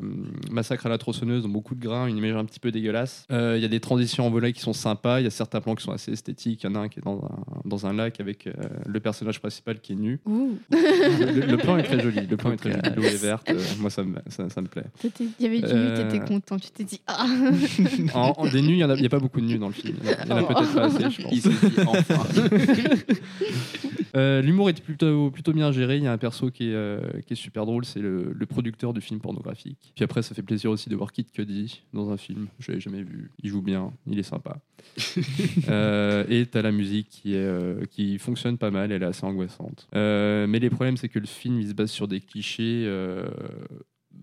massacre 0.50 0.86
à 0.86 0.88
la 0.88 0.98
tronçonneuse, 0.98 1.44
donc 1.44 1.52
beaucoup 1.52 1.74
de 1.76 1.80
grains, 1.80 2.06
une 2.08 2.16
image 2.18 2.34
un 2.34 2.44
petit 2.44 2.58
peu 2.60 2.72
dégueulasse. 2.72 3.26
Euh, 3.30 3.54
Il 3.56 3.62
y 3.62 3.64
a 3.64 3.68
des 3.68 3.78
transitions 3.80 4.26
en 4.26 4.30
volet 4.30 4.52
qui 4.52 4.60
sont 4.60 4.72
sympas, 4.72 5.20
il 5.20 5.24
y 5.24 5.26
a 5.26 5.30
certains 5.30 5.60
plans 5.60 5.74
qui 5.76 5.84
sont 5.84 5.92
assez 5.92 6.12
esthétiques. 6.12 6.64
Il 6.64 6.66
y 6.66 6.68
en 6.70 6.74
a 6.74 6.80
un 6.80 6.88
qui 6.88 6.98
est 6.98 7.02
dans 7.04 7.18
un, 7.24 7.60
dans 7.68 7.86
un 7.86 7.92
lac 7.92 8.20
avec 8.20 8.46
euh, 8.48 8.52
le 8.86 8.98
personnage 9.00 9.38
principal 9.40 9.78
qui 9.80 9.92
est 9.92 9.96
nu. 9.96 10.18
Ouh. 10.26 10.58
Le, 10.72 11.56
plan 11.56 11.76
est 11.76 11.82
très 11.84 12.00
joli, 12.00 12.26
le 12.26 12.36
plan 12.36 12.52
est 12.52 12.56
très 12.56 12.72
joli. 12.72 12.82
L'eau 12.96 13.02
est 13.02 13.22
verte, 13.22 13.48
euh, 13.50 13.58
moi 13.78 13.90
ça 13.90 14.02
me, 14.02 14.16
ça, 14.28 14.48
ça 14.48 14.60
me 14.60 14.66
plaît. 14.66 14.84
Il 15.04 15.10
y 15.40 15.46
avait 15.46 15.60
du 15.60 15.66
nu, 15.66 15.70
Euh, 15.72 16.10
t'étais 16.10 16.24
content. 16.24 16.58
Tu 16.58 16.70
t'es 16.70 16.84
dit 16.84 17.00
Ah 17.06 17.26
En, 18.14 18.32
en- 18.36 18.46
des 18.48 18.62
nus, 18.62 18.78
il 18.78 18.86
n'y 18.86 19.06
a, 19.06 19.08
pas 19.08 19.18
beaucoup 19.18 19.40
de 19.40 19.46
nus 19.46 19.58
dans 19.58 19.68
le 19.68 19.72
film. 19.74 19.96
Il 20.02 20.28
y 20.28 20.32
en 20.32 20.36
a, 20.38 20.42
Oh. 20.42 20.46
peut-être 20.46 20.74
pas 20.74 20.84
assez, 20.84 21.10
je 21.10 21.22
pense. 21.22 21.32
Il 21.32 21.40
s'est 21.42 21.48
dit 21.50 21.74
enfin. 21.86 22.14
Euh, 24.14 24.42
L'humour 24.42 24.68
est 24.68 24.78
plutôt, 24.82 25.30
plutôt 25.30 25.52
bien 25.52 25.72
géré. 25.72 25.96
Il 25.96 26.02
y 26.02 26.06
a 26.06 26.12
un 26.12 26.18
perso 26.18 26.50
qui 26.50 26.68
est, 26.68 26.74
euh, 26.74 27.00
qui 27.26 27.32
est 27.32 27.36
super 27.36 27.64
drôle, 27.64 27.84
c'est 27.84 28.00
le, 28.00 28.32
le 28.34 28.46
producteur 28.46 28.92
du 28.92 29.00
film 29.00 29.20
pornographique. 29.20 29.92
Puis 29.94 30.04
après, 30.04 30.22
ça 30.22 30.34
fait 30.34 30.42
plaisir 30.42 30.70
aussi 30.70 30.90
de 30.90 30.96
voir 30.96 31.12
Kid 31.12 31.30
Cudi 31.30 31.82
dans 31.92 32.10
un 32.10 32.16
film. 32.16 32.48
Je 32.58 32.70
l'avais 32.72 32.80
jamais 32.80 33.02
vu. 33.02 33.30
Il 33.42 33.48
joue 33.48 33.62
bien, 33.62 33.92
il 34.06 34.18
est 34.18 34.24
sympa. 34.24 34.58
Euh, 35.68 36.24
et 36.28 36.46
t'as 36.46 36.60
la 36.60 36.72
musique 36.72 37.08
qui, 37.08 37.34
est, 37.34 37.38
euh, 37.38 37.84
qui 37.90 38.18
fonctionne 38.18 38.58
pas 38.58 38.70
mal, 38.70 38.90
elle 38.90 39.02
est 39.02 39.06
assez 39.06 39.24
angoissante. 39.24 39.86
Euh, 39.94 40.46
mais 40.46 40.58
les 40.58 40.70
problèmes, 40.70 40.96
c'est 40.96 41.08
que 41.08 41.18
le 41.18 41.26
film 41.26 41.60
il 41.60 41.68
se 41.68 41.74
base 41.74 41.90
sur 41.90 42.08
des 42.08 42.20
clichés. 42.20 42.84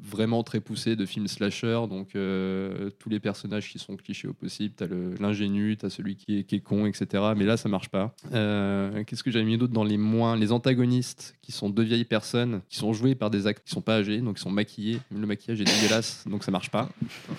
Vraiment 0.02 0.44
très 0.44 0.60
poussé 0.60 0.96
de 0.96 1.06
film 1.06 1.28
slasher. 1.28 1.82
Donc, 1.90 2.16
euh, 2.16 2.90
tous 3.00 3.10
les 3.10 3.20
personnages 3.20 3.70
qui 3.70 3.80
sont 3.80 3.96
clichés 3.98 4.28
au 4.28 4.34
possible. 4.34 4.74
T'as 4.78 4.88
l'ingénu, 5.20 5.76
t'as 5.78 5.90
celui 5.90 6.16
qui 6.16 6.40
est, 6.40 6.44
qui 6.44 6.56
est 6.56 6.60
con, 6.62 6.86
etc. 6.86 7.24
Mais 7.36 7.46
là, 7.46 7.58
ça 7.58 7.68
marche 7.70 7.90
pas. 7.90 8.14
Euh, 8.34 9.04
Qu'est-ce 9.06 9.24
que 9.24 9.32
j'avais 9.32 9.46
mis 9.46 9.58
d'autre 9.58 9.74
dans 9.74 9.84
les 9.84 9.98
moins 9.98 10.36
Les 10.38 10.52
antagonistes, 10.52 11.36
qui 11.42 11.52
sont 11.52 11.70
deux 11.70 11.84
vieilles 11.84 12.06
personnes, 12.06 12.62
qui 12.70 12.78
sont 12.78 12.94
jouées 12.94 13.16
par 13.16 13.30
des 13.30 13.46
acteurs 13.48 13.64
qui 13.66 13.72
sont 13.72 13.82
pas 13.82 13.96
âgés, 13.98 14.20
donc 14.20 14.38
ils 14.38 14.42
sont 14.42 14.52
maquillés. 14.52 15.00
Le 15.14 15.26
maquillage 15.28 15.60
est 15.62 15.66
dégueulasse, 15.66 16.24
donc 16.28 16.44
ça 16.44 16.52
marche 16.52 16.70
pas. 16.70 16.90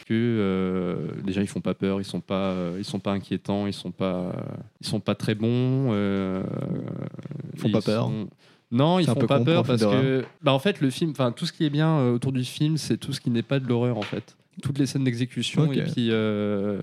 Que 0.07 0.12
euh, 0.14 1.07
déjà, 1.24 1.41
ils 1.43 1.47
font 1.49 1.61
pas 1.61 1.74
peur, 1.74 2.01
ils 2.01 2.05
sont 2.05 2.20
pas, 2.20 2.55
ils 2.76 2.84
sont 2.84 3.01
pas 3.01 3.12
inquiétants, 3.12 3.66
ils 3.66 3.72
sont 3.72 3.91
pas, 3.93 4.32
ils 4.80 4.87
sont 4.87 5.01
pas 5.01 5.14
très 5.14 5.34
bons. 5.34 5.95
Ils 7.55 7.59
font 7.61 7.70
pas 7.70 7.80
peur. 7.82 8.05
sont- 8.07 8.28
Non, 8.71 8.99
ils 8.99 9.07
font 9.07 9.14
pas 9.14 9.39
con 9.39 9.45
peur 9.45 9.64
parce 9.64 9.83
que, 9.83 10.25
bah, 10.43 10.53
en 10.53 10.59
fait, 10.59 10.81
le 10.81 10.91
film, 10.91 11.11
enfin, 11.11 11.33
tout 11.33 11.47
ce 11.47 11.53
qui 11.53 11.64
est 11.64 11.71
bien 11.71 11.89
euh, 11.99 12.14
autour 12.14 12.33
du 12.33 12.45
film, 12.45 12.77
c'est 12.77 12.97
tout 12.97 13.12
ce 13.12 13.21
qui 13.21 13.31
n'est 13.31 13.43
pas 13.43 13.59
de 13.59 13.66
l'horreur, 13.66 13.99
en 13.99 14.03
fait. 14.03 14.37
Toutes 14.62 14.79
les 14.79 14.85
scènes 14.87 15.05
d'exécution 15.05 15.73
et 15.73 15.83
puis 15.85 16.09
euh, 16.11 16.79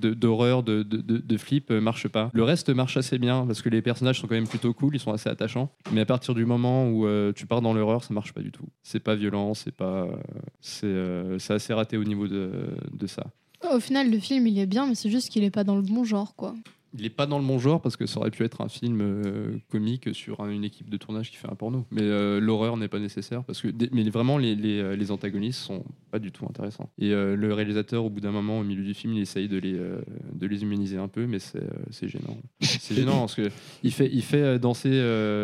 d'horreur, 0.00 0.62
de, 0.64 0.82
de, 0.82 0.96
de, 0.96 1.18
de 1.18 1.36
flip 1.36 1.70
euh, 1.70 1.80
marchent 1.80 2.08
pas. 2.08 2.30
Le 2.32 2.42
reste 2.42 2.70
marche 2.70 2.96
assez 2.96 3.18
bien 3.18 3.46
parce 3.46 3.62
que 3.62 3.68
les 3.68 3.80
personnages 3.80 4.20
sont 4.20 4.26
quand 4.26 4.34
même 4.34 4.48
plutôt 4.48 4.72
cool, 4.72 4.96
ils 4.96 4.98
sont 4.98 5.12
assez 5.12 5.28
attachants. 5.28 5.70
Mais 5.92 6.00
à 6.00 6.06
partir 6.06 6.34
du 6.34 6.44
moment 6.44 6.88
où 6.88 7.06
euh, 7.06 7.32
tu 7.32 7.46
pars 7.46 7.60
dans 7.60 7.74
l'horreur, 7.74 8.02
ça 8.02 8.12
marche 8.12 8.32
pas 8.32 8.40
du 8.40 8.50
tout. 8.50 8.66
C'est 8.82 8.98
pas 8.98 9.14
violent, 9.14 9.54
c'est 9.54 9.74
pas, 9.74 10.08
c'est 10.60 10.86
euh, 10.86 11.38
c'est 11.38 11.54
assez 11.54 11.72
raté 11.72 11.96
au 11.96 12.02
niveau 12.04 12.26
de, 12.26 12.50
de 12.92 13.06
ça. 13.06 13.24
Au 13.72 13.78
final, 13.78 14.10
le 14.10 14.18
film, 14.18 14.46
il 14.48 14.58
est 14.58 14.66
bien, 14.66 14.86
mais 14.86 14.94
c'est 14.96 15.10
juste 15.10 15.28
qu'il 15.30 15.44
est 15.44 15.50
pas 15.50 15.64
dans 15.64 15.76
le 15.76 15.82
bon 15.82 16.02
genre, 16.02 16.34
quoi. 16.34 16.54
Il 16.98 17.04
est 17.04 17.10
pas 17.10 17.26
dans 17.26 17.38
le 17.38 17.44
bon 17.44 17.58
genre 17.58 17.80
parce 17.80 17.96
que 17.96 18.06
ça 18.06 18.20
aurait 18.20 18.30
pu 18.30 18.42
être 18.44 18.60
un 18.60 18.68
film 18.68 19.00
euh, 19.00 19.56
comique 19.70 20.14
sur 20.14 20.40
un- 20.40 20.50
une 20.50 20.64
équipe 20.64 20.88
de 20.90 20.96
tournage 20.96 21.30
qui 21.30 21.36
fait 21.36 21.50
un 21.50 21.54
porno. 21.54 21.84
Mais 21.90 22.02
euh, 22.02 22.40
l'horreur 22.40 22.76
n'est 22.76 22.88
pas 22.88 22.98
nécessaire 22.98 23.44
parce 23.44 23.60
que 23.60 23.68
mais 23.92 24.08
vraiment 24.10 24.38
les, 24.38 24.54
les, 24.54 24.78
euh, 24.80 24.96
les 24.96 25.10
antagonistes 25.10 25.60
sont 25.60 25.84
pas 26.10 26.18
du 26.18 26.32
tout 26.32 26.46
intéressants. 26.48 26.90
Et 26.98 27.12
euh, 27.12 27.36
le 27.36 27.52
réalisateur 27.52 28.04
au 28.04 28.10
bout 28.10 28.20
d'un 28.20 28.30
moment 28.32 28.58
au 28.58 28.64
milieu 28.64 28.82
du 28.84 28.94
film 28.94 29.12
il 29.14 29.20
essaye 29.20 29.48
de 29.48 29.58
les 29.58 29.72
de 30.32 30.46
les 30.46 30.62
humaniser 30.62 30.96
un 30.96 31.08
peu 31.08 31.26
mais 31.26 31.38
c'est 31.38 32.08
gênant. 32.08 32.38
C'est 32.60 32.94
gênant 32.96 33.20
parce 33.20 33.34
que 33.34 33.48
il 33.82 33.92
fait 33.92 34.10
il 34.12 34.22
fait 34.22 34.58
danser 34.58 34.90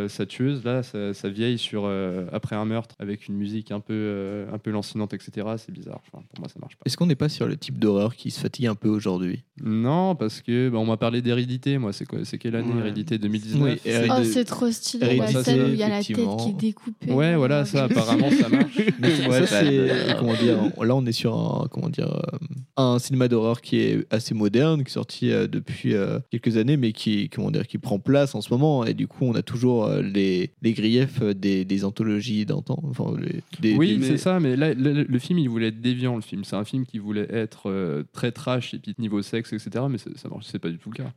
sa 0.09 0.27
tueuse 0.27 0.65
là 0.65 0.83
sa, 0.83 1.13
sa 1.15 1.29
vieille 1.29 1.59
sur 1.59 1.87
après 2.33 2.57
un 2.57 2.65
meurtre 2.65 2.95
avec 2.99 3.29
une 3.29 3.35
musique 3.37 3.71
un 3.71 3.81
peu 3.81 4.47
un 4.53 4.59
peu 4.59 4.71
lancinante 4.71 5.13
etc. 5.15 5.47
C'est 5.59 5.73
bizarre. 5.73 6.01
Enfin, 6.07 6.25
pour 6.31 6.41
moi 6.41 6.49
ça 6.49 6.59
marche 6.61 6.77
pas. 6.77 6.83
Est-ce 6.87 6.97
qu'on 6.97 7.07
n'est 7.07 7.15
pas 7.15 7.29
sur 7.29 7.47
le 7.47 7.57
type 7.57 7.79
d'horreur 7.79 8.17
qui 8.17 8.31
se 8.31 8.41
fatigue 8.41 8.67
un 8.67 8.75
peu 8.75 8.89
aujourd'hui? 8.89 9.43
Non, 9.63 10.15
parce 10.17 10.41
que 10.41 10.69
bah, 10.69 10.79
on 10.79 10.87
m'a 10.87 10.97
parlé 10.97 11.23
d'hérédité. 11.47 11.79
Moi, 11.79 11.93
c'est 11.93 12.05
quoi 12.07 12.21
C'est 12.25 12.39
quelle 12.39 12.57
année. 12.57 12.73
Hérédité 12.79 13.19
2019 13.19 13.63
Oui, 13.63 13.79
Hérédité- 13.85 14.15
Oh, 14.21 14.25
c'est 14.25 14.45
trop 14.45 14.71
stylé, 14.71 15.07
la 15.07 15.13
Hérédité, 15.15 15.43
scène 15.45 15.63
où 15.63 15.69
il 15.69 15.75
y 15.77 15.83
a 15.83 15.89
la 15.89 15.99
tête 15.99 16.11
effectivement. 16.11 16.37
qui 16.37 16.51
est 16.51 16.53
découpée. 16.69 17.13
Ouais, 17.13 17.37
voilà, 17.37 17.65
ça, 17.65 17.85
apparemment, 17.91 18.31
ça 18.31 18.49
marche. 18.49 18.77
Mais 19.01 19.11
ça, 19.17 19.29
Ouais, 19.29 19.47
ça, 19.47 19.61
c'est 19.61 19.89
bah, 19.89 20.15
comment 20.19 20.35
dire 20.35 20.59
là 20.83 20.95
on 20.97 21.07
est 21.07 21.13
sur 21.13 21.35
un 21.37 21.67
comment 21.71 21.89
dire 21.89 22.13
euh, 22.13 22.37
un 22.77 22.99
cinéma 22.99 23.29
d'horreur 23.29 23.61
qui 23.61 23.77
est 23.79 24.05
assez 24.11 24.35
moderne 24.35 24.83
qui 24.85 24.91
est 24.91 24.93
sorti 24.93 25.31
euh, 25.31 25.47
depuis 25.47 25.95
euh, 25.95 26.19
quelques 26.31 26.57
années 26.57 26.77
mais 26.77 26.93
qui 26.93 27.29
comment 27.29 27.51
dire 27.51 27.67
qui 27.67 27.79
prend 27.79 27.99
place 27.99 28.35
en 28.35 28.41
ce 28.41 28.53
moment 28.53 28.85
et 28.85 28.95
du 28.95 29.07
coup 29.07 29.25
on 29.25 29.35
a 29.35 29.43
toujours 29.43 29.85
euh, 29.85 30.03
les, 30.03 30.51
les 30.63 30.73
griefs 30.73 31.21
euh, 31.23 31.35
des, 31.35 31.65
des 31.65 31.85
anthologies 31.85 32.45
d'antan 32.47 32.79
enfin 32.89 33.05
les- 33.19 33.41
des, 33.61 33.75
oui, 33.77 33.99
des- 33.99 34.07
c'est 34.07 34.17
ça, 34.17 34.41
mais 34.41 34.57
là, 34.57 34.75
le, 34.75 35.05
le 35.05 35.19
film, 35.19 35.39
il 35.39 35.49
voulait 35.49 35.69
être 35.69 35.81
déviant, 35.81 36.17
le 36.17 36.21
film. 36.23 36.45
C'est 36.45 36.57
un 36.57 36.65
film 36.65 36.85
qui 36.87 36.99
voulait 36.99 37.27
être 37.31 37.69
euh, 37.71 38.03
très 38.13 38.33
trash 38.33 38.75
et 38.75 38.79
puis 38.79 38.95
niveau 38.99 39.23
sexe, 39.23 39.53
etc. 39.53 39.85
Mais 39.91 39.99
c'est- 39.99 40.17
ça 40.19 40.29
marche, 40.29 40.47
c'est 40.51 40.59
pas 40.59 40.69
du 40.71 40.79
tout 40.79 40.91
le 40.91 40.97
cas. 40.97 41.13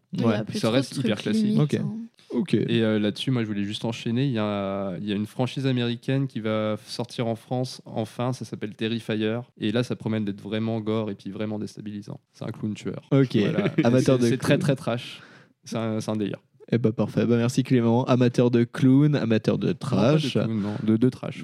Plus 0.46 0.60
ça 0.60 0.70
reste 0.72 0.96
hyper 0.98 1.18
classique. 1.18 1.46
limites, 1.46 1.62
Ok. 1.62 1.74
hein. 1.76 1.92
ok 2.32 2.54
Et 2.54 2.82
euh, 2.82 3.00
là-dessus, 3.00 3.32
moi, 3.32 3.44
je 3.44 3.48
voulais 3.48 3.64
juste 3.64 3.86
enchaîner. 3.86 4.26
Il 4.26 4.32
y, 4.32 4.40
a, 4.40 4.96
il 5.00 5.08
y 5.08 5.12
a 5.12 5.16
une 5.16 5.26
franchise 5.26 5.66
américaine 5.68 6.28
qui 6.28 6.40
va 6.40 6.78
sortir 6.86 7.28
en 7.28 7.36
France, 7.36 7.82
enfin, 7.86 8.34
ça 8.34 8.46
s'appelle 8.46 8.74
Terrifier. 8.76 9.40
Et 9.60 9.72
là, 9.72 9.84
ça 9.84 9.96
promet 9.96 10.20
d'être 10.22 10.42
vraiment 10.42 10.80
gore 10.82 11.10
et 11.12 11.16
puis 11.16 11.30
vraiment 11.32 11.60
déstabilisant. 11.60 12.20
C'est 12.34 12.46
un 12.46 12.52
clown 12.52 12.74
tueur. 12.74 13.02
Ok. 13.12 13.36
Amateur 13.84 14.18
C'est- 14.18 14.24
de 14.26 14.30
C'est 14.30 14.38
très, 14.38 14.58
très 14.58 14.76
trash. 14.76 15.22
C'est 15.64 15.78
un, 15.78 16.16
délire. 16.16 16.40
Eh 16.72 16.80
bah 16.80 16.92
parfait 16.92 17.28
bah 17.28 17.38
merci 17.38 17.62
Clément 17.62 18.06
amateur 18.06 18.50
de 18.50 18.64
clown 18.64 19.16
amateur 19.16 19.60
de 19.60 19.68
Non, 19.68 19.74
pas 19.74 19.80
trash 19.80 20.24
de 20.24 20.30
clown, 20.32 20.62
non, 20.62 20.74
de, 20.84 20.98
de 20.98 21.10
trash. 21.10 21.44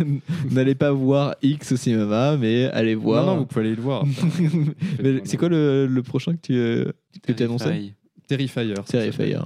n'allez 0.50 0.74
pas 0.74 0.92
voir 0.92 1.34
X 1.42 1.72
au 1.72 1.76
cinéma 1.76 2.38
mais 2.38 2.64
allez 2.72 2.94
voir 2.94 3.26
Non, 3.26 3.32
non, 3.34 3.38
vous 3.40 3.46
pouvez 3.46 3.66
aller 3.66 3.74
le 3.76 3.82
voir. 3.82 4.04
Mais 5.02 5.20
c'est 5.24 5.36
quoi 5.36 5.48
le, 5.50 5.86
le 5.86 6.02
prochain 6.02 6.32
que 6.34 6.40
tu 6.40 6.54
euh, 6.54 6.86
que 7.22 7.32
tu 7.32 7.42
as 7.42 7.46
annoncé? 7.46 7.92
Terrifier. 8.26 8.74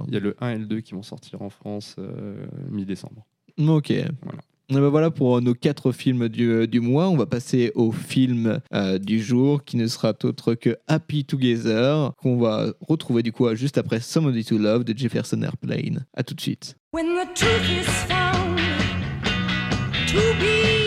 Il 0.07 0.13
y 0.13 0.17
a 0.17 0.19
le 0.19 0.35
1 0.39 0.49
et 0.49 0.57
le 0.57 0.65
2 0.65 0.79
qui 0.81 0.93
vont 0.93 1.03
sortir 1.03 1.41
en 1.41 1.49
France 1.49 1.95
euh, 1.99 2.45
mi-décembre. 2.69 3.25
Ok. 3.57 3.91
Voilà. 4.23 4.41
Et 4.69 4.73
ben 4.73 4.89
voilà 4.89 5.11
pour 5.11 5.41
nos 5.41 5.53
quatre 5.53 5.93
films 5.93 6.27
du, 6.27 6.67
du 6.67 6.81
mois. 6.81 7.07
On 7.07 7.15
va 7.15 7.25
passer 7.25 7.71
au 7.75 7.93
film 7.93 8.59
euh, 8.73 8.97
du 8.97 9.21
jour 9.21 9.63
qui 9.63 9.77
ne 9.77 9.87
sera 9.87 10.13
autre 10.23 10.55
que 10.55 10.75
Happy 10.87 11.23
Together, 11.23 12.11
qu'on 12.17 12.37
va 12.37 12.73
retrouver 12.81 13.23
du 13.23 13.31
coup 13.31 13.47
juste 13.55 13.77
après 13.77 14.01
Somebody 14.01 14.43
to 14.43 14.57
Love 14.57 14.83
de 14.83 14.97
Jefferson 14.97 15.41
Airplane. 15.41 16.05
À 16.13 16.23
tout 16.23 16.33
de 16.33 16.41
suite. 16.41 16.75
When 16.91 17.05
the 17.15 17.33
truth 17.33 17.69
is 17.69 17.87
found 18.09 18.59
to 20.07 20.19
be 20.37 20.86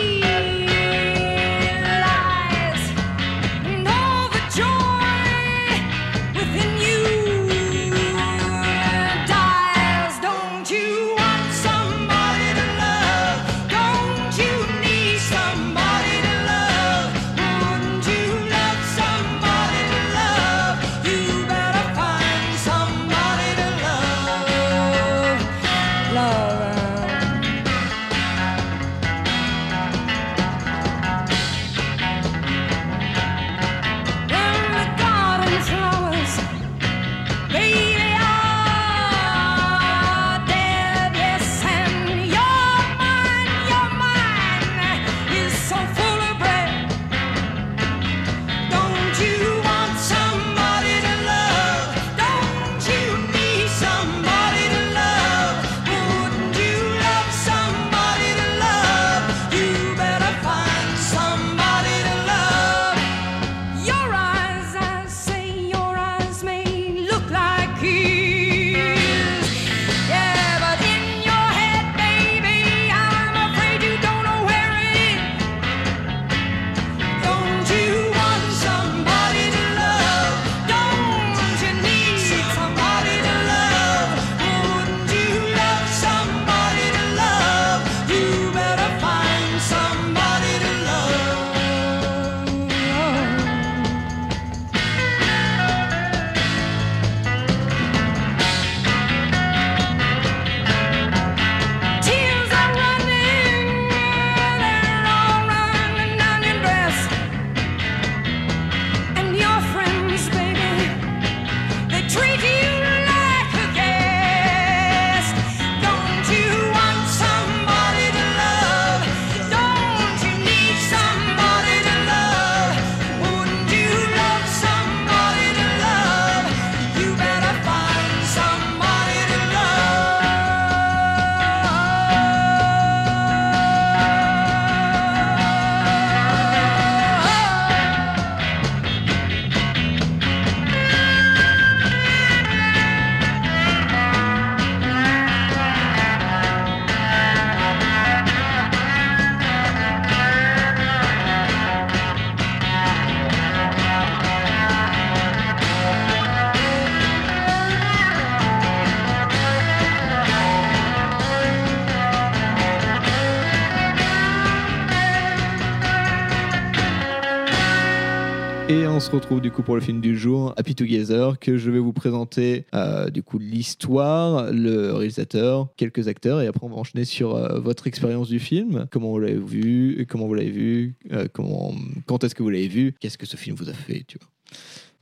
se 169.11 169.15
retrouve 169.17 169.41
du 169.41 169.51
coup 169.51 169.61
pour 169.61 169.75
le 169.75 169.81
film 169.81 169.99
du 169.99 170.17
jour, 170.17 170.53
Happy 170.55 170.73
Together, 170.73 171.37
que 171.37 171.57
je 171.57 171.69
vais 171.69 171.79
vous 171.79 171.91
présenter 171.91 172.65
euh, 172.73 173.09
du 173.09 173.23
coup 173.23 173.39
l'histoire, 173.39 174.53
le 174.53 174.93
réalisateur, 174.93 175.67
quelques 175.75 176.07
acteurs, 176.07 176.39
et 176.39 176.47
après 176.47 176.65
on 176.65 176.69
va 176.69 176.77
enchaîner 176.77 177.03
sur 177.03 177.35
euh, 177.35 177.59
votre 177.59 177.87
expérience 177.87 178.29
du 178.29 178.39
film, 178.39 178.87
comment 178.89 179.09
vous 179.09 179.19
l'avez 179.19 179.37
vu, 179.37 180.07
comment 180.09 180.27
vous 180.27 180.33
l'avez 180.33 180.49
vu, 180.49 180.95
euh, 181.11 181.27
comment, 181.33 181.73
quand 182.05 182.23
est-ce 182.23 182.35
que 182.35 182.41
vous 182.41 182.49
l'avez 182.49 182.69
vu, 182.69 182.95
qu'est-ce 183.01 183.17
que 183.17 183.25
ce 183.25 183.35
film 183.35 183.57
vous 183.57 183.69
a 183.69 183.73
fait, 183.73 184.05
tu 184.07 184.17
vois. 184.17 184.29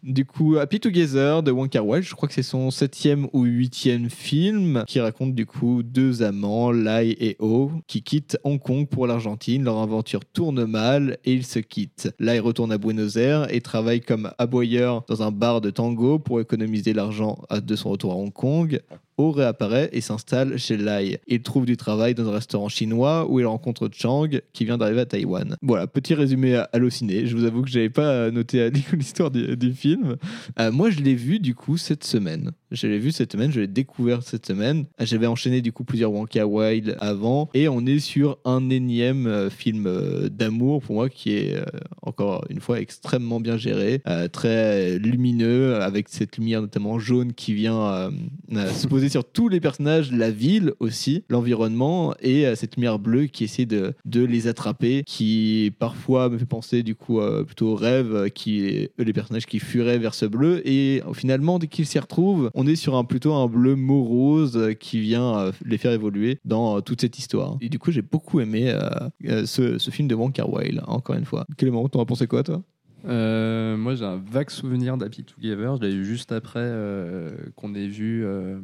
Du 0.02 0.24
coup, 0.24 0.58
Happy 0.58 0.80
Together 0.80 1.44
de 1.44 1.52
Wong 1.52 1.68
Kar 1.68 1.84
je 2.02 2.16
crois 2.16 2.30
que 2.30 2.34
c'est 2.34 2.42
son 2.42 2.72
septième 2.72 3.28
ou 3.34 3.44
huitième 3.44 4.10
film 4.10 4.86
qui 4.88 5.02
raconte 5.02 5.36
du 5.36 5.46
coup 5.46 5.84
deux 5.84 6.24
amants, 6.24 6.72
Lai 6.72 7.18
et 7.20 7.36
Oh, 7.40 7.70
qui 7.86 8.02
quittent 8.02 8.38
Hong 8.46 8.60
Kong 8.60 8.88
pour 8.88 9.08
l'Argentine. 9.08 9.66
Leur 9.66 9.78
aventure 9.80 10.24
tourne 10.24 10.66
mal 10.66 11.18
et 11.26 11.34
ils 11.34 11.46
se 11.46 11.60
quittent. 11.60 12.14
Lai 12.18 12.40
retourne 12.40 12.72
à 12.72 12.78
Buenos 12.78 13.18
Aires 13.18 13.54
et 13.54 13.60
travaille 13.60 14.00
comme 14.00 14.32
aboyeur 14.38 15.04
dans 15.10 15.22
un 15.22 15.32
bar 15.32 15.60
de 15.60 15.70
tango 15.70 16.18
pour 16.18 16.40
économiser 16.40 16.94
l'argent 16.94 17.42
de 17.52 17.76
son 17.76 17.90
retour 17.90 18.14
à 18.14 18.16
Hong 18.16 18.32
Kong. 18.32 18.82
Réapparaît 19.28 19.90
et 19.92 20.02
s'installe 20.02 20.58
chez 20.58 20.78
Lai. 20.78 21.20
Il 21.28 21.42
trouve 21.42 21.66
du 21.66 21.78
travail 21.78 22.16
dans 22.16 22.28
un 22.28 22.32
restaurant 22.32 22.70
chinois 22.70 23.30
où 23.30 23.40
il 23.40 23.46
rencontre 23.46 23.90
Chang 23.92 24.30
qui 24.54 24.66
vient 24.66 24.78
d'arriver 24.78 25.02
à 25.02 25.06
Taïwan. 25.06 25.58
Voilà, 25.62 25.88
petit 25.88 26.14
résumé 26.14 26.56
à 26.56 26.70
halluciné. 26.74 27.26
Je 27.26 27.36
vous 27.36 27.44
avoue 27.44 27.62
que 27.62 27.70
j'avais 27.70 27.90
pas 27.90 28.32
noté 28.32 28.70
l'histoire 28.94 29.32
du, 29.32 29.74
film. 29.74 30.16
Euh, 30.60 30.72
moi, 30.72 30.90
je 30.90 31.00
l'ai 31.00 31.16
vu 31.16 31.40
du 31.40 31.54
coup 31.54 31.78
cette 31.78 32.04
semaine. 32.04 32.52
Je 32.72 32.88
l'ai 32.88 33.00
vu 33.00 33.12
cette 33.12 33.32
semaine, 33.32 33.52
je 33.52 33.60
l'ai 33.62 33.68
découvert 33.68 34.24
cette 34.24 34.46
semaine. 34.46 34.86
J'avais 35.00 35.28
enchaîné 35.28 35.62
du 35.62 35.72
coup 35.72 35.84
plusieurs 35.84 36.12
Wonka 36.12 36.46
Wild 36.46 36.96
avant 37.00 37.50
et 37.54 37.68
on 37.68 37.86
est 37.86 38.00
sur 38.00 38.38
un 38.46 38.70
énième 38.70 39.28
euh, 39.28 39.50
film 39.50 39.86
euh, 39.88 40.30
d'amour 40.30 40.82
pour 40.82 40.96
moi 40.96 41.10
qui 41.10 41.34
est 41.34 41.56
euh, 41.56 41.64
encore 42.02 42.46
une 42.50 42.60
fois 42.60 42.80
extrêmement 42.80 43.40
bien 43.40 43.58
géré, 43.58 44.02
euh, 44.08 44.28
très 44.28 44.98
lumineux 45.00 45.76
avec 45.82 46.10
cette 46.10 46.38
lumière 46.38 46.62
notamment 46.62 47.00
jaune 47.00 47.34
qui 47.34 47.54
vient 47.54 47.82
euh, 47.82 48.12
euh, 48.54 48.70
se 48.72 48.88
poser 48.88 49.09
sur 49.10 49.26
tous 49.26 49.50
les 49.50 49.60
personnages, 49.60 50.12
la 50.12 50.32
ville 50.32 50.74
aussi, 50.80 51.24
l'environnement 51.30 52.14
et 52.22 52.46
euh, 52.46 52.56
cette 52.56 52.76
lumière 52.76 53.00
bleue 53.00 53.26
qui 53.26 53.44
essaie 53.44 53.66
de, 53.66 53.94
de 54.06 54.24
les 54.24 54.48
attraper, 54.48 55.04
qui 55.06 55.74
parfois 55.80 56.30
me 56.30 56.38
fait 56.38 56.46
penser 56.46 56.84
du 56.84 56.96
coup 56.96 57.20
euh, 57.20 57.44
plutôt 57.44 57.70
au 57.70 57.76
rêve, 57.76 58.14
euh, 58.16 58.30
qui 58.30 58.90
les 58.98 59.14
personnages 59.14 59.46
qui 59.46 59.60
fuiraient 59.60 59.98
vers 59.98 60.14
ce 60.14 60.26
bleu 60.26 60.62
et 60.68 61.02
finalement 61.14 61.60
dès 61.60 61.68
qu'ils 61.68 61.86
s'y 61.86 62.00
retrouvent, 62.00 62.52
on 62.54 62.68
est 62.68 62.76
sur 62.76 62.96
un 62.96 63.04
plutôt 63.04 63.34
un 63.34 63.48
bleu 63.48 63.76
morose 63.76 64.76
qui 64.80 65.00
vient 65.00 65.52
les 65.66 65.78
faire 65.78 65.92
évoluer 65.92 66.40
dans 66.46 66.82
toute 66.82 67.02
cette 67.02 67.18
histoire. 67.18 67.58
Et 67.62 67.70
du 67.70 67.80
coup, 67.80 67.92
j'ai 67.92 68.02
beaucoup 68.02 68.40
aimé 68.40 68.78
ce, 69.24 69.78
ce 69.78 69.92
film 69.92 70.08
de 70.08 70.16
Wong 70.16 70.32
Kar 70.32 70.52
Wai, 70.52 70.74
encore 70.88 71.16
une 71.16 71.26
fois. 71.26 71.46
Clément, 71.58 71.88
t'en 71.90 72.02
as 72.02 72.06
pensé 72.06 72.28
quoi 72.28 72.44
toi? 72.44 72.62
Euh, 73.06 73.78
moi, 73.78 73.96
j'ai 73.96 74.06
un 74.06 74.18
vague 74.18 74.50
souvenir 74.50 74.98
d'Happy 74.98 75.24
Together. 75.24 75.78
Je 75.78 75.82
l'ai 75.82 75.92
vu 75.92 76.06
juste 76.06 76.32
après 76.32 76.60
euh, 76.62 77.32
qu'on 77.56 77.74
ait 77.76 77.88
vu 77.88 78.26
euh, 78.26 78.60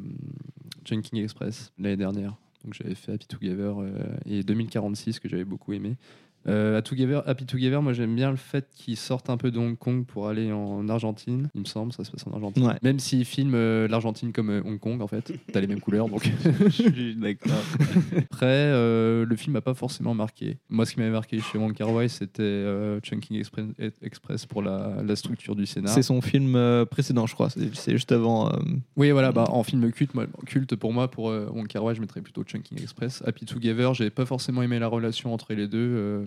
Junking 0.83 1.23
Express 1.23 1.71
l'année 1.77 1.97
dernière. 1.97 2.35
Donc, 2.63 2.73
j'avais 2.73 2.95
fait 2.95 3.13
Happy 3.13 3.27
Together 3.27 3.79
euh, 3.79 3.89
et 4.25 4.43
2046 4.43 5.19
que 5.19 5.29
j'avais 5.29 5.45
beaucoup 5.45 5.73
aimé. 5.73 5.95
Euh, 6.47 6.77
à 6.77 6.81
Together, 6.81 7.23
Happy 7.27 7.45
Together, 7.45 7.81
moi 7.81 7.93
j'aime 7.93 8.15
bien 8.15 8.29
le 8.29 8.37
fait 8.37 8.67
qu'ils 8.75 8.97
sortent 8.97 9.29
un 9.29 9.37
peu 9.37 9.51
de 9.51 9.57
Hong 9.57 9.77
Kong 9.77 10.05
pour 10.05 10.27
aller 10.27 10.51
en 10.51 10.87
Argentine. 10.89 11.49
Il 11.55 11.61
me 11.61 11.65
semble, 11.65 11.91
ça 11.93 12.03
se 12.03 12.11
passe 12.11 12.25
en 12.27 12.33
Argentine. 12.33 12.65
Ouais. 12.67 12.75
Même 12.83 12.99
s'ils 12.99 13.25
filment 13.25 13.55
euh, 13.55 13.87
l'Argentine 13.87 14.31
comme 14.31 14.49
euh, 14.49 14.61
Hong 14.63 14.79
Kong, 14.79 15.01
en 15.01 15.07
fait, 15.07 15.33
t'as 15.51 15.59
les 15.59 15.67
mêmes 15.67 15.79
couleurs, 15.79 16.07
donc. 16.07 16.29
Je 16.65 16.69
suis 16.69 17.15
d'accord. 17.15 17.51
Après, 18.31 18.45
euh, 18.45 19.25
le 19.25 19.35
film 19.35 19.53
m'a 19.53 19.61
pas 19.61 19.73
forcément 19.73 20.13
marqué. 20.13 20.57
Moi, 20.69 20.85
ce 20.85 20.93
qui 20.93 20.99
m'avait 20.99 21.11
marqué 21.11 21.39
chez 21.39 21.57
Wong 21.57 21.73
Kar 21.73 21.91
Wai, 21.91 22.09
c'était 22.09 22.65
Chunking 23.01 23.37
Express, 23.39 23.65
Express 24.01 24.45
pour 24.45 24.61
la, 24.61 25.01
la 25.03 25.15
structure 25.15 25.55
du 25.55 25.65
scénar. 25.65 25.93
C'est 25.93 26.03
son 26.03 26.21
film 26.21 26.85
précédent, 26.89 27.25
je 27.25 27.33
crois. 27.33 27.49
C'est 27.49 27.91
juste 27.93 28.11
avant. 28.11 28.51
Oui, 28.95 29.11
voilà, 29.11 29.31
bah, 29.31 29.45
en 29.49 29.63
film 29.63 29.91
culte, 29.91 30.13
moi, 30.13 30.25
culte 30.45 30.75
pour 30.75 30.93
moi, 30.93 31.09
pour 31.09 31.25
Wong 31.25 31.67
Kar 31.67 31.83
Wai, 31.83 31.95
je 31.95 32.01
mettrais 32.01 32.21
plutôt 32.21 32.43
Chunking 32.43 32.81
Express. 32.81 33.23
Happy 33.25 33.45
Together, 33.45 33.93
j'avais 33.93 34.09
pas 34.09 34.25
forcément 34.25 34.61
aimé 34.61 34.79
la 34.79 34.87
relation 34.87 35.33
entre 35.33 35.53
les 35.53 35.67
deux, 35.67 36.25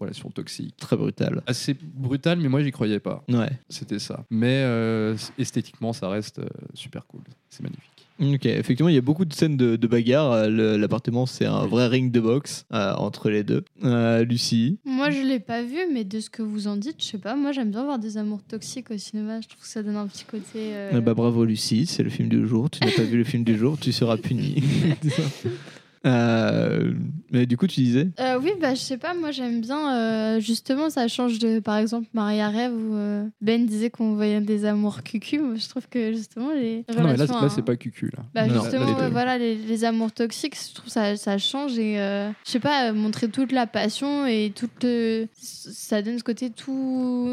relation 0.00 0.30
toxique. 0.30 0.76
Très 0.76 0.96
brutal. 0.96 1.42
Assez 1.46 1.74
brutal, 1.74 2.38
mais 2.40 2.48
moi 2.48 2.62
j'y 2.62 2.70
croyais 2.70 3.00
pas. 3.00 3.24
Ouais. 3.28 3.50
C'était 3.68 3.98
ça. 3.98 4.24
Mais 4.30 4.62
euh, 4.64 5.16
esthétiquement, 5.38 5.92
ça 5.92 6.08
reste 6.08 6.38
euh, 6.40 6.46
super 6.74 7.06
cool. 7.06 7.22
C'est 7.50 7.62
magnifique. 7.62 7.84
Ok, 8.20 8.46
effectivement, 8.46 8.88
il 8.88 8.96
y 8.96 8.98
a 8.98 9.02
beaucoup 9.02 9.24
de 9.24 9.32
scènes 9.32 9.56
de, 9.56 9.76
de 9.76 9.86
bagarre. 9.86 10.32
Euh, 10.32 10.48
le- 10.48 10.76
L'appartement, 10.76 11.24
c'est 11.24 11.44
un 11.46 11.66
vrai 11.66 11.86
ring 11.86 12.10
de 12.10 12.18
boxe 12.18 12.64
euh, 12.72 12.92
entre 12.94 13.30
les 13.30 13.44
deux. 13.44 13.62
Euh, 13.84 14.24
Lucie 14.24 14.80
Moi, 14.84 15.10
je 15.10 15.20
l'ai 15.22 15.38
pas 15.38 15.62
vu, 15.62 15.76
mais 15.92 16.02
de 16.02 16.18
ce 16.18 16.28
que 16.28 16.42
vous 16.42 16.66
en 16.66 16.76
dites, 16.76 16.96
je 16.98 17.04
sais 17.04 17.18
pas. 17.18 17.36
Moi, 17.36 17.52
j'aime 17.52 17.70
bien 17.70 17.84
voir 17.84 18.00
des 18.00 18.16
amours 18.16 18.42
toxiques 18.42 18.90
au 18.90 18.98
cinéma. 18.98 19.40
Je 19.40 19.46
trouve 19.46 19.62
que 19.62 19.68
ça 19.68 19.84
donne 19.84 19.94
un 19.94 20.08
petit 20.08 20.24
côté. 20.24 20.42
euh, 20.74 21.00
bah, 21.00 21.14
bravo 21.14 21.44
Lucie, 21.44 21.86
c'est 21.86 22.02
le 22.02 22.10
film 22.10 22.28
du 22.28 22.44
jour. 22.48 22.68
Tu 22.70 22.84
n'as 22.84 22.90
pas 22.90 23.04
vu 23.04 23.18
le 23.18 23.24
film 23.24 23.44
du 23.44 23.56
jour, 23.56 23.78
tu 23.78 23.92
seras 23.92 24.16
puni. 24.16 24.64
Euh, 26.08 26.92
mais 27.30 27.46
du 27.46 27.56
coup, 27.56 27.66
tu 27.66 27.80
disais 27.82 28.08
Euh, 28.18 28.38
oui, 28.42 28.50
bah, 28.60 28.74
je 28.74 28.80
sais 28.80 28.96
pas, 28.98 29.14
moi 29.14 29.30
j'aime 29.30 29.60
bien. 29.60 29.94
euh, 29.94 30.40
justement, 30.40 30.88
ça 30.90 31.06
change 31.08 31.38
de, 31.38 31.58
par 31.60 31.76
exemple, 31.76 32.06
Maria 32.14 32.48
Rêve 32.48 32.72
où 32.72 32.94
euh, 32.94 33.24
Ben 33.40 33.66
disait 33.66 33.90
qu'on 33.90 34.14
voyait 34.14 34.40
des 34.40 34.64
amours 34.64 35.02
cucu. 35.02 35.38
Moi, 35.38 35.56
je 35.56 35.68
trouve 35.68 35.86
que 35.88 36.12
justement, 36.12 36.52
les 36.52 36.78
Non, 36.78 36.82
mais 36.88 36.94
là, 36.94 37.02
relations. 37.12 37.26
c'est- 37.26 37.32
là, 37.32 37.38
hein, 37.42 37.48
c'est 37.54 37.64
pas 37.64 37.76
cucu. 37.76 38.10
Là. 38.16 38.22
Bah, 38.34 38.46
Non, 38.46 38.62
justement, 38.62 38.96
ouais, 38.98 39.10
voilà, 39.10 39.36
les, 39.38 39.54
les 39.56 39.84
amours 39.84 40.12
toxiques, 40.12 40.56
je 40.56 40.74
trouve 40.74 40.88
ça, 40.88 41.16
ça 41.16 41.36
change 41.38 41.78
et 41.78 42.00
euh, 42.00 42.30
je 42.46 42.50
sais 42.52 42.60
pas, 42.60 42.92
montrer 42.92 43.28
toute 43.28 43.52
la 43.52 43.66
passion 43.66 44.26
et 44.26 44.52
toute. 44.54 44.82
le- 44.82 45.26
ça 45.40 46.00
donne 46.02 46.18
ce 46.18 46.24
côté 46.24 46.50
tout. 46.50 47.28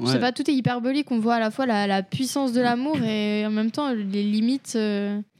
Je 0.00 0.06
sais 0.06 0.18
pas, 0.20 0.32
tout 0.32 0.48
est 0.50 0.54
hyperbolique. 0.54 1.10
On 1.10 1.18
voit 1.18 1.36
à 1.36 1.40
la 1.40 1.50
fois 1.50 1.64
la, 1.66 1.86
la 1.86 2.02
puissance 2.02 2.52
de 2.52 2.60
l'amour 2.60 2.96
et 3.02 3.44
en 3.46 3.50
même 3.50 3.70
temps 3.70 3.92
les 3.92 4.22
limites, 4.22 4.76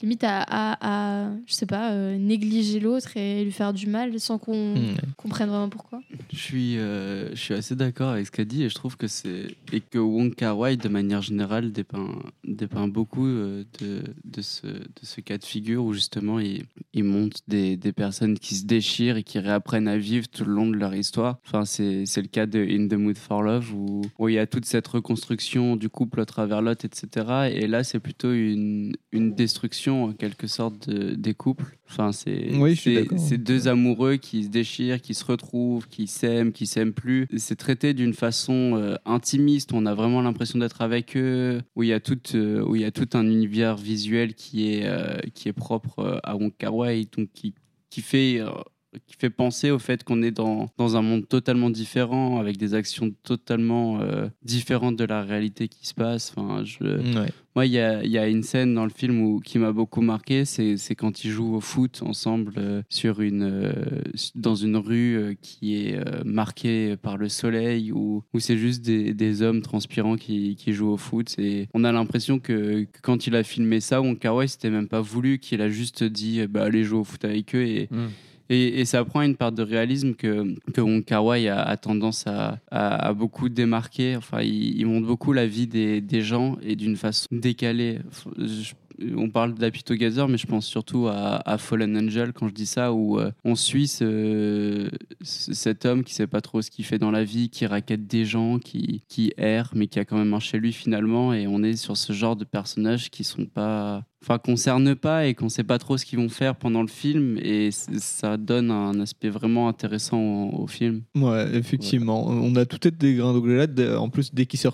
limites 0.01 0.23
à, 0.23 0.41
à, 0.41 1.25
à, 1.25 1.31
je 1.47 1.53
sais 1.53 1.65
pas, 1.65 1.91
euh, 1.93 2.17
négliger 2.17 2.79
l'autre 2.79 3.15
et 3.17 3.43
lui 3.43 3.51
faire 3.51 3.73
du 3.73 3.87
mal 3.87 4.19
sans 4.19 4.37
qu'on 4.37 4.75
Mm. 4.75 4.95
comprenne 5.17 5.49
vraiment 5.49 5.69
pourquoi. 5.69 6.01
Je 6.31 6.37
suis, 6.37 6.77
euh, 6.77 7.29
je 7.35 7.39
suis 7.39 7.53
assez 7.53 7.75
d'accord 7.75 8.09
avec 8.09 8.25
ce 8.27 8.31
qu'a 8.31 8.45
dit 8.45 8.63
et 8.63 8.69
je 8.69 8.75
trouve 8.75 8.97
que 8.97 9.07
c'est 9.07 9.47
et 9.73 9.81
que 9.81 9.97
Wong 9.99 10.33
Kar 10.35 10.57
Wai 10.57 10.77
de 10.77 10.87
manière 10.89 11.21
générale 11.21 11.71
dépeint, 11.71 12.15
dépeint 12.45 12.87
beaucoup 12.87 13.25
euh, 13.27 13.63
de, 13.79 14.03
de, 14.23 14.41
ce, 14.41 14.67
de 14.67 14.83
ce 15.03 15.21
cas 15.21 15.37
de 15.37 15.43
figure 15.45 15.83
où 15.83 15.93
justement 15.93 16.39
il, 16.39 16.63
il 16.93 17.03
montre 17.03 17.37
des, 17.47 17.77
des 17.77 17.91
personnes 17.91 18.37
qui 18.39 18.55
se 18.55 18.65
déchirent 18.65 19.17
et 19.17 19.23
qui 19.23 19.39
réapprennent 19.39 19.87
à 19.87 19.97
vivre 19.97 20.27
tout 20.27 20.45
le 20.45 20.53
long 20.53 20.67
de 20.67 20.75
leur 20.77 20.95
histoire. 20.95 21.37
Enfin, 21.45 21.65
c'est, 21.65 22.05
c'est 22.05 22.21
le 22.21 22.27
cas 22.27 22.45
de 22.45 22.59
In 22.59 22.87
the 22.87 22.93
Mood 22.93 23.17
for 23.17 23.41
Love 23.43 23.73
où, 23.73 24.01
où 24.19 24.29
il 24.29 24.35
y 24.35 24.39
a 24.39 24.47
toute 24.47 24.65
cette 24.65 24.87
reconstruction 24.87 25.75
du 25.75 25.89
couple 25.89 26.21
à 26.21 26.25
travers 26.25 26.61
l'autre, 26.61 26.85
etc. 26.85 27.49
Et 27.53 27.67
là, 27.67 27.83
c'est 27.83 27.99
plutôt 27.99 28.31
une, 28.33 28.93
une 29.11 29.33
destruction 29.33 29.90
en 29.91 30.13
quelque 30.13 30.47
sorte 30.47 30.89
de- 30.89 31.15
des 31.15 31.33
couples. 31.33 31.77
Enfin, 31.89 32.11
c'est, 32.11 32.51
Oui, 32.55 32.75
c'est- 32.75 33.37
deux 33.37 33.67
amoureux 33.67 34.15
qui 34.15 34.43
se 34.45 34.49
déchirent, 34.49 35.01
qui 35.01 35.13
se 35.13 35.25
retrouvent, 35.25 35.87
qui 35.87 36.07
s'aiment, 36.07 36.51
qui 36.51 36.65
s'aiment 36.65 36.93
plus. 36.93 37.27
C'est 37.37 37.55
traité 37.57 37.93
d'une 37.93 38.13
façon 38.13 38.75
euh, 38.75 38.95
intimiste. 39.05 39.73
On 39.73 39.85
a 39.85 39.93
vraiment 39.93 40.21
l'impression 40.21 40.57
d'être 40.59 40.81
avec 40.81 41.15
eux. 41.17 41.61
Où 41.75 41.83
il 41.83 41.89
y 41.89 41.93
a 41.93 41.99
tout, 41.99 42.19
euh, 42.35 42.63
où 42.63 42.75
il 42.75 42.81
y 42.81 42.85
a 42.85 42.91
tout 42.91 43.09
un 43.13 43.25
univers 43.25 43.75
visuel 43.77 44.33
qui 44.35 44.73
est 44.73 44.85
euh, 44.85 45.17
qui 45.33 45.49
est 45.49 45.53
propre 45.53 46.19
à 46.23 46.35
Wong 46.35 46.51
Kar 46.57 46.75
Wai, 46.75 47.07
donc 47.17 47.29
qui 47.33 47.53
qui 47.89 48.01
fait 48.01 48.39
qui 49.07 49.15
fait 49.17 49.29
penser 49.29 49.71
au 49.71 49.79
fait 49.79 50.03
qu'on 50.03 50.21
est 50.21 50.31
dans, 50.31 50.69
dans 50.77 50.95
un 50.97 51.01
monde 51.01 51.27
totalement 51.27 51.69
différent, 51.69 52.39
avec 52.39 52.57
des 52.57 52.73
actions 52.73 53.11
totalement 53.23 53.99
euh, 54.01 54.27
différentes 54.43 54.95
de 54.97 55.05
la 55.05 55.23
réalité 55.23 55.67
qui 55.67 55.87
se 55.87 55.93
passe. 55.93 56.33
Enfin, 56.35 56.63
je, 56.63 56.81
Ouais. 56.81 57.29
moi, 57.55 57.65
il 57.65 57.71
y 57.71 57.79
a, 57.79 58.03
y 58.05 58.17
a 58.17 58.27
une 58.27 58.43
scène 58.43 58.73
dans 58.73 58.83
le 58.83 58.91
film 58.91 59.21
où, 59.21 59.39
qui 59.39 59.59
m'a 59.59 59.71
beaucoup 59.71 60.01
marqué, 60.01 60.45
c'est 60.45 60.75
quand 60.95 61.23
ils 61.23 61.31
jouent 61.31 61.55
au 61.55 61.61
foot 61.61 62.01
ensemble 62.05 62.53
euh, 62.57 62.81
sur 62.89 63.21
une, 63.21 63.43
euh, 63.43 63.71
dans 64.35 64.55
une 64.55 64.75
rue 64.77 65.37
qui 65.41 65.75
est 65.75 65.99
marquée 66.25 66.97
par 66.97 67.17
le 67.17 67.29
soleil, 67.29 67.91
où, 67.91 68.23
où 68.33 68.39
c'est 68.39 68.57
juste 68.57 68.81
des, 68.83 69.13
des 69.13 69.41
hommes 69.41 69.61
transpirants 69.61 70.15
qui, 70.17 70.55
qui 70.55 70.73
jouent 70.73 70.91
au 70.91 70.97
foot. 70.97 71.35
Et 71.37 71.67
on 71.73 71.83
a 71.83 71.91
l'impression 71.91 72.39
que, 72.39 72.83
que 72.83 72.99
quand 73.01 73.27
il 73.27 73.35
a 73.35 73.43
filmé 73.43 73.79
ça, 73.79 74.01
Wong 74.01 74.17
Kar 74.19 74.35
Wai, 74.35 74.47
c'était 74.47 74.69
même 74.69 74.87
pas 74.87 75.01
voulu, 75.01 75.39
qu'il 75.39 75.61
a 75.61 75.69
juste 75.69 76.03
dit 76.03 76.45
bah, 76.47 76.63
allez 76.63 76.83
jouer 76.83 76.99
au 76.99 77.03
foot 77.03 77.23
avec 77.25 77.55
eux. 77.55 77.63
Et, 77.65 77.89
et, 78.51 78.85
ça 78.85 79.03
prend 79.05 79.21
une 79.21 79.35
part 79.35 79.51
de 79.51 79.63
réalisme 79.63 80.13
que, 80.13 80.55
que 80.73 80.81
Wong 80.81 81.03
Kar 81.03 81.23
Wai 81.23 81.47
a, 81.47 81.77
tendance 81.77 82.25
à, 82.27 83.13
beaucoup 83.13 83.49
démarquer. 83.49 84.15
Enfin, 84.15 84.41
il, 84.41 84.77
il 84.79 84.85
montre 84.85 85.07
beaucoup 85.07 85.33
la 85.33 85.47
vie 85.47 85.67
des, 85.67 86.21
gens 86.21 86.57
et 86.61 86.75
d'une 86.75 86.95
façon 86.97 87.27
décalée. 87.31 87.99
On 89.15 89.29
parle 89.29 89.55
d'Happy 89.55 89.83
Together, 89.83 90.27
mais 90.27 90.37
je 90.37 90.45
pense 90.45 90.65
surtout 90.67 91.07
à, 91.07 91.41
à 91.49 91.57
Fallen 91.57 91.97
Angel 91.97 92.33
quand 92.33 92.47
je 92.47 92.53
dis 92.53 92.65
ça, 92.67 92.93
où 92.93 93.19
euh, 93.19 93.31
on 93.43 93.55
suit 93.55 93.87
ce- 93.87 94.89
ce- 95.21 95.53
cet 95.53 95.85
homme 95.85 96.03
qui 96.03 96.13
sait 96.13 96.27
pas 96.27 96.41
trop 96.41 96.61
ce 96.61 96.69
qu'il 96.69 96.85
fait 96.85 96.99
dans 96.99 97.09
la 97.09 97.23
vie, 97.23 97.49
qui 97.49 97.65
raquette 97.65 98.05
des 98.05 98.25
gens, 98.25 98.59
qui, 98.59 99.03
qui 99.07 99.33
erre, 99.37 99.71
mais 99.75 99.87
qui 99.87 99.99
a 99.99 100.05
quand 100.05 100.17
même 100.17 100.33
un 100.33 100.39
chez 100.39 100.59
lui 100.59 100.71
finalement. 100.71 101.33
Et 101.33 101.47
on 101.47 101.63
est 101.63 101.77
sur 101.77 101.97
ce 101.97 102.13
genre 102.13 102.35
de 102.35 102.43
personnages 102.45 103.09
qui 103.09 103.23
sont 103.23 103.45
pas 103.45 104.03
enfin 104.23 104.37
concerne 104.37 104.95
pas 104.95 105.25
et 105.27 105.33
qu'on 105.33 105.49
sait 105.49 105.63
pas 105.63 105.77
trop 105.77 105.97
ce 105.97 106.05
qu'ils 106.05 106.19
vont 106.19 106.29
faire 106.29 106.55
pendant 106.55 106.81
le 106.81 106.87
film 106.87 107.37
et 107.41 107.69
ça 107.71 108.37
donne 108.37 108.69
un 108.71 108.99
aspect 108.99 109.29
vraiment 109.29 109.67
intéressant 109.67 110.19
au, 110.19 110.63
au 110.63 110.67
film. 110.67 111.01
Ouais, 111.15 111.47
effectivement. 111.55 112.27
On 112.27 112.55
a 112.55 112.65
tout 112.65 112.87
être 112.87 112.97
des 112.97 113.15
grains 113.15 113.33
de 113.33 113.95
En 113.95 114.09
plus, 114.09 114.33
dès 114.33 114.45
qu'ils 114.45 114.59
se, 114.59 114.67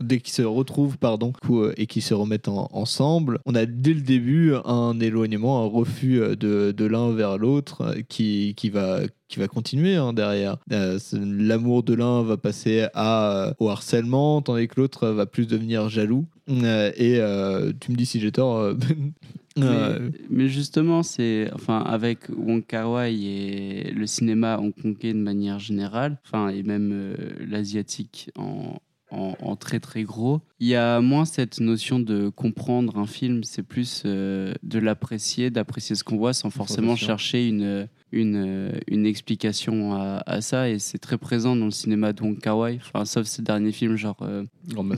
dès 0.00 0.20
qu'ils 0.20 0.32
se 0.32 0.42
retrouvent 0.42 0.98
pardon, 0.98 1.32
coup, 1.32 1.60
euh, 1.62 1.74
et 1.76 1.86
qu'ils 1.86 2.02
se 2.02 2.14
remettent 2.14 2.48
en- 2.48 2.68
ensemble, 2.72 3.38
on 3.46 3.54
a 3.54 3.66
dès 3.66 3.94
le 3.94 4.00
début 4.00 4.54
un 4.64 4.98
éloignement, 5.00 5.62
un 5.62 5.66
refus 5.66 6.20
euh, 6.20 6.36
de, 6.36 6.72
de 6.76 6.84
l'un 6.84 7.12
vers 7.12 7.38
l'autre 7.38 7.82
euh, 7.82 8.00
qui, 8.08 8.54
qui, 8.56 8.70
va, 8.70 9.00
qui 9.28 9.38
va 9.38 9.48
continuer 9.48 9.96
hein, 9.96 10.12
derrière. 10.12 10.58
Euh, 10.72 10.98
L'amour 11.12 11.82
de 11.82 11.94
l'un 11.94 12.22
va 12.22 12.36
passer 12.36 12.86
à, 12.94 13.46
euh, 13.48 13.54
au 13.58 13.68
harcèlement, 13.68 14.42
tandis 14.42 14.68
que 14.68 14.80
l'autre 14.80 15.08
va 15.08 15.26
plus 15.26 15.46
devenir 15.46 15.88
jaloux. 15.88 16.26
Euh, 16.50 16.92
et 16.96 17.14
tu 17.80 17.92
me 17.92 17.96
dis 17.96 18.06
si 18.06 18.20
j'ai 18.20 18.32
tort. 18.32 18.74
Mais, 19.56 19.98
mais 20.30 20.48
justement, 20.48 21.04
c'est 21.04 21.48
enfin 21.54 21.78
avec 21.78 22.28
Wong 22.28 22.66
Kar 22.66 22.90
Wai 22.90 23.14
et 23.14 23.92
le 23.92 24.04
cinéma 24.04 24.58
hongkongais 24.58 25.12
de 25.12 25.18
manière 25.20 25.60
générale, 25.60 26.18
enfin 26.26 26.48
et 26.48 26.64
même 26.64 27.14
l'asiatique 27.38 28.32
en, 28.36 28.80
en, 29.14 29.36
en 29.40 29.56
très 29.56 29.80
très 29.80 30.02
gros, 30.02 30.40
il 30.60 30.66
y 30.68 30.74
a 30.74 31.00
moins 31.00 31.24
cette 31.24 31.60
notion 31.60 32.00
de 32.00 32.28
comprendre 32.28 32.98
un 32.98 33.06
film, 33.06 33.44
c'est 33.44 33.62
plus 33.62 34.02
euh, 34.06 34.54
de 34.62 34.78
l'apprécier, 34.78 35.50
d'apprécier 35.50 35.94
ce 35.94 36.04
qu'on 36.04 36.16
voit 36.16 36.32
sans 36.32 36.50
forcément 36.50 36.96
chercher 36.96 37.46
une 37.46 37.88
une, 38.14 38.72
une 38.86 39.06
explication 39.06 39.94
à, 39.94 40.22
à 40.26 40.40
ça 40.40 40.68
et 40.68 40.78
c'est 40.78 40.98
très 40.98 41.18
présent 41.18 41.56
dans 41.56 41.66
le 41.66 41.70
cinéma 41.70 42.12
de 42.12 42.22
Wong 42.22 42.38
Kar 42.38 42.58
Wai, 42.58 42.78
enfin 42.80 43.04
sauf 43.04 43.26
ces 43.26 43.42
derniers 43.42 43.72
films 43.72 43.96
genre 43.96 44.16
euh, 44.22 44.44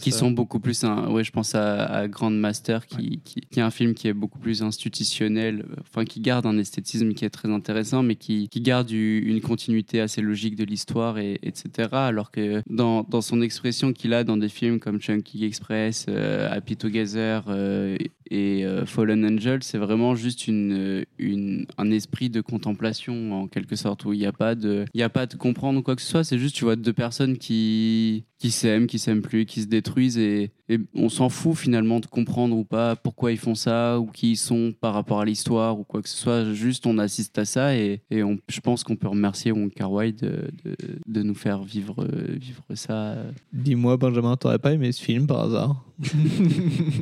qui 0.01 0.13
sont 0.13 0.31
beaucoup 0.31 0.61
plus 0.61 0.85
un, 0.85 1.11
ouais 1.11 1.25
je 1.25 1.33
pense 1.33 1.55
à, 1.55 1.85
à 1.85 2.09
Grand 2.09 2.31
Master 2.31 2.87
qui, 2.87 3.21
qui, 3.25 3.41
qui 3.41 3.61
est 3.61 3.63
un 3.63 3.71
film 3.71 3.95
qui 3.95 4.09
est 4.09 4.13
beaucoup 4.13 4.39
plus 4.39 4.63
institutionnel 4.63 5.65
euh, 5.71 5.77
enfin 5.81 6.05
qui 6.05 6.21
garde 6.21 6.47
un 6.47 6.59
esthétisme 6.59 7.15
qui 7.15 7.25
est 7.25 7.31
très 7.31 7.51
intéressant 7.51 8.03
mais 8.03 8.17
qui, 8.17 8.49
qui 8.49 8.61
garde 8.61 8.91
une 8.91 9.41
continuité 9.41 10.01
assez 10.01 10.21
logique 10.21 10.57
de 10.57 10.65
l'histoire 10.65 11.19
et 11.19 11.39
etc 11.43 11.89
alors 11.93 12.31
que 12.31 12.63
dans, 12.69 13.03
dans 13.05 13.21
son 13.21 13.41
expression 13.41 13.93
qu'il 13.93 14.15
a 14.15 14.25
dans 14.25 14.37
des 14.37 14.49
films 14.49 14.79
comme 14.79 15.01
Chunky 15.01 15.45
Express 15.45 16.07
euh, 16.09 16.49
Happy 16.51 16.77
Together 16.77 17.45
euh, 17.49 17.97
et 18.31 18.65
euh, 18.65 18.87
Fallen 18.87 19.25
Angel 19.25 19.63
c'est 19.63 19.79
vraiment 19.79 20.15
juste 20.15 20.49
une, 20.49 21.05
une 21.19 21.67
un 21.79 21.91
esprit 21.91 22.31
de 22.31 22.41
contemplation 22.41 23.43
en 23.43 23.49
quelque 23.49 23.77
sorte 23.77 24.05
où 24.05 24.13
il 24.13 24.19
n'y 24.19 24.27
a 24.27 24.33
pas 24.33 24.55
de 24.55 24.85
y 24.95 25.03
a 25.03 25.09
pas 25.09 25.27
de 25.27 25.37
comprendre 25.37 25.81
quoi 25.83 25.97
que 25.97 26.03
ce 26.03 26.09
soit. 26.09 26.25
C'est 26.25 26.39
juste 26.39 26.57
tu 26.57 26.65
vois 26.65 26.77
deux 26.77 26.93
personnes 26.93 27.39
qui 27.39 28.25
qui 28.39 28.51
s'aiment 28.51 28.87
qui 28.87 28.99
s'aiment 28.99 29.23
plus 29.23 29.47
qui 29.47 29.63
se 29.63 29.67
détruisent 29.67 30.19
et, 30.19 30.51
et 30.69 30.79
on 30.95 31.09
s'en 31.09 31.29
fout 31.29 31.57
finalement 31.57 32.01
de 32.01 32.07
comprendre 32.07 32.57
ou 32.57 32.65
pas 32.65 32.97
pourquoi 32.97 33.33
ils 33.33 33.39
font 33.39 33.55
ça 33.55 33.99
ou 33.99 34.07
qui 34.07 34.33
ils 34.33 34.37
sont 34.37 34.75
par 34.79 34.95
rapport 34.95 35.21
à 35.21 35.25
l'histoire 35.25 35.79
ou 35.79 35.85
quoi 35.85 36.03
que 36.03 36.09
ce 36.09 36.17
soit 36.17 36.53
juste 36.53 36.87
on 36.87 36.99
assiste 36.99 37.39
à 37.39 37.45
ça 37.45 37.75
et, 37.75 38.03
et 38.11 38.23
on, 38.23 38.39
je 38.49 38.61
pense 38.61 38.85
qu'on 38.85 38.97
peut 38.97 39.09
remercier 39.09 39.53
Wong 39.53 39.73
Kar 39.73 39.91
Wai 39.91 40.13
de, 40.13 40.51
de, 40.65 40.77
de 41.07 41.23
nous 41.23 41.35
faire 41.35 41.63
vivre 41.63 42.05
euh, 42.05 42.37
vivre 42.39 42.63
ça 42.75 42.93
euh. 42.93 43.31
Dis-moi, 43.53 43.97
Benjamin, 43.97 44.37
t'aurais 44.37 44.59
pas 44.59 44.73
aimé 44.73 44.93
ce 44.93 45.03
film 45.03 45.27
par 45.27 45.41
hasard? 45.41 45.85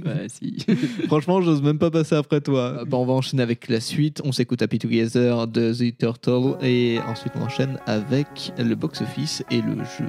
Ouais, 0.05 0.27
si. 0.29 0.65
Franchement, 1.07 1.43
j'ose 1.43 1.63
même 1.63 1.79
pas 1.79 1.91
passer 1.91 2.15
après 2.15 2.41
toi. 2.41 2.85
Bah, 2.87 2.97
on 2.97 3.07
va 3.07 3.13
enchaîner 3.13 3.43
avec 3.43 3.69
la 3.69 3.81
suite. 3.81 4.23
On 4.25 4.33
s'écoute 4.33 4.63
Happy 4.63 4.79
Together 4.79 5.47
de 5.47 5.73
The 5.73 5.97
Turtle 5.99 6.57
et 6.63 6.99
ensuite 7.07 7.33
on 7.37 7.43
enchaîne 7.43 7.79
avec 7.87 8.53
le 8.59 8.75
box-office 8.75 9.45
et 9.51 9.61
le 9.61 9.77
jeu. 9.79 10.09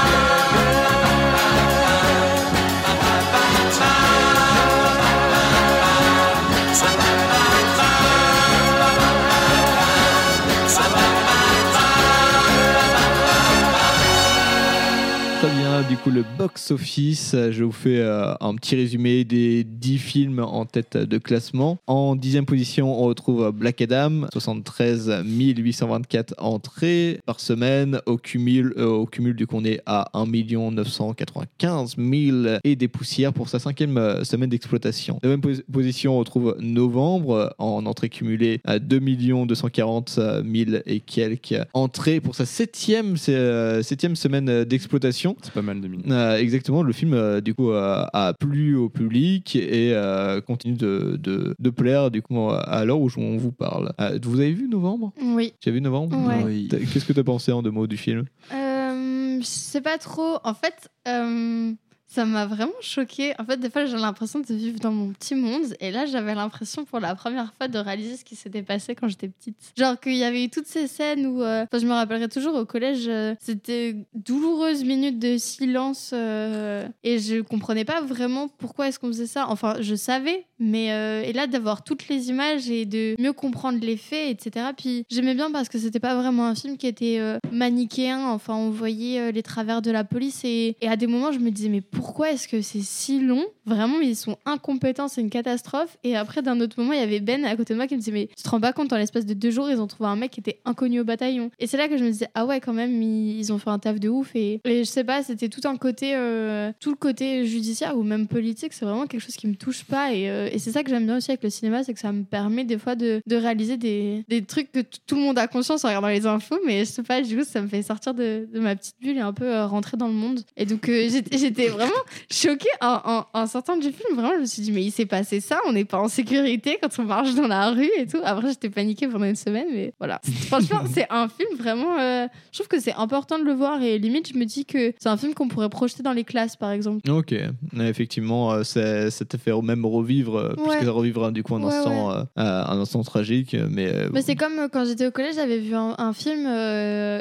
Du 15.91 15.97
coup 15.97 16.09
le 16.09 16.23
box-office. 16.37 17.35
Je 17.51 17.65
vous 17.65 17.73
fais 17.73 17.99
euh, 17.99 18.33
un 18.39 18.55
petit 18.55 18.77
résumé 18.77 19.25
des 19.25 19.65
10 19.65 19.97
films 19.97 20.39
en 20.39 20.65
tête 20.65 20.95
de 20.95 21.17
classement. 21.17 21.79
En 21.85 22.15
dixième 22.15 22.45
position, 22.45 22.97
on 22.97 23.07
retrouve 23.07 23.51
Black 23.51 23.81
Adam, 23.81 24.21
73 24.31 25.21
824 25.25 26.35
entrées 26.37 27.19
par 27.25 27.41
semaine. 27.41 27.99
Au 28.05 28.15
cumul, 28.15 28.73
euh, 28.77 28.85
au 28.87 29.05
cumul 29.05 29.35
du 29.35 29.45
coup, 29.47 29.57
on 29.57 29.65
est 29.65 29.81
à 29.85 30.09
1 30.13 30.27
995 30.27 31.97
000 31.97 32.57
et 32.63 32.77
des 32.77 32.87
poussières 32.87 33.33
pour 33.33 33.49
sa 33.49 33.59
cinquième 33.59 33.97
euh, 33.97 34.23
semaine 34.23 34.49
d'exploitation. 34.49 35.19
Deuxième 35.21 35.41
pos- 35.41 35.61
position, 35.73 36.15
on 36.15 36.19
retrouve 36.19 36.55
Novembre 36.61 37.53
en 37.57 37.85
entrée 37.85 38.07
cumulée 38.07 38.61
à 38.63 38.79
2 38.79 39.01
240 39.45 40.09
000 40.09 40.77
et 40.85 41.01
quelques 41.01 41.55
entrées 41.73 42.21
pour 42.21 42.35
sa 42.35 42.45
septième, 42.45 43.17
septième 43.17 44.15
semaine 44.15 44.63
d'exploitation. 44.63 45.35
C'est 45.41 45.51
pas 45.51 45.61
mal 45.61 45.80
de. 45.81 46.11
Euh, 46.11 46.37
exactement, 46.37 46.83
le 46.83 46.93
film 46.93 47.13
euh, 47.13 47.41
du 47.41 47.53
coup 47.53 47.71
euh, 47.71 48.05
a 48.13 48.33
plu 48.33 48.75
au 48.75 48.89
public 48.89 49.55
et 49.55 49.93
euh, 49.93 50.39
continue 50.41 50.75
de, 50.75 51.17
de, 51.21 51.55
de 51.57 51.69
plaire 51.69 52.11
du 52.11 52.21
coup 52.21 52.49
à 52.49 52.85
l'heure 52.85 52.99
où 52.99 53.09
on 53.17 53.37
vous 53.37 53.51
parle. 53.51 53.93
Euh, 53.99 54.17
vous 54.23 54.39
avez 54.39 54.53
vu 54.53 54.67
Novembre? 54.67 55.11
Oui. 55.21 55.53
Tu 55.59 55.69
as 55.69 55.71
vu 55.71 55.81
Novembre? 55.81 56.17
Ouais. 56.27 56.43
Oui. 56.45 56.67
Qu'est-ce 56.69 57.05
que 57.05 57.13
tu 57.13 57.19
as 57.19 57.23
pensé 57.23 57.51
en 57.51 57.61
deux 57.61 57.71
mots 57.71 57.87
du 57.87 57.97
film? 57.97 58.25
Euh, 58.53 59.39
je 59.39 59.45
sais 59.45 59.81
pas 59.81 59.97
trop. 59.97 60.37
En 60.43 60.53
fait, 60.53 60.89
euh, 61.07 61.73
ça 62.13 62.25
m'a 62.25 62.45
vraiment 62.45 62.73
choqué. 62.81 63.33
En 63.39 63.45
fait, 63.45 63.55
des 63.57 63.69
fois, 63.69 63.85
j'ai 63.85 63.95
l'impression 63.95 64.39
de 64.41 64.53
vivre 64.53 64.79
dans 64.81 64.91
mon 64.91 65.11
petit 65.13 65.33
monde. 65.33 65.63
Et 65.79 65.91
là, 65.91 66.05
j'avais 66.05 66.35
l'impression 66.35 66.83
pour 66.83 66.99
la 66.99 67.15
première 67.15 67.53
fois 67.53 67.69
de 67.69 67.77
réaliser 67.79 68.17
ce 68.17 68.25
qui 68.25 68.35
s'était 68.35 68.63
passé 68.63 68.95
quand 68.95 69.07
j'étais 69.07 69.29
petite. 69.29 69.55
Genre 69.77 69.97
qu'il 69.97 70.17
y 70.17 70.25
avait 70.25 70.43
eu 70.43 70.49
toutes 70.49 70.67
ces 70.67 70.87
scènes 70.87 71.25
où. 71.25 71.41
euh, 71.41 71.63
Enfin, 71.63 71.79
je 71.79 71.87
me 71.87 71.93
rappellerai 71.93 72.27
toujours 72.27 72.55
au 72.55 72.65
collège, 72.65 73.05
euh, 73.07 73.33
c'était 73.39 73.95
douloureuses 74.13 74.83
minutes 74.83 75.19
de 75.19 75.37
silence. 75.37 76.11
euh, 76.13 76.85
et 77.05 77.17
je 77.19 77.39
comprenais 77.41 77.85
pas 77.85 78.01
vraiment 78.01 78.49
pourquoi 78.49 78.89
est-ce 78.89 78.99
qu'on 78.99 79.07
faisait 79.07 79.25
ça. 79.27 79.47
Enfin, 79.47 79.75
je 79.79 79.95
savais, 79.95 80.45
mais. 80.59 80.87
et 81.27 81.31
là, 81.31 81.47
d'avoir 81.47 81.83
toutes 81.85 82.09
les 82.09 82.27
images 82.29 82.69
et 82.69 82.85
de 82.85 83.15
mieux 83.19 83.31
comprendre 83.33 83.79
les 83.81 83.95
faits, 83.97 84.31
etc. 84.45 84.65
Puis 84.77 85.05
j'aimais 85.09 85.33
bien 85.35 85.49
parce 85.49 85.69
que 85.69 85.77
c'était 85.79 86.01
pas 86.01 86.15
vraiment 86.15 86.45
un 86.45 86.55
film 86.55 86.75
qui 86.77 86.87
était 86.87 87.21
manichéen. 87.53 88.27
Enfin, 88.27 88.55
on 88.55 88.69
voyait 88.69 89.31
les 89.31 89.43
travers 89.43 89.81
de 89.81 89.91
la 89.91 90.03
police 90.03 90.41
et, 90.43 90.75
et 90.81 90.87
à 90.89 90.95
des 90.97 91.07
moments, 91.07 91.31
je 91.31 91.39
me 91.39 91.49
disais, 91.51 91.69
mais 91.69 91.79
pourquoi 91.81 92.00
est-ce 92.25 92.47
que 92.47 92.61
c'est 92.61 92.81
si 92.81 93.19
long? 93.19 93.45
Vraiment, 93.65 93.99
ils 93.99 94.15
sont 94.15 94.37
incompétents, 94.45 95.07
c'est 95.07 95.21
une 95.21 95.29
catastrophe. 95.29 95.97
Et 96.03 96.15
après, 96.15 96.41
d'un 96.41 96.59
autre 96.59 96.79
moment, 96.79 96.93
il 96.93 96.99
y 96.99 97.03
avait 97.03 97.19
Ben 97.19 97.45
à 97.45 97.55
côté 97.55 97.73
de 97.73 97.77
moi 97.77 97.87
qui 97.87 97.95
me 97.95 97.99
disait, 97.99 98.11
mais 98.11 98.29
tu 98.35 98.43
te 98.43 98.49
rends 98.49 98.59
pas 98.59 98.73
compte, 98.73 98.89
dans 98.89 98.97
l'espace 98.97 99.25
de 99.25 99.33
deux 99.33 99.51
jours, 99.51 99.69
ils 99.69 99.79
ont 99.79 99.87
trouvé 99.87 100.09
un 100.09 100.15
mec 100.15 100.31
qui 100.31 100.39
était 100.39 100.59
inconnu 100.65 100.99
au 100.99 101.03
bataillon. 101.03 101.51
Et 101.59 101.67
c'est 101.67 101.77
là 101.77 101.87
que 101.87 101.97
je 101.97 102.03
me 102.03 102.09
disais, 102.09 102.27
ah 102.33 102.45
ouais, 102.45 102.59
quand 102.59 102.73
même, 102.73 103.01
ils, 103.01 103.51
ont 103.51 103.57
fait 103.57 103.69
un 103.69 103.79
taf 103.79 103.99
de 103.99 104.09
ouf. 104.09 104.35
Et, 104.35 104.59
je 104.65 104.83
sais 104.83 105.03
pas, 105.03 105.23
c'était 105.23 105.49
tout 105.49 105.67
un 105.67 105.77
côté, 105.77 106.13
euh, 106.15 106.71
tout 106.79 106.89
le 106.89 106.95
côté 106.95 107.45
judiciaire 107.45 107.97
ou 107.97 108.03
même 108.03 108.27
politique, 108.27 108.73
c'est 108.73 108.85
vraiment 108.85 109.07
quelque 109.07 109.21
chose 109.21 109.35
qui 109.35 109.47
me 109.47 109.55
touche 109.55 109.83
pas. 109.83 110.13
Et, 110.13 110.29
euh, 110.29 110.49
et 110.51 110.59
c'est 110.59 110.71
ça 110.71 110.83
que 110.83 110.89
j'aime 110.89 111.05
bien 111.05 111.17
aussi 111.17 111.31
avec 111.31 111.43
le 111.43 111.49
cinéma, 111.49 111.83
c'est 111.83 111.93
que 111.93 111.99
ça 111.99 112.11
me 112.11 112.23
permet 112.23 112.63
des 112.63 112.77
fois 112.77 112.95
de, 112.95 113.21
de 113.25 113.35
réaliser 113.35 113.77
des, 113.77 114.23
des 114.27 114.43
trucs 114.43 114.71
que 114.71 114.79
tout 114.79 115.15
le 115.15 115.21
monde 115.21 115.37
a 115.37 115.47
conscience 115.47 115.85
en 115.85 115.89
regardant 115.89 116.07
les 116.07 116.25
infos, 116.25 116.59
mais 116.65 116.79
je 116.79 116.91
sais 116.91 117.03
pas, 117.03 117.21
du 117.21 117.37
coup, 117.37 117.43
ça 117.43 117.61
me 117.61 117.67
fait 117.67 117.83
sortir 117.83 118.13
de, 118.13 118.47
ma 118.53 118.75
petite 118.75 118.95
bulle 119.01 119.17
et 119.17 119.21
un 119.21 119.33
peu 119.33 119.45
euh, 119.45 119.65
rentrer 119.65 119.97
dans 119.97 120.07
le 120.07 120.13
monde. 120.13 120.41
Et 120.57 120.65
donc, 120.65 120.85
j'étais 120.85 121.37
j'étais 121.37 121.69
vraiment 121.91 122.03
choquée 122.29 122.69
en, 122.81 122.99
en, 123.33 123.39
en 123.39 123.47
sortant 123.47 123.75
du 123.77 123.91
film. 123.91 124.13
Vraiment, 124.15 124.33
je 124.35 124.41
me 124.41 124.45
suis 124.45 124.61
dit, 124.61 124.71
mais 124.71 124.83
il 124.83 124.91
s'est 124.91 125.05
passé 125.05 125.39
ça, 125.39 125.59
on 125.67 125.73
n'est 125.73 125.85
pas 125.85 125.99
en 125.99 126.07
sécurité 126.07 126.77
quand 126.81 126.89
on 126.99 127.03
marche 127.03 127.33
dans 127.35 127.47
la 127.47 127.69
rue 127.71 127.89
et 127.97 128.07
tout. 128.07 128.19
Après, 128.23 128.49
j'étais 128.49 128.69
paniquée 128.69 129.07
pendant 129.07 129.25
une 129.25 129.35
semaine, 129.35 129.67
mais 129.71 129.93
voilà. 129.99 130.19
Franchement, 130.47 130.81
c'est 130.93 131.07
un 131.09 131.27
film 131.27 131.57
vraiment. 131.57 131.97
euh, 131.99 132.27
je 132.51 132.57
trouve 132.59 132.67
que 132.67 132.79
c'est 132.79 132.93
important 132.93 133.39
de 133.39 133.43
le 133.43 133.53
voir 133.53 133.81
et 133.81 133.97
limite, 133.99 134.29
je 134.33 134.37
me 134.37 134.45
dis 134.45 134.65
que 134.65 134.93
c'est 134.99 135.09
un 135.09 135.17
film 135.17 135.33
qu'on 135.33 135.47
pourrait 135.47 135.69
projeter 135.69 136.03
dans 136.03 136.13
les 136.13 136.23
classes, 136.23 136.55
par 136.55 136.71
exemple. 136.71 137.09
Ok, 137.09 137.33
effectivement, 137.79 138.51
euh, 138.53 138.63
ça 138.63 139.25
te 139.25 139.37
fait 139.37 139.51
même 139.61 139.85
revivre, 139.85 140.35
euh, 140.37 140.49
Ouais. 140.57 140.63
puisque 140.67 140.85
ça 140.85 140.91
revivre 140.91 141.31
du 141.31 141.43
coup 141.43 141.55
un 141.55 141.63
Ouais, 141.63 141.73
instant, 141.73 142.11
euh, 142.11 142.23
un 142.37 142.79
instant 142.79 143.01
tragique, 143.03 143.55
mais 143.69 143.91
Mais 144.11 144.21
c'est 144.21 144.35
comme 144.35 144.67
quand 144.71 144.85
j'étais 144.85 145.05
au 145.07 145.11
collège, 145.11 145.35
j'avais 145.35 145.59
vu 145.59 145.75
un, 145.75 145.95
un 145.97 146.13
film 146.13 146.45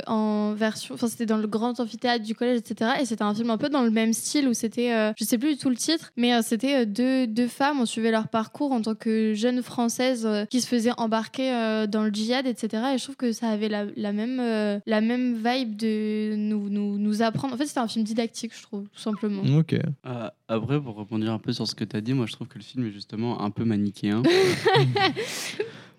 en 0.06 0.54
version. 0.54 0.94
Enfin, 0.94 1.08
c'était 1.08 1.26
dans 1.26 1.36
le 1.36 1.46
grand 1.46 1.78
amphithéâtre 1.80 2.24
du 2.24 2.34
collège, 2.34 2.58
etc. 2.58 2.92
Et 3.00 3.04
c'était 3.06 3.22
un 3.22 3.34
film 3.34 3.50
un 3.50 3.58
peu 3.58 3.68
dans 3.68 3.82
le 3.82 3.90
même 3.90 4.12
style 4.12 4.48
où 4.48 4.54
c'était. 4.61 4.92
euh, 4.92 5.12
je 5.18 5.24
sais 5.24 5.38
plus 5.38 5.54
du 5.54 5.56
tout 5.58 5.70
le 5.70 5.76
titre, 5.76 6.12
mais 6.16 6.34
euh, 6.34 6.40
c'était 6.42 6.82
euh, 6.82 6.84
deux, 6.84 7.26
deux 7.26 7.48
femmes. 7.48 7.80
On 7.80 7.86
suivait 7.86 8.11
leur 8.11 8.28
parcours 8.28 8.72
en 8.72 8.80
tant 8.80 8.94
que 8.94 9.34
jeunes 9.34 9.62
françaises 9.62 10.24
euh, 10.26 10.44
qui 10.46 10.61
se 10.61 10.66
faisaient 10.68 10.92
embarquer 10.98 11.52
euh, 11.52 11.86
dans 11.86 12.04
le 12.04 12.11
djihad, 12.11 12.46
etc. 12.46 12.82
Et 12.94 12.98
je 12.98 13.04
trouve 13.04 13.16
que 13.16 13.32
ça 13.32 13.48
avait 13.48 13.68
la, 13.68 13.86
la 13.96 14.12
même, 14.12 14.38
euh, 14.40 14.78
la 14.86 15.00
même 15.00 15.34
vibe 15.34 15.76
de 15.76 16.34
nous, 16.36 16.68
nous, 16.68 16.98
nous 16.98 17.22
apprendre. 17.22 17.54
En 17.54 17.56
fait, 17.56 17.66
c'était 17.66 17.80
un 17.80 17.88
film 17.88 18.04
didactique, 18.04 18.52
je 18.56 18.62
trouve, 18.62 18.84
tout 18.92 19.00
simplement. 19.00 19.42
Ok. 19.58 19.72
Euh, 19.74 20.28
après, 20.48 20.80
pour 20.80 20.94
rebondir 20.96 21.32
un 21.32 21.38
peu 21.38 21.52
sur 21.52 21.66
ce 21.66 21.74
que 21.74 21.84
tu 21.84 21.96
as 21.96 22.00
dit, 22.00 22.12
moi 22.12 22.26
je 22.26 22.32
trouve 22.32 22.48
que 22.48 22.58
le 22.58 22.64
film 22.64 22.86
est 22.86 22.92
justement 22.92 23.40
un 23.42 23.50
peu 23.50 23.64
manichéen. 23.64 24.22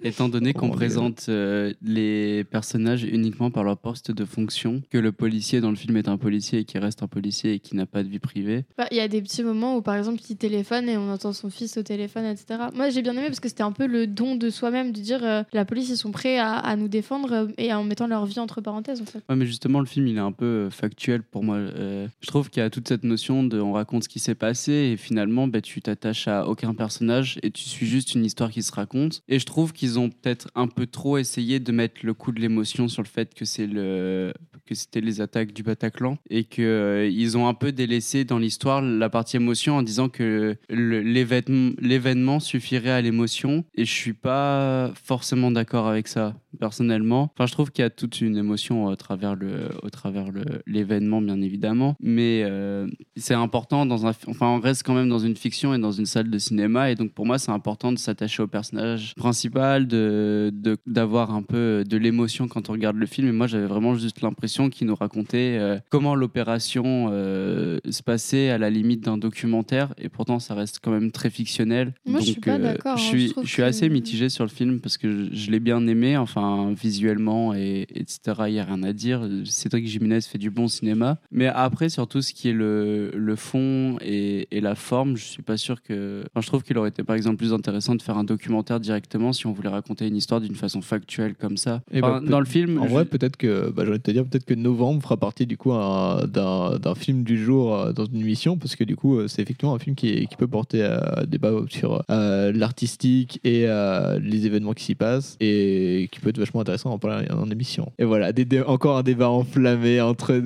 Étant 0.04 0.30
donné 0.30 0.54
qu'on 0.54 0.70
Oh, 0.70 0.74
présente 0.74 1.26
euh, 1.30 1.74
les 1.82 2.44
personnages 2.44 3.04
uniquement 3.04 3.52
par 3.52 3.64
leur 3.64 3.78
poste 3.78 4.12
de 4.12 4.26
fonction, 4.26 4.82
que 4.90 4.98
le 4.98 5.12
policier 5.12 5.62
dans 5.62 5.70
le 5.70 5.76
film 5.76 5.98
est 5.98 6.08
un 6.08 6.18
policier 6.18 6.60
et 6.60 6.64
qui 6.66 6.78
reste 6.78 7.04
un 7.04 7.08
policier 7.08 7.54
et 7.54 7.60
qui 7.60 7.76
n'a 7.76 7.86
pas 7.86 8.04
de 8.04 8.10
vie 8.10 8.20
privée. 8.20 8.66
Bah, 8.78 8.88
Il 8.92 8.98
y 8.98 9.02
a 9.02 9.08
des 9.08 9.22
petits 9.22 9.44
moments 9.44 9.76
où, 9.78 9.82
par 9.82 9.96
exemple, 9.96 10.20
il 10.30 10.36
téléphone 10.38 10.88
et 10.90 10.98
on 10.98 11.12
entend 11.12 11.34
son 11.34 11.50
fils 11.50 11.78
au 11.78 11.84
téléphone, 11.84 12.26
etc. 12.26 12.60
Moi, 12.74 12.90
j'ai 12.90 13.02
bien 13.02 13.14
aimé 13.14 13.28
parce 13.28 13.40
que 13.40 13.50
c'était 13.50 13.64
un 13.64 13.72
peu 13.72 13.86
le 13.86 14.08
don 14.08 14.36
de 14.36 14.50
soi-même 14.50 14.92
de 14.92 15.00
dire 15.02 15.24
euh, 15.24 15.44
la 15.54 15.66
police, 15.66 15.90
ils 15.90 15.98
sont 15.98 16.12
prêts 16.12 16.38
à, 16.38 16.54
à 16.54 16.76
nous 16.76 16.88
défendre 16.88 17.32
euh, 17.34 17.48
et 17.58 17.74
en 17.74 17.84
mettant 17.84 18.08
leur 18.08 18.26
vie 18.26 18.40
entre 18.40 18.62
parenthèses, 18.62 19.02
en 19.02 19.06
fait. 19.06 19.22
Ouais, 19.30 19.36
mais 19.36 19.46
justement, 19.46 19.80
le 19.80 19.86
film, 19.86 20.08
il 20.08 20.16
est 20.18 20.20
un 20.20 20.32
peu 20.32 20.46
euh, 20.46 20.70
factuel 20.70 21.22
pour 21.22 21.44
moi. 21.44 21.58
Euh, 21.58 22.08
je 22.22 22.28
trouve 22.28 22.50
qu'il 22.50 22.62
y 22.64 22.66
a 22.66 22.70
toute 22.70 22.88
cette 22.88 23.04
notion 23.04 23.44
de 23.44 23.60
on 23.60 23.74
raconte 23.74 24.04
ce 24.06 24.10
qui 24.10 24.20
s'est 24.20 24.36
passé 24.36 24.72
et 24.72 24.98
finalement, 24.98 25.48
bah, 25.48 25.62
tu 25.62 25.82
t'attaches 25.82 26.28
à 26.28 26.48
aucun 26.48 26.74
personnage 26.74 27.40
et 27.44 27.52
tu 27.52 27.64
suis 27.64 27.86
juste 27.88 28.16
une 28.16 28.26
histoire 28.26 28.50
qui 28.52 28.64
se 28.64 28.72
raconte. 28.72 29.22
Et 29.28 29.38
je 29.38 29.46
trouve 29.46 29.74
qu'ils 29.74 29.91
ont 30.00 30.10
peut-être 30.10 30.50
un 30.56 30.68
peu 30.68 30.86
trop 30.86 31.18
essayé 31.18 31.60
de 31.60 31.72
mettre 31.72 32.02
le 32.04 32.14
coup 32.14 32.32
de 32.32 32.40
l'émotion 32.40 32.88
sur 32.88 33.02
le 33.02 33.08
fait 33.08 33.34
que 33.34 33.46
c'est 33.46 33.68
le 33.68 34.34
que 34.66 34.76
c'était 34.76 35.02
les 35.02 35.22
attaques 35.22 35.54
du 35.54 35.64
Bataclan 35.64 36.18
et 36.30 36.44
que 36.44 36.62
euh, 36.62 37.08
ils 37.08 37.38
ont 37.38 37.48
un 37.48 37.54
peu 37.54 37.72
délaissé 37.72 38.24
dans 38.24 38.38
l'histoire 38.38 38.82
la 38.82 39.10
partie 39.10 39.36
émotion 39.36 39.76
en 39.76 39.84
disant 39.84 40.08
que 40.08 40.56
l'événement 40.70 42.40
suffirait 42.40 42.92
à 42.92 43.02
l'émotion 43.02 43.66
et 43.76 43.86
je 43.86 43.92
suis 43.92 44.14
pas 44.14 44.92
forcément 45.04 45.52
d'accord 45.52 45.88
avec 45.88 46.08
ça 46.08 46.36
personnellement. 46.60 47.32
Enfin, 47.36 47.46
je 47.46 47.52
trouve 47.54 47.72
qu'il 47.72 47.84
y 47.84 47.86
a 47.86 47.90
toute 47.90 48.22
une 48.22 48.38
émotion 48.38 48.86
au 48.86 48.96
travers 48.96 49.36
le 49.36 49.70
au 49.84 49.90
travers 49.90 50.32
le 50.32 50.44
l'événement 50.68 51.22
bien 51.22 51.42
évidemment, 51.42 51.96
mais 52.02 52.44
euh, 52.46 52.88
c'est 53.16 53.34
important 53.34 53.86
dans 53.86 54.06
un 54.06 54.12
enfin 54.28 54.48
on 54.48 54.60
reste 54.60 54.84
quand 54.84 54.94
même 54.94 55.10
dans 55.10 55.20
une 55.20 55.36
fiction 55.36 55.74
et 55.74 55.80
dans 55.80 55.92
une 55.92 56.06
salle 56.06 56.30
de 56.30 56.38
cinéma 56.38 56.92
et 56.92 56.96
donc 56.96 57.14
pour 57.14 57.26
moi 57.26 57.38
c'est 57.40 57.52
important 57.52 57.92
de 57.92 57.98
s'attacher 57.98 58.44
au 58.44 58.48
personnage 58.48 59.14
principal 59.16 59.88
de 59.88 60.52
de- 60.54 60.78
d'avoir 60.86 61.34
un 61.34 61.44
peu 61.44 61.84
de 61.88 61.98
l'émotion 61.98 62.48
quand 62.48 62.70
on 62.70 62.74
regarde 62.74 62.96
le 62.98 63.06
film 63.06 63.28
et 63.28 63.32
moi 63.32 63.48
j'avais 63.48 63.66
vraiment 63.68 63.96
juste 63.96 64.22
l'impression 64.22 64.70
qu'il 64.70 64.88
nous 64.88 64.96
racontait 64.96 65.58
euh, 65.60 65.78
comment 65.90 66.16
l'opération 66.16 67.10
euh, 67.12 67.80
se 67.90 68.04
passait 68.04 68.50
à 68.50 68.58
la 68.58 68.70
limite 68.70 69.02
d'un 69.02 69.18
documentaire 69.18 69.94
et 69.98 70.10
pourtant 70.10 70.40
ça 70.40 70.54
reste 70.56 70.80
quand 70.82 70.92
même 70.92 71.12
très 71.12 71.30
fictionnel. 71.30 71.94
Moi, 72.06 72.20
je 72.20 72.32
suis 72.32 72.42
pas 72.42 72.58
d'accord, 72.58 72.98
Je 72.98 73.04
hein. 73.04 73.08
suis 73.08 73.34
Je 73.44 73.48
suis 73.50 73.64
assez 73.64 73.90
mitigé 73.90 74.30
sur 74.30 74.44
le 74.44 74.50
film 74.50 74.80
parce 74.80 74.98
que 74.98 75.10
je, 75.12 75.34
je 75.36 75.52
l'ai 75.52 75.60
bien 75.60 75.86
aimé, 75.88 76.18
enfin 76.18 76.41
visuellement 76.74 77.54
et 77.54 77.88
etc. 77.94 78.20
Il 78.48 78.54
y 78.54 78.60
a 78.60 78.64
rien 78.66 78.84
à 78.84 78.94
dire. 78.94 79.22
Cédric 79.46 79.88
Jiménez 79.88 80.22
fait 80.22 80.38
du 80.38 80.50
bon 80.50 80.68
cinéma, 80.68 81.18
mais 81.32 81.48
après 81.48 81.90
sur 81.90 82.08
tout 82.08 82.22
ce 82.22 82.34
qui 82.34 82.50
est 82.50 82.54
le, 82.54 83.12
le 83.16 83.36
fond 83.36 83.98
et, 84.02 84.48
et 84.52 84.62
la 84.62 84.76
forme, 84.76 85.18
je 85.18 85.24
suis 85.26 85.44
pas 85.44 85.58
sûr 85.58 85.82
que. 85.82 86.24
Enfin, 86.34 86.42
je 86.42 86.48
trouve 86.48 86.64
qu'il 86.64 86.78
aurait 86.78 86.90
été 86.90 87.04
par 87.04 87.16
exemple 87.16 87.38
plus 87.38 87.54
intéressant 87.54 87.96
de 87.96 88.02
faire 88.02 88.18
un 88.18 88.24
documentaire 88.24 88.80
directement 88.80 89.34
si 89.34 89.48
on 89.48 89.52
voulait 89.54 89.70
raconter 89.70 90.08
une 90.08 90.16
histoire 90.16 90.42
d'une 90.42 90.56
façon 90.56 90.82
factuelle 90.82 91.36
comme 91.36 91.58
ça. 91.58 91.82
Et 91.92 92.02
Enfin, 92.02 92.20
bah, 92.22 92.30
dans 92.30 92.40
le 92.40 92.46
film, 92.46 92.80
En 92.80 92.88
je- 92.88 92.92
vrai, 92.94 93.06
peut-être 93.06 93.38
que, 93.38 93.70
bah, 93.70 93.86
de 93.86 93.98
te 93.98 94.12
dire, 94.12 94.26
peut-être 94.26 94.46
que 94.46 94.54
novembre 94.54 95.02
fera 95.02 95.18
partie 95.18 95.46
du 95.46 95.58
coup 95.58 95.72
un- 95.74 96.26
d'un 96.28 96.96
film 96.96 97.24
du 97.24 97.42
jour 97.44 97.76
euh, 97.76 97.94
dans 97.94 98.06
une 98.06 98.22
émission, 98.22 98.58
parce 98.58 98.76
que 98.76 98.84
du 98.84 98.96
coup, 98.96 99.18
euh, 99.18 99.28
c'est 99.28 99.42
effectivement 99.42 99.74
un 99.76 99.80
film 99.80 99.96
qui, 99.96 100.28
qui 100.28 100.36
peut 100.36 100.48
porter 100.48 100.84
à 100.84 101.26
débat 101.28 101.52
sur 101.70 102.04
euh, 102.10 102.52
l'artistique 102.54 103.40
et 103.44 103.64
euh, 103.68 104.20
les 104.20 104.46
événements 104.46 104.74
qui 104.74 104.84
s'y 104.84 104.96
passent, 104.96 105.38
et 105.40 106.10
qui 106.12 106.20
peut 106.20 106.31
être 106.32 106.40
vachement 106.40 106.62
intéressant 106.62 106.90
en 106.92 106.98
parler 107.00 107.28
en 107.32 107.50
émission. 107.52 107.92
Et 108.00 108.04
voilà, 108.04 108.34
des 108.34 108.44
dé- 108.46 108.62
encore 108.62 108.98
un 108.98 109.04
débat 109.04 109.30
enflammé 109.30 110.02
entre. 110.02 110.42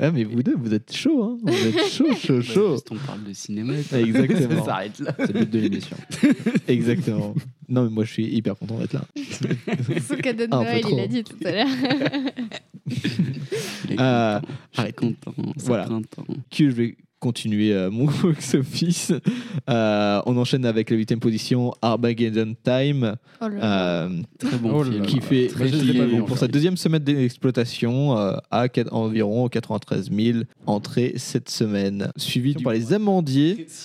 Ah, 0.00 0.10
mais 0.10 0.24
vous 0.24 0.42
deux, 0.42 0.56
vous 0.56 0.74
êtes 0.74 0.94
chaud, 0.94 1.22
hein 1.22 1.38
Vous 1.42 1.66
êtes 1.66 1.86
chaud, 1.90 2.12
chaud, 2.14 2.40
chaud. 2.42 2.72
Juste, 2.72 2.88
on 2.90 2.96
parle 2.96 3.22
de 3.24 3.32
cinéma. 3.32 3.74
Exactement. 3.74 4.56
Ça 4.58 4.64
s'arrête 4.64 4.98
là. 4.98 5.14
C'est 5.18 5.32
le 5.32 5.40
but 5.40 5.50
de 5.50 5.58
l'émission. 5.60 5.96
Exactement. 6.68 7.34
Non, 7.68 7.84
mais 7.84 7.90
moi, 7.90 8.04
je 8.04 8.12
suis 8.12 8.26
hyper 8.26 8.56
content 8.56 8.78
d'être 8.78 8.94
là. 8.94 9.02
Son 10.08 10.16
cadeau 10.16 10.46
de 10.46 10.48
Ah, 10.52 10.56
un 10.58 10.64
peu 10.64 10.70
Noël, 10.70 10.80
trop. 10.80 10.96
il 10.96 11.00
a 11.00 11.06
dit 11.06 11.22
tout 11.24 11.36
à 11.44 11.50
l'heure. 11.52 11.68
Euh, 13.98 14.40
arrête. 14.76 14.96
content, 14.96 15.34
c'est 15.56 15.66
Voilà. 15.66 15.84
printemps. 15.84 16.24
Que 16.50 16.70
je 16.70 16.74
vais 16.74 16.96
continuer 17.20 17.72
euh, 17.72 17.90
mon 17.90 18.04
box-office. 18.22 19.12
Euh, 19.68 20.20
on 20.26 20.36
enchaîne 20.36 20.64
avec 20.64 20.90
la 20.90 20.96
huitième 20.96 21.20
position, 21.20 21.72
Armageddon 21.82 22.54
Time. 22.62 23.16
Oh 23.40 23.44
euh, 23.46 24.08
Très 24.38 24.56
bon 24.58 24.70
Oh 24.74 24.84
film. 24.84 25.06
qui 25.06 25.20
fait 25.20 25.48
Très 25.48 25.70
qui, 25.70 25.92
pas 25.92 26.04
vu 26.04 26.22
pour 26.24 26.38
sa 26.38 26.48
deuxième 26.48 26.76
semaine 26.76 27.02
d'exploitation 27.02 28.16
euh, 28.18 28.36
à 28.50 28.66
environ 28.92 29.48
93 29.48 30.10
000 30.12 30.38
entrées 30.66 31.14
cette 31.16 31.48
semaine, 31.48 32.10
suivi 32.16 32.54
par 32.54 32.72
les 32.72 32.92
Amandiers. 32.92 33.66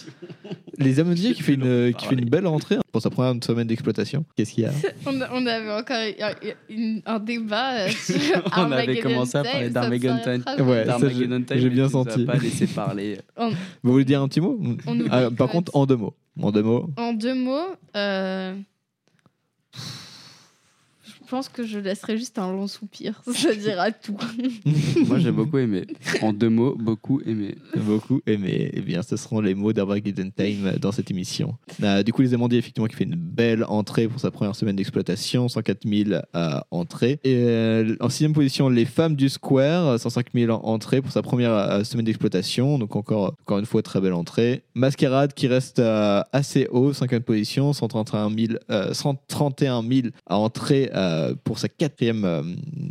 Les 0.79 0.99
Amandiers 0.99 1.34
qui 1.36 1.43
fait 1.43 1.53
une 1.53 1.93
qui 1.93 2.07
fait 2.07 2.15
une 2.15 2.27
belle 2.27 2.47
entrée 2.47 2.75
hein, 2.75 2.81
pour 2.91 2.99
sa 2.99 3.11
première 3.11 3.36
semaine 3.43 3.67
d'exploitation. 3.67 4.25
Qu'est-ce 4.36 4.53
qu'il 4.53 4.63
y 4.63 4.67
a 4.67 4.71
On, 5.05 5.45
avait 5.45 5.71
encore 5.71 5.95
un, 5.95 6.31
une- 6.67 7.01
un 7.05 7.19
débat 7.19 7.89
sur 7.91 8.15
On 8.57 8.71
avait 8.71 8.97
commencé 8.99 9.38
à 9.38 9.43
parler 9.43 9.69
d'Armageddon 9.69 10.17
Time. 10.23 10.43
Ouais, 10.67 10.86
j'ai- 11.11 11.27
Time, 11.27 11.45
j'ai 11.51 11.63
mais 11.65 11.69
bien 11.69 11.89
senti. 11.89 12.25
pas 12.25 12.38
laissé 12.38 12.65
parler. 12.65 13.19
En, 13.38 13.49
Vous 13.84 13.91
voulez 13.91 14.05
dire 14.05 14.21
un 14.21 14.28
petit 14.28 14.41
mot? 14.41 14.59
On 14.88 14.97
Ah, 15.09 15.30
Par 15.36 15.49
contre, 15.49 15.76
en 15.76 15.86
deux 15.86 15.95
mots. 15.97 16.13
En 16.41 16.51
deux 16.51 16.63
mots. 16.63 16.89
en 16.97 17.13
deux 17.13 17.36
mots, 17.36 17.67
euh, 17.95 18.55
pense 21.34 21.49
que 21.49 21.65
je 21.65 21.79
laisserai 21.79 22.15
juste 22.15 22.38
un 22.38 22.51
long 22.51 22.67
soupir. 22.67 23.19
Ça 23.34 23.55
dira 23.55 23.91
tout. 23.91 24.15
Moi, 25.07 25.17
j'ai 25.17 25.31
beaucoup 25.31 25.57
aimé. 25.57 25.88
En 26.21 26.31
deux 26.31 26.49
mots, 26.49 26.75
beaucoup 26.79 27.21
aimé. 27.25 27.55
Beaucoup 27.75 28.21
aimé. 28.27 28.69
Eh 28.73 28.81
bien, 28.81 29.01
ce 29.01 29.17
seront 29.17 29.41
les 29.41 29.55
mots 29.55 29.73
d'Armageddon 29.73 30.29
Time 30.36 30.73
dans 30.79 30.91
cette 30.91 31.09
émission. 31.09 31.55
Euh, 31.81 32.03
du 32.03 32.13
coup, 32.13 32.21
les 32.21 32.36
Amandiers, 32.36 32.59
effectivement, 32.59 32.86
qui 32.88 32.95
fait 32.95 33.05
une 33.05 33.15
belle 33.15 33.63
entrée 33.67 34.07
pour 34.07 34.19
sa 34.19 34.29
première 34.29 34.55
semaine 34.55 34.75
d'exploitation, 34.75 35.47
104 35.47 35.88
000 35.88 36.21
euh, 36.36 36.59
entrées. 36.69 37.19
Et 37.23 37.34
euh, 37.36 37.95
en 37.99 38.09
sixième 38.09 38.34
position, 38.34 38.69
les 38.69 38.86
Femmes 38.86 39.15
du 39.15 39.27
Square, 39.29 39.99
105 39.99 40.27
000 40.36 40.51
en- 40.51 40.63
entrées 40.73 41.01
pour 41.01 41.11
sa 41.11 41.23
première 41.23 41.51
euh, 41.53 41.84
semaine 41.84 42.05
d'exploitation. 42.05 42.77
Donc 42.77 42.95
encore, 42.95 43.34
encore 43.41 43.57
une 43.57 43.65
fois, 43.65 43.81
très 43.81 43.99
belle 44.01 44.13
entrée. 44.13 44.61
Masquerade 44.75 45.34
qui 45.34 45.47
reste 45.47 45.79
euh, 45.79 46.21
assez 46.31 46.67
haut, 46.69 46.93
cinquième 46.93 47.23
position, 47.23 47.73
131 47.73 48.29
000, 48.29 48.53
euh, 48.69 48.93
131 48.93 49.81
000 49.81 50.07
à 50.27 50.38
entrée 50.38 50.91
euh, 51.24 51.36
pour 51.43 51.59
sa 51.59 51.69
quatrième 51.69 52.26
euh, 52.26 52.41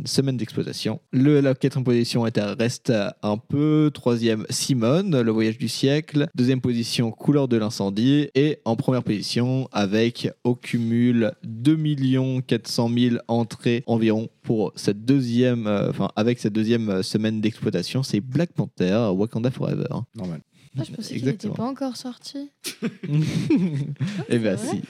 semaine 0.05 0.37
d'exploitation. 0.37 0.99
Le, 1.11 1.39
la 1.41 1.53
quatrième 1.55 1.83
position 1.85 2.25
est 2.27 2.37
à- 2.37 2.53
reste 2.55 2.91
un 3.21 3.37
peu. 3.37 3.91
Troisième, 3.93 4.45
Simone, 4.49 5.21
le 5.21 5.31
voyage 5.31 5.57
du 5.57 5.67
siècle. 5.69 6.27
Deuxième 6.35 6.61
position, 6.61 7.11
Couleur 7.11 7.47
de 7.47 7.57
l'incendie. 7.57 8.29
Et 8.35 8.59
en 8.65 8.75
première 8.75 9.03
position, 9.03 9.67
avec 9.71 10.29
au 10.43 10.55
cumul 10.55 11.31
2 11.43 11.77
400 12.47 12.89
000 12.97 13.15
entrées 13.27 13.83
environ 13.87 14.29
pour 14.43 14.71
cette 14.75 15.05
deuxième, 15.05 15.67
euh, 15.67 15.89
enfin 15.89 16.09
avec 16.15 16.39
cette 16.39 16.53
deuxième 16.53 17.03
semaine 17.03 17.41
d'exploitation, 17.41 18.03
c'est 18.03 18.19
Black 18.21 18.51
Panther, 18.53 19.09
Wakanda 19.13 19.51
Forever. 19.51 19.87
Normal. 20.15 20.41
Ah, 20.77 20.83
je 20.83 20.91
pensais 20.91 21.13
qu'il 21.15 21.25
n'était 21.25 21.47
Exactement. 21.47 21.53
pas 21.53 21.63
encore 21.65 21.97
sorti. 21.97 22.49
Eh 24.29 24.39
bien, 24.39 24.57
si. 24.57 24.81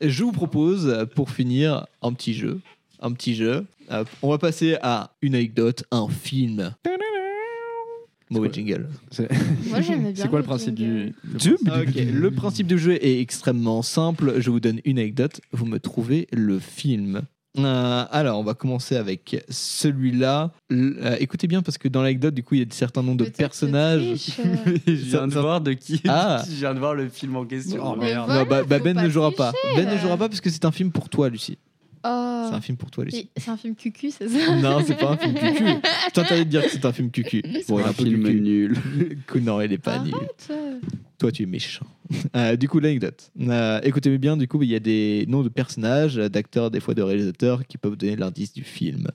Je 0.00 0.24
vous 0.24 0.32
propose, 0.32 1.06
pour 1.14 1.30
finir, 1.30 1.86
un 2.02 2.12
petit 2.12 2.34
jeu. 2.34 2.60
Un 3.00 3.12
petit 3.12 3.34
jeu. 3.34 3.66
Euh, 3.90 4.04
on 4.22 4.30
va 4.30 4.38
passer 4.38 4.76
à 4.82 5.12
une 5.22 5.34
anecdote, 5.34 5.84
un 5.90 6.08
film. 6.08 6.74
Mauvais 8.30 8.50
jingle. 8.52 8.88
Moi, 9.68 9.80
j'aimais 9.80 10.12
bien. 10.12 10.22
C'est 10.24 10.28
quoi 10.28 10.38
le 10.38 10.44
le 10.44 10.46
principe 10.46 10.76
jingle. 10.76 11.12
du. 11.38 11.54
Ok, 11.54 11.94
le 11.94 12.30
principe 12.30 12.66
du 12.66 12.78
jeu 12.78 12.94
est 13.04 13.20
extrêmement 13.20 13.82
simple. 13.82 14.40
Je 14.40 14.50
vous 14.50 14.60
donne 14.60 14.80
une 14.84 14.98
anecdote, 14.98 15.40
vous 15.52 15.66
me 15.66 15.78
trouvez 15.78 16.26
le 16.32 16.58
film. 16.58 17.22
Euh, 17.56 18.04
alors, 18.10 18.40
on 18.40 18.42
va 18.42 18.54
commencer 18.54 18.96
avec 18.96 19.44
celui-là. 19.48 20.50
Euh, 20.72 21.16
écoutez 21.20 21.46
bien, 21.46 21.62
parce 21.62 21.78
que 21.78 21.88
dans 21.88 22.02
l'anecdote, 22.02 22.34
du 22.34 22.42
coup, 22.42 22.56
il 22.56 22.60
y 22.60 22.64
a 22.64 22.66
certains 22.70 23.02
noms 23.02 23.14
de 23.14 23.24
personnages. 23.24 24.02
Je 24.86 24.92
viens 24.92 25.28
de 25.28 25.34
voir 25.34 25.60
de 25.60 25.72
qui. 25.72 26.00
Ah. 26.08 26.42
Je 26.48 26.56
viens 26.56 26.74
de 26.74 26.80
voir 26.80 26.94
le 26.94 27.08
film 27.08 27.36
en 27.36 27.44
question. 27.44 27.80
Oh, 27.84 27.96
merde. 27.96 28.26
voilà, 28.26 28.42
Non, 28.42 28.48
bah, 28.48 28.64
bah, 28.64 28.78
Ben 28.78 28.96
ne 28.96 29.08
jouera 29.08 29.30
pas. 29.30 29.52
Ben 29.76 29.88
ne 29.88 29.98
jouera 29.98 30.16
pas 30.16 30.28
parce 30.28 30.40
que 30.40 30.50
c'est 30.50 30.64
un 30.64 30.72
film 30.72 30.90
pour 30.90 31.08
toi, 31.08 31.28
Lucie. 31.28 31.58
Oh. 32.04 32.46
C'est 32.48 32.54
un 32.54 32.60
film 32.60 32.76
pour 32.76 32.90
toi, 32.90 33.04
Lucie. 33.04 33.30
C'est 33.36 33.50
un 33.50 33.56
film 33.56 33.74
cucu, 33.74 34.10
c'est 34.10 34.28
ça 34.28 34.56
Non, 34.56 34.80
c'est 34.86 34.96
pas 34.96 35.12
un 35.12 35.16
film 35.16 35.34
cucu. 35.34 35.64
Je 35.64 36.10
t'interdis 36.12 36.44
de 36.44 36.50
dire 36.50 36.62
que 36.62 36.68
c'est 36.68 36.84
un 36.84 36.92
film 36.92 37.10
cucu. 37.10 37.42
Bon, 37.66 37.78
un 37.78 37.92
film 37.92 38.22
cucu. 38.24 38.40
nul. 38.40 38.76
Non, 39.42 39.60
il 39.60 39.72
est 39.72 39.78
pas 39.78 39.98
nul. 39.98 40.14
Arrête, 40.14 40.48
euh. 40.50 40.78
Toi, 41.18 41.32
tu 41.32 41.42
es 41.44 41.46
méchant. 41.46 41.86
Euh, 42.36 42.56
du 42.56 42.68
coup, 42.68 42.78
l'anecdote. 42.78 43.30
Euh, 43.40 43.80
écoutez 43.82 44.16
bien, 44.18 44.36
du 44.36 44.46
coup, 44.46 44.62
il 44.62 44.70
y 44.70 44.74
a 44.74 44.80
des 44.80 45.24
noms 45.28 45.42
de 45.42 45.48
personnages, 45.48 46.16
d'acteurs, 46.16 46.70
des 46.70 46.80
fois 46.80 46.94
de 46.94 47.02
réalisateurs, 47.02 47.66
qui 47.66 47.78
peuvent 47.78 47.96
donner 47.96 48.16
l'indice 48.16 48.52
du 48.52 48.64
film. 48.64 49.08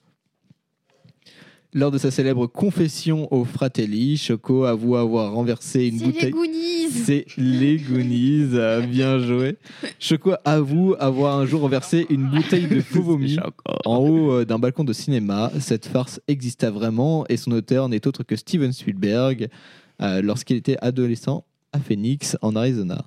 Lors 1.72 1.92
de 1.92 2.00
sa 2.00 2.10
célèbre 2.10 2.48
confession 2.48 3.32
au 3.32 3.46
Fratelli, 3.46 4.18
Choco 4.18 4.64
avoue 4.64 4.96
avoir 4.96 5.34
renversé 5.34 5.86
une 5.86 6.00
C'est 6.00 6.06
les 6.06 6.12
bouteille. 6.12 6.32
Goonies 6.32 6.90
C'est 6.90 7.26
les 7.38 7.78
Goonies, 7.78 8.50
euh, 8.56 8.82
bien 8.82 9.20
joué. 9.20 9.56
Choco 10.00 10.32
avoue 10.46 10.96
avoir 11.00 11.38
un 11.38 11.46
jour 11.46 11.62
renversé 11.62 12.08
une 12.10 12.28
bouteille 12.28 12.66
de 12.66 12.82
faux 12.82 13.02
vomi 13.04 13.38
en 13.86 13.98
haut 13.98 14.32
euh, 14.32 14.46
d'un 14.46 14.58
balcon 14.58 14.84
de 14.84 14.94
cinéma. 14.94 15.52
Cette 15.60 15.86
farce 15.86 16.20
exista 16.28 16.72
vraiment 16.72 17.24
et 17.30 17.38
son 17.38 17.52
auteur 17.52 17.88
n'est 17.88 18.08
autre 18.08 18.24
que 18.24 18.36
Steven 18.36 18.74
Spielberg 18.74 19.50
euh, 20.02 20.24
lorsqu'il 20.24 20.58
était 20.58 20.78
adolescent 20.82 21.46
à 21.72 21.80
Phoenix, 21.80 22.36
en 22.42 22.56
Arizona. 22.56 23.06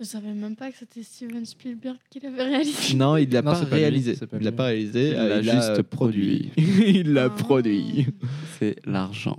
Je 0.00 0.04
savais 0.04 0.32
même 0.32 0.54
pas 0.54 0.70
que 0.70 0.76
c'était 0.78 1.02
Steven 1.02 1.44
Spielberg 1.44 1.96
qui 2.08 2.20
l'avait 2.20 2.44
réalisé. 2.44 2.94
Non, 2.94 3.16
il 3.16 3.28
l'a 3.30 3.42
Non, 3.42 3.50
pas 3.52 3.64
réalisé. 3.64 4.14
pas 4.14 4.36
il 4.38 4.44
l'a 4.44 4.52
pas 4.52 4.64
réalisé. 4.66 5.08
Il 5.08 5.14
euh, 5.16 5.28
l'a 5.28 5.42
juste 5.42 5.78
euh, 5.78 5.82
produit. 5.82 6.50
il 6.56 7.12
l'a 7.12 7.24
Ah. 7.24 7.30
produit. 7.30 8.06
C'est 8.58 8.76
l'argent. 8.86 9.38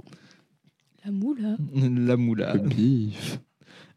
La 1.05 1.12
moula. 1.12 1.55
La 1.74 2.18
moula. 2.18 2.53
Le 2.55 2.60
bif. 2.60 3.39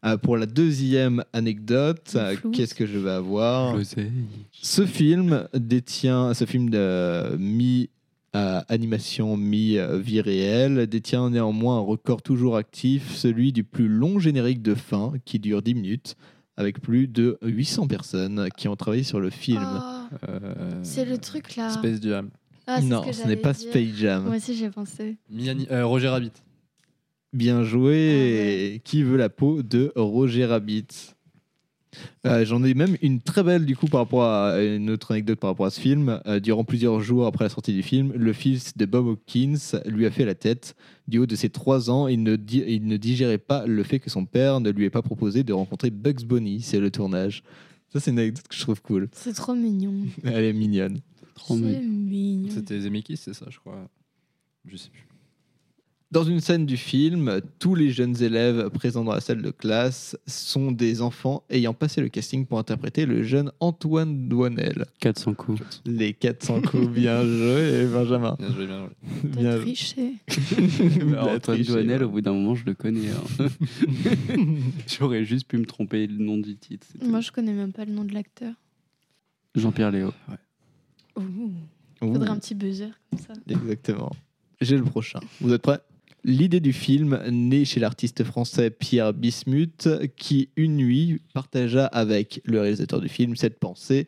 Euh, 0.05 0.17
pour 0.17 0.37
la 0.37 0.45
deuxième 0.45 1.23
anecdote, 1.33 2.13
euh, 2.15 2.35
qu'est-ce 2.53 2.75
que 2.75 2.85
je 2.85 2.97
vais 2.97 3.11
avoir? 3.11 3.75
L'oseille. 3.75 4.11
Ce 4.51 4.85
film 4.85 5.47
détient, 5.53 6.33
ce 6.33 6.45
film 6.45 6.69
de 6.69 7.35
mi 7.37 7.89
euh, 8.35 8.61
animation 8.67 9.37
mi 9.37 9.77
euh, 9.77 9.99
vie 9.99 10.19
réelle 10.21 10.87
détient 10.87 11.29
néanmoins 11.29 11.77
un 11.77 11.81
record 11.81 12.21
toujours 12.21 12.55
actif, 12.57 13.13
celui 13.15 13.51
du 13.53 13.63
plus 13.63 13.87
long 13.87 14.17
générique 14.19 14.61
de 14.61 14.75
fin 14.75 15.13
qui 15.23 15.39
dure 15.39 15.61
10 15.61 15.75
minutes, 15.75 16.15
avec 16.57 16.81
plus 16.81 17.07
de 17.07 17.37
800 17.41 17.87
personnes 17.87 18.47
qui 18.57 18.67
ont 18.67 18.75
travaillé 18.75 19.03
sur 19.03 19.19
le 19.19 19.29
film. 19.29 19.63
Oh, 19.65 20.15
Euh, 20.29 20.79
c'est 20.83 21.05
le 21.05 21.17
truc 21.17 21.55
là. 21.55 21.69
Space 21.71 22.01
Jam. 22.01 22.29
Ah, 22.67 22.81
non, 22.81 23.03
ce 23.11 23.27
n'est 23.27 23.35
pas 23.35 23.53
dire. 23.53 23.69
Space 23.69 23.95
Jam. 23.95 24.23
Moi 24.25 24.35
aussi, 24.37 24.55
j'ai 24.55 24.69
pensé. 24.69 25.17
Miani- 25.31 25.67
euh, 25.71 25.85
Roger 25.85 26.09
Rabbit. 26.09 26.31
Bien 27.33 27.63
joué. 27.63 28.79
Qui 28.83 29.01
veut 29.03 29.17
la 29.17 29.29
peau 29.29 29.63
de 29.63 29.91
Roger 29.95 30.45
Rabbit? 30.45 31.12
Euh, 32.25 32.45
J'en 32.45 32.63
ai 32.63 32.73
même 32.73 32.95
une 33.01 33.21
très 33.21 33.43
belle 33.43 33.65
du 33.65 33.75
coup 33.75 33.87
par 33.87 34.01
rapport 34.01 34.23
à 34.23 34.61
une 34.61 34.89
autre 34.89 35.11
anecdote 35.11 35.39
par 35.39 35.49
rapport 35.51 35.65
à 35.65 35.69
ce 35.71 35.79
film. 35.79 36.19
Euh, 36.27 36.39
durant 36.39 36.63
plusieurs 36.63 36.99
jours 37.01 37.25
après 37.25 37.45
la 37.45 37.49
sortie 37.49 37.73
du 37.73 37.83
film, 37.83 38.13
le 38.15 38.33
fils 38.33 38.77
de 38.77 38.85
Bob 38.85 39.07
Hopkins 39.07 39.55
lui 39.85 40.05
a 40.05 40.11
fait 40.11 40.25
la 40.25 40.35
tête. 40.35 40.75
Du 41.07 41.19
haut 41.19 41.25
de 41.25 41.35
ses 41.35 41.49
trois 41.49 41.89
ans, 41.89 42.07
il 42.07 42.23
ne, 42.23 42.35
di- 42.35 42.63
il 42.67 42.85
ne 42.87 42.97
digérait 42.97 43.37
pas 43.37 43.65
le 43.65 43.83
fait 43.83 43.99
que 43.99 44.09
son 44.09 44.25
père 44.25 44.59
ne 44.61 44.69
lui 44.69 44.85
ait 44.85 44.89
pas 44.89 45.01
proposé 45.01 45.43
de 45.43 45.51
rencontrer 45.53 45.89
Bugs 45.89 46.23
Bunny. 46.25 46.61
C'est 46.61 46.79
le 46.79 46.89
tournage. 46.91 47.43
Ça, 47.91 47.99
c'est 47.99 48.11
une 48.11 48.19
anecdote 48.19 48.47
que 48.47 48.55
je 48.55 48.61
trouve 48.61 48.81
cool. 48.81 49.09
C'est 49.11 49.33
trop 49.33 49.53
mignon. 49.53 49.93
Elle 50.23 50.45
est 50.45 50.53
mignonne. 50.53 50.99
Trop 51.35 51.55
C'est 51.57 51.61
mignon. 51.63 51.81
mignon. 51.81 52.49
C'était 52.51 52.79
Zemeckis, 52.79 53.17
c'est 53.17 53.33
ça, 53.33 53.45
je 53.49 53.59
crois. 53.59 53.87
Je 54.65 54.77
sais 54.77 54.89
plus. 54.89 55.05
Dans 56.13 56.23
une 56.23 56.41
scène 56.41 56.67
du 56.67 56.77
film, 56.77 57.41
tous 57.57 57.73
les 57.73 57.89
jeunes 57.89 58.21
élèves 58.21 58.69
présents 58.69 59.03
dans 59.03 59.13
la 59.15 59.19
salle 59.19 59.41
de 59.41 59.49
classe 59.49 60.15
sont 60.27 60.71
des 60.71 61.01
enfants 61.01 61.43
ayant 61.49 61.73
passé 61.73 62.01
le 62.01 62.09
casting 62.09 62.45
pour 62.45 62.59
interpréter 62.59 63.07
le 63.07 63.23
jeune 63.23 63.51
Antoine 63.59 64.27
Douanel. 64.29 64.85
400 64.99 65.33
coups. 65.33 65.81
Les 65.87 66.13
400 66.13 66.61
coups, 66.61 66.87
bien 66.89 67.23
joué, 67.25 67.87
Benjamin. 67.91 68.35
Bien 68.37 68.51
joué, 68.53 68.67
bien 68.67 68.85
joué. 68.85 68.89
T'as 69.33 69.39
Bien 69.41 69.57
triché. 69.59 70.13
Il 70.29 71.15
a 71.15 71.23
Antoine 71.33 71.39
triché, 71.39 71.63
Douanel, 71.71 72.01
ouais. 72.01 72.03
au 72.07 72.09
bout 72.11 72.21
d'un 72.21 72.33
moment, 72.33 72.53
je 72.53 72.65
le 72.65 72.75
connais. 72.75 73.09
hein. 73.09 73.47
J'aurais 74.87 75.25
juste 75.25 75.47
pu 75.47 75.57
me 75.57 75.65
tromper 75.65 76.05
le 76.05 76.23
nom 76.23 76.37
du 76.37 76.55
titre. 76.57 76.85
Moi, 77.03 77.21
je 77.21 77.31
connais 77.31 77.53
même 77.53 77.73
pas 77.73 77.85
le 77.85 77.91
nom 77.91 78.03
de 78.03 78.13
l'acteur. 78.13 78.53
Jean-Pierre 79.55 79.89
Léo. 79.89 80.11
Ouh. 81.17 81.21
Ouh, 81.23 81.53
Faudrait 82.13 82.29
un 82.29 82.37
petit 82.37 82.53
buzzer 82.53 82.89
comme 83.09 83.19
ça. 83.19 83.33
Exactement. 83.49 84.11
J'ai 84.61 84.77
le 84.77 84.83
prochain. 84.83 85.19
Vous 85.41 85.51
êtes 85.51 85.63
prêts? 85.63 85.79
L'idée 86.25 86.59
du 86.61 86.71
film 86.71 87.19
naît 87.29 87.65
chez 87.65 87.79
l'artiste 87.81 88.23
français 88.23 88.69
Pierre 88.69 89.13
Bismuth, 89.13 89.89
qui, 90.15 90.49
une 90.55 90.77
nuit, 90.77 91.21
partagea 91.33 91.85
avec 91.85 92.41
le 92.45 92.61
réalisateur 92.61 93.01
du 93.01 93.09
film 93.09 93.35
cette 93.35 93.59
pensée. 93.59 94.07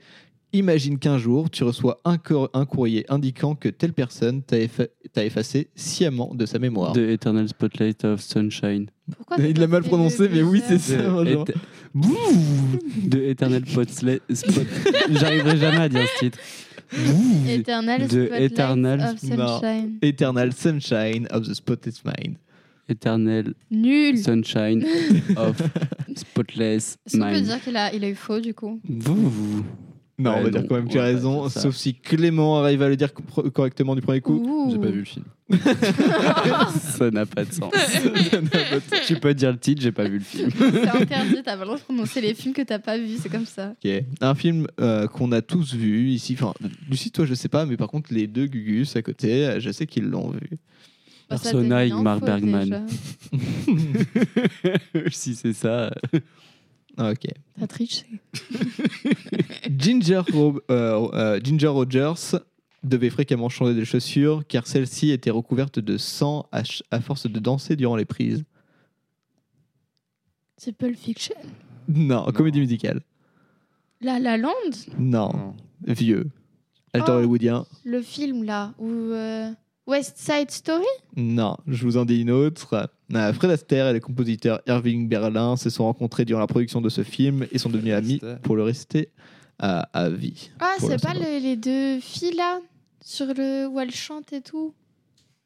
Imagine 0.54 0.98
qu'un 1.00 1.18
jour, 1.18 1.50
tu 1.50 1.66
reçois 1.66 2.00
un, 2.06 2.18
cor- 2.18 2.50
un 2.54 2.66
courrier 2.66 3.06
indiquant 3.10 3.56
que 3.56 3.68
telle 3.68 3.92
personne 3.92 4.42
t'a 4.42 4.58
effa- 4.58 4.88
t'a 5.12 5.26
effacé 5.26 5.68
sciemment 5.76 6.34
de 6.34 6.46
sa 6.46 6.60
mémoire. 6.60 6.94
The 6.94 7.00
Eternal 7.00 7.50
Spotlight 7.50 8.06
of 8.06 8.22
Sunshine. 8.22 8.88
Pourquoi 9.18 9.38
Il 9.44 9.60
l'a 9.60 9.68
mal 9.68 9.84
prononcé, 9.84 10.30
mais 10.30 10.42
oui, 10.44 10.62
c'est 10.66 10.78
ça. 10.78 10.96
Ete- 11.26 11.52
The 13.12 13.16
Eternal 13.16 13.64
Spotlight. 13.68 14.22
Spot... 14.34 14.64
J'arriverai 15.12 15.58
jamais 15.58 15.82
à 15.82 15.90
dire 15.90 16.08
ce 16.16 16.20
titre. 16.26 16.38
Eternal 17.48 18.02
Eternal- 18.04 19.02
of 19.02 19.24
Non. 19.24 19.60
Sunshine. 19.60 19.98
Eternal 20.02 20.52
Sunshine 20.54 21.28
of 21.32 21.48
the 21.48 21.54
Spotless 21.54 22.04
Mind. 22.04 22.38
Éternel 22.88 23.54
Nul. 23.72 24.18
Sunshine 24.18 24.86
of 25.38 25.60
Spotless 26.16 26.98
Est-ce 27.06 27.18
qu'on 27.18 27.24
peut 27.26 27.32
Mind. 27.32 27.46
dire 27.46 27.62
qu'il 27.64 27.76
a, 27.78 27.94
il 27.94 28.04
a 28.04 28.10
eu 28.10 28.16
faux 28.16 28.40
du 28.40 28.54
coup? 28.54 28.80
Vous, 28.88 29.30
vous. 29.30 29.66
Non, 30.18 30.36
on 30.38 30.44
va 30.44 30.50
dire 30.50 30.64
quand 30.68 30.76
même 30.76 30.88
que 30.88 30.94
tu 30.94 30.98
as 30.98 31.02
pas 31.02 31.08
raison, 31.08 31.50
sauf 31.50 31.76
si 31.76 31.94
Clément 31.94 32.60
arrive 32.62 32.82
à 32.82 32.88
le 32.88 32.96
dire 32.96 33.14
co- 33.14 33.50
correctement 33.52 33.96
du 33.96 34.02
premier 34.02 34.22
coup. 34.22 34.70
J'ai 34.72 34.80
pas 34.80 34.88
vu 34.88 35.00
le 35.00 35.06
film. 35.06 35.26
Ça 36.80 37.12
n'a 37.12 37.26
pas 37.26 37.44
de 37.44 37.52
sens. 37.52 37.74
tu 39.08 39.16
peux 39.20 39.34
dire 39.34 39.52
le 39.52 39.58
titre, 39.58 39.82
j'ai 39.82 39.92
pas 39.92 40.06
vu 40.08 40.20
le 40.20 40.24
film. 40.24 40.50
C'est 40.58 40.88
interdit, 40.88 41.36
t'as 41.44 41.56
pas 41.58 41.60
le 41.60 41.66
droit 41.66 41.78
de 41.78 41.82
prononcer 41.84 42.22
les 42.22 42.34
films 42.34 42.54
que 42.54 42.62
t'as 42.62 42.80
pas 42.80 42.98
vus, 42.98 43.18
c'est 43.22 43.30
comme 43.30 43.46
ça. 43.46 43.74
Ok. 43.84 43.92
Un 44.22 44.36
film 44.36 44.68
euh, 44.80 45.08
qu'on 45.08 45.32
a 45.34 45.42
tous 45.42 45.74
vu 45.76 46.10
ici. 46.10 46.38
Enfin, 46.40 46.54
Lucie, 46.90 47.12
toi, 47.12 47.26
je 47.26 47.34
sais 47.34 47.50
pas, 47.50 47.66
mais 47.66 47.76
par 47.76 47.90
contre, 47.90 48.14
les 48.14 48.28
deux 48.28 48.46
Gugus 48.48 48.96
à 48.96 49.02
côté, 49.02 49.46
euh, 49.46 49.60
je 49.60 49.70
sais 49.72 49.86
qu'ils 49.86 50.06
l'ont 50.06 50.30
vu. 50.32 50.50
Bah, 51.30 51.38
Persona 51.42 51.84
en 51.94 52.04
Mark 52.04 52.24
Bergman. 52.24 52.88
si 55.12 55.36
c'est 55.36 55.54
ça. 55.54 55.92
Ah, 56.98 57.12
Ok. 57.12 57.28
T'as 57.60 57.68
triché. 57.68 58.06
Ginger, 59.78 60.22
Ro- 60.34 60.62
euh, 60.72 61.08
euh, 61.14 61.40
Ginger 61.44 61.68
Rogers 61.68 62.38
devait 62.84 63.10
fréquemment 63.10 63.50
changer 63.50 63.74
de 63.74 63.84
chaussures 63.84 64.44
car 64.48 64.68
celle-ci 64.68 65.12
était 65.12 65.32
recouverte 65.32 65.80
de 65.80 65.98
sang 65.98 66.48
à, 66.52 66.64
ch- 66.64 66.84
à 66.92 67.02
force 67.02 67.30
de 67.30 67.40
danser 67.40 67.76
durant 67.76 67.96
les 67.96 68.06
prises. 68.06 68.44
C'est 70.58 70.72
Pulp 70.74 70.96
Fiction. 70.98 71.36
Non, 71.88 72.26
comédie 72.34 72.60
musicale. 72.60 73.02
La 74.02 74.20
La 74.20 74.38
Land? 74.38 74.52
Non, 74.98 75.56
vieux. 75.86 76.30
Oh. 76.96 77.00
hollywoodien. 77.12 77.66
Le 77.84 78.02
film 78.02 78.44
là, 78.44 78.74
où. 78.80 78.88
euh, 78.88 79.52
West 79.88 80.18
Side 80.18 80.50
Story? 80.52 80.86
Non, 81.16 81.58
je 81.68 81.84
vous 81.86 81.98
en 81.98 82.06
dis 82.06 82.22
une 82.22 82.32
autre. 82.32 82.90
Euh, 83.14 83.34
Fred 83.34 83.52
Astaire 83.52 83.88
et 83.88 83.94
le 83.94 84.00
compositeur 84.00 84.60
Irving 84.68 85.08
Berlin 85.08 85.56
se 85.58 85.70
sont 85.70 85.84
rencontrés 85.84 86.26
durant 86.26 86.40
la 86.40 86.48
production 86.48 86.82
de 86.82 86.90
ce 86.90 87.04
film 87.04 87.46
et 87.52 87.58
sont 87.60 87.70
devenus 87.70 87.94
amis 87.94 88.20
pour 88.44 88.56
le 88.56 88.64
rester 88.64 89.10
à, 89.60 89.82
à 89.94 90.10
vie. 90.10 90.50
Ah, 90.60 90.74
c'est 90.80 91.02
pas 91.02 91.14
le- 91.14 91.40
les 91.42 91.56
deux 91.56 92.00
filles 92.00 92.36
là 92.36 92.60
sur 93.04 93.28
le 93.28 93.68
où 93.68 93.80
elles 93.80 93.94
chantent 93.94 94.34
et 94.34 94.42
tout? 94.42 94.74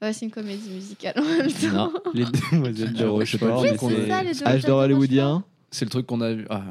Ouais, 0.01 0.13
c'est 0.13 0.23
une 0.25 0.31
comédie 0.31 0.69
musicale 0.69 1.15
en 1.17 1.23
même 1.23 1.51
temps. 1.51 1.73
Non. 1.73 1.93
Les 2.13 2.23
demoiselles 2.23 2.93
de 2.93 2.97
je 3.25 3.31
sais 3.31 3.37
pas, 3.37 3.53
Rochefort. 3.53 3.89
le 3.89 3.95
Oui, 3.97 4.05
c'est 4.05 4.11
a- 4.11 4.15
ça, 4.15 4.23
les 4.23 4.33
deux 4.33 4.47
Âge 4.47 4.63
d'or 4.63 4.79
hollywoodien? 4.79 5.43
C'est 5.71 5.83
le 5.83 5.91
truc 5.91 6.07
qu'on 6.07 6.21
a 6.21 6.31
vu. 6.33 6.45
Ah, 6.49 6.63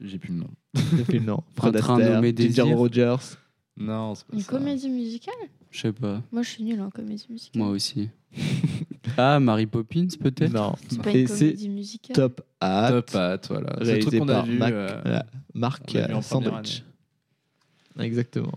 j'ai 0.00 0.18
plus 0.18 0.32
le 0.32 0.40
nom. 0.40 0.48
Le 0.74 1.04
film, 1.04 1.24
non. 1.26 1.44
Fred 1.56 1.76
Un 1.76 1.78
train 1.78 2.00
Astaire, 2.00 2.20
Ginger. 2.36 2.74
Rogers. 2.74 3.16
Non, 3.76 4.16
c'est 4.16 4.26
pas 4.26 4.34
Une 4.34 4.40
ça. 4.42 4.50
comédie 4.50 4.88
musicale? 4.90 5.34
Je 5.74 5.80
sais 5.80 5.92
pas. 5.92 6.22
Moi, 6.30 6.42
je 6.42 6.50
suis 6.50 6.62
nulle 6.62 6.80
en 6.80 6.88
comédie 6.90 7.26
musicale. 7.28 7.60
Moi 7.60 7.70
aussi. 7.72 8.08
ah, 9.16 9.40
Mary 9.40 9.66
Poppins 9.66 10.06
peut-être 10.20 10.52
Non. 10.52 10.74
C'est 10.88 11.02
pas 11.02 11.10
une 11.10 11.26
c'est 11.26 11.38
comédie 11.46 11.68
musicale. 11.68 12.14
Top 12.14 12.40
Hat. 12.60 12.90
Top 12.92 13.14
Hat, 13.16 13.38
voilà. 13.48 13.72
C'est 13.78 13.80
le 13.80 13.86
Réalisé 13.86 14.06
truc 14.06 14.20
qu'on 14.20 14.28
a 14.28 14.34
par 14.34 14.46
vu. 14.46 14.58
Mac- 14.58 14.72
euh, 14.72 15.00
voilà, 15.02 15.26
Marc 15.52 15.96
euh, 15.96 16.02
première 16.04 16.22
Sandrich. 16.22 16.84
Exactement. 17.98 18.52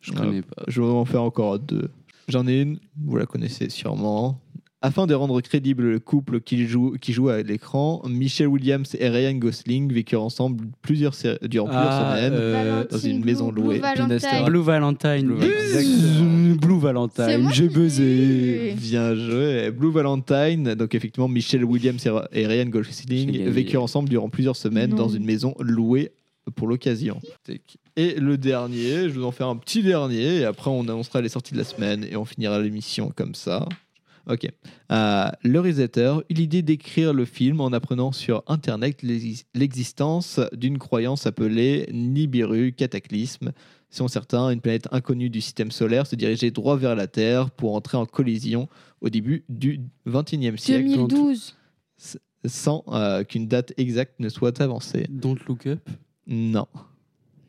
Je 0.00 0.12
connais 0.12 0.40
pas. 0.40 0.62
Je 0.66 0.80
vais 0.80 0.88
en 0.88 1.04
faire 1.04 1.22
encore 1.22 1.58
deux. 1.58 1.90
J'en 2.28 2.46
ai 2.46 2.62
une, 2.62 2.78
vous 2.96 3.18
la 3.18 3.26
connaissez 3.26 3.68
sûrement. 3.68 4.40
Afin 4.86 5.06
de 5.06 5.14
rendre 5.14 5.40
crédible 5.40 5.84
le 5.84 5.98
couple 5.98 6.40
qui 6.42 6.66
joue, 6.66 6.96
qui 7.00 7.14
joue 7.14 7.30
à 7.30 7.40
l'écran, 7.42 8.02
Michelle 8.06 8.48
Williams 8.48 8.94
et 9.00 9.08
Ryan 9.08 9.32
Gosling 9.32 9.90
vécurent 9.90 10.22
ensemble 10.22 10.66
plusieurs 10.82 11.14
sé- 11.14 11.38
durant 11.40 11.68
plusieurs 11.68 11.88
Ah, 11.90 12.16
semaines 12.18 12.32
euh, 12.34 12.84
dans 12.90 12.98
une 12.98 13.24
maison 13.24 13.48
Blue 13.50 13.62
louée. 13.62 13.78
Valentine. 13.78 14.44
Blue 14.44 14.62
Valentine. 14.62 15.26
Blue 15.26 15.36
Bzzz, 15.38 16.56
Blue 16.58 16.74
C'est 16.74 16.80
Valentine. 16.82 17.42
moi 17.44 17.52
J'ai 17.52 17.68
qui 17.68 17.74
buzzé. 17.74 18.74
Bien 18.78 19.14
joué. 19.14 19.70
Blue 19.70 19.90
Valentine, 19.90 20.74
donc 20.74 20.94
effectivement, 20.94 21.28
Michelle 21.28 21.64
Williams 21.64 22.04
et 22.04 22.10
Ra- 22.10 22.28
et 22.30 22.46
Ryan 22.46 22.64
J'ai 22.66 22.70
Gosling 22.70 23.32
gagné. 23.32 23.48
vécurent 23.50 23.82
ensemble 23.84 24.10
durant 24.10 24.28
plusieurs 24.28 24.56
semaines 24.56 24.90
Non. 24.90 24.96
dans 24.96 25.08
une 25.08 25.24
maison 25.24 25.54
louée 25.60 26.12
pour 26.56 26.68
l'occasion. 26.68 27.20
Et 27.96 28.16
le 28.20 28.36
dernier, 28.36 29.08
je 29.08 29.14
vous 29.18 29.24
en 29.24 29.30
faire 29.32 29.48
un 29.48 29.56
petit 29.56 29.82
dernier, 29.82 30.40
et 30.40 30.44
après 30.44 30.68
on 30.70 30.82
annoncera 30.82 31.22
les 31.22 31.30
sorties 31.30 31.54
de 31.54 31.58
la 31.58 31.64
semaine 31.64 32.04
et 32.10 32.16
on 32.16 32.26
finira 32.26 32.60
l'émission 32.60 33.10
comme 33.16 33.34
ça. 33.34 33.66
Ok. 34.28 34.46
Euh, 34.90 35.26
le 35.42 35.60
réalisateur 35.60 36.22
eut 36.30 36.34
l'idée 36.34 36.62
d'écrire 36.62 37.12
le 37.12 37.24
film 37.24 37.60
en 37.60 37.72
apprenant 37.72 38.10
sur 38.12 38.42
Internet 38.46 39.02
l'exis- 39.02 39.44
l'existence 39.54 40.40
d'une 40.52 40.78
croyance 40.78 41.26
appelée 41.26 41.88
Nibiru 41.92 42.72
Cataclysme. 42.72 43.52
Selon 43.90 44.08
certains, 44.08 44.50
une 44.50 44.60
planète 44.60 44.88
inconnue 44.92 45.30
du 45.30 45.40
système 45.40 45.70
solaire 45.70 46.06
se 46.06 46.16
dirigeait 46.16 46.50
droit 46.50 46.76
vers 46.76 46.94
la 46.96 47.06
Terre 47.06 47.50
pour 47.50 47.74
entrer 47.76 47.96
en 47.96 48.06
collision 48.06 48.68
au 49.00 49.08
début 49.10 49.44
du 49.48 49.80
XXIe 50.08 50.56
siècle. 50.58 50.84
2012. 50.88 51.54
S- 51.98 52.18
Sans 52.46 52.82
euh, 52.88 53.24
qu'une 53.24 53.46
date 53.46 53.72
exacte 53.76 54.18
ne 54.20 54.28
soit 54.28 54.60
avancée. 54.60 55.06
Don't 55.10 55.36
look 55.46 55.66
up. 55.66 55.88
Non. 56.26 56.66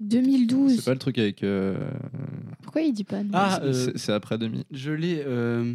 2012. 0.02 0.76
C'est 0.78 0.86
pas 0.86 0.94
le 0.94 1.00
truc 1.00 1.18
avec. 1.18 1.44
euh, 1.44 1.78
Pourquoi 2.62 2.82
il 2.82 2.94
dit 2.94 3.04
pas 3.06 3.24
non 3.24 3.30
Ah, 3.34 3.60
c'est- 3.62 3.66
euh, 3.68 3.74
c'est- 3.74 3.98
c'est 3.98 4.12
après 4.14 4.38
2000. 4.38 4.64
Je 4.72 4.92
l'ai. 4.92 5.24
Euh... 5.26 5.74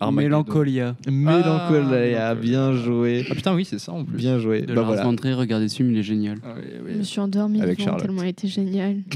Armageddon. 0.00 0.28
Mélancolia. 0.28 0.96
Mélancolia, 1.08 1.80
Mélancolia. 1.82 2.34
bien 2.34 2.72
joué. 2.72 3.24
Ah 3.30 3.34
putain, 3.34 3.54
oui, 3.54 3.64
c'est 3.64 3.78
ça 3.78 3.92
en 3.92 4.04
plus. 4.04 4.16
Bien 4.16 4.38
joué. 4.38 4.62
De 4.62 4.66
Bah 4.68 4.74
Lars 4.82 4.86
voilà. 4.86 5.16
Trier, 5.16 5.34
regardez 5.34 5.68
ce 5.68 5.76
film, 5.76 5.90
il 5.92 5.98
est 5.98 6.02
génial. 6.02 6.38
Ah 6.44 6.54
oui, 6.56 6.62
oui. 6.84 6.90
Je 6.94 6.98
me 6.98 7.02
suis 7.04 7.20
endormie 7.20 7.60
Avec 7.62 7.78
devant 7.78 7.96
tellement 7.96 8.22
il 8.22 8.28
était 8.28 8.48
génial. 8.48 8.98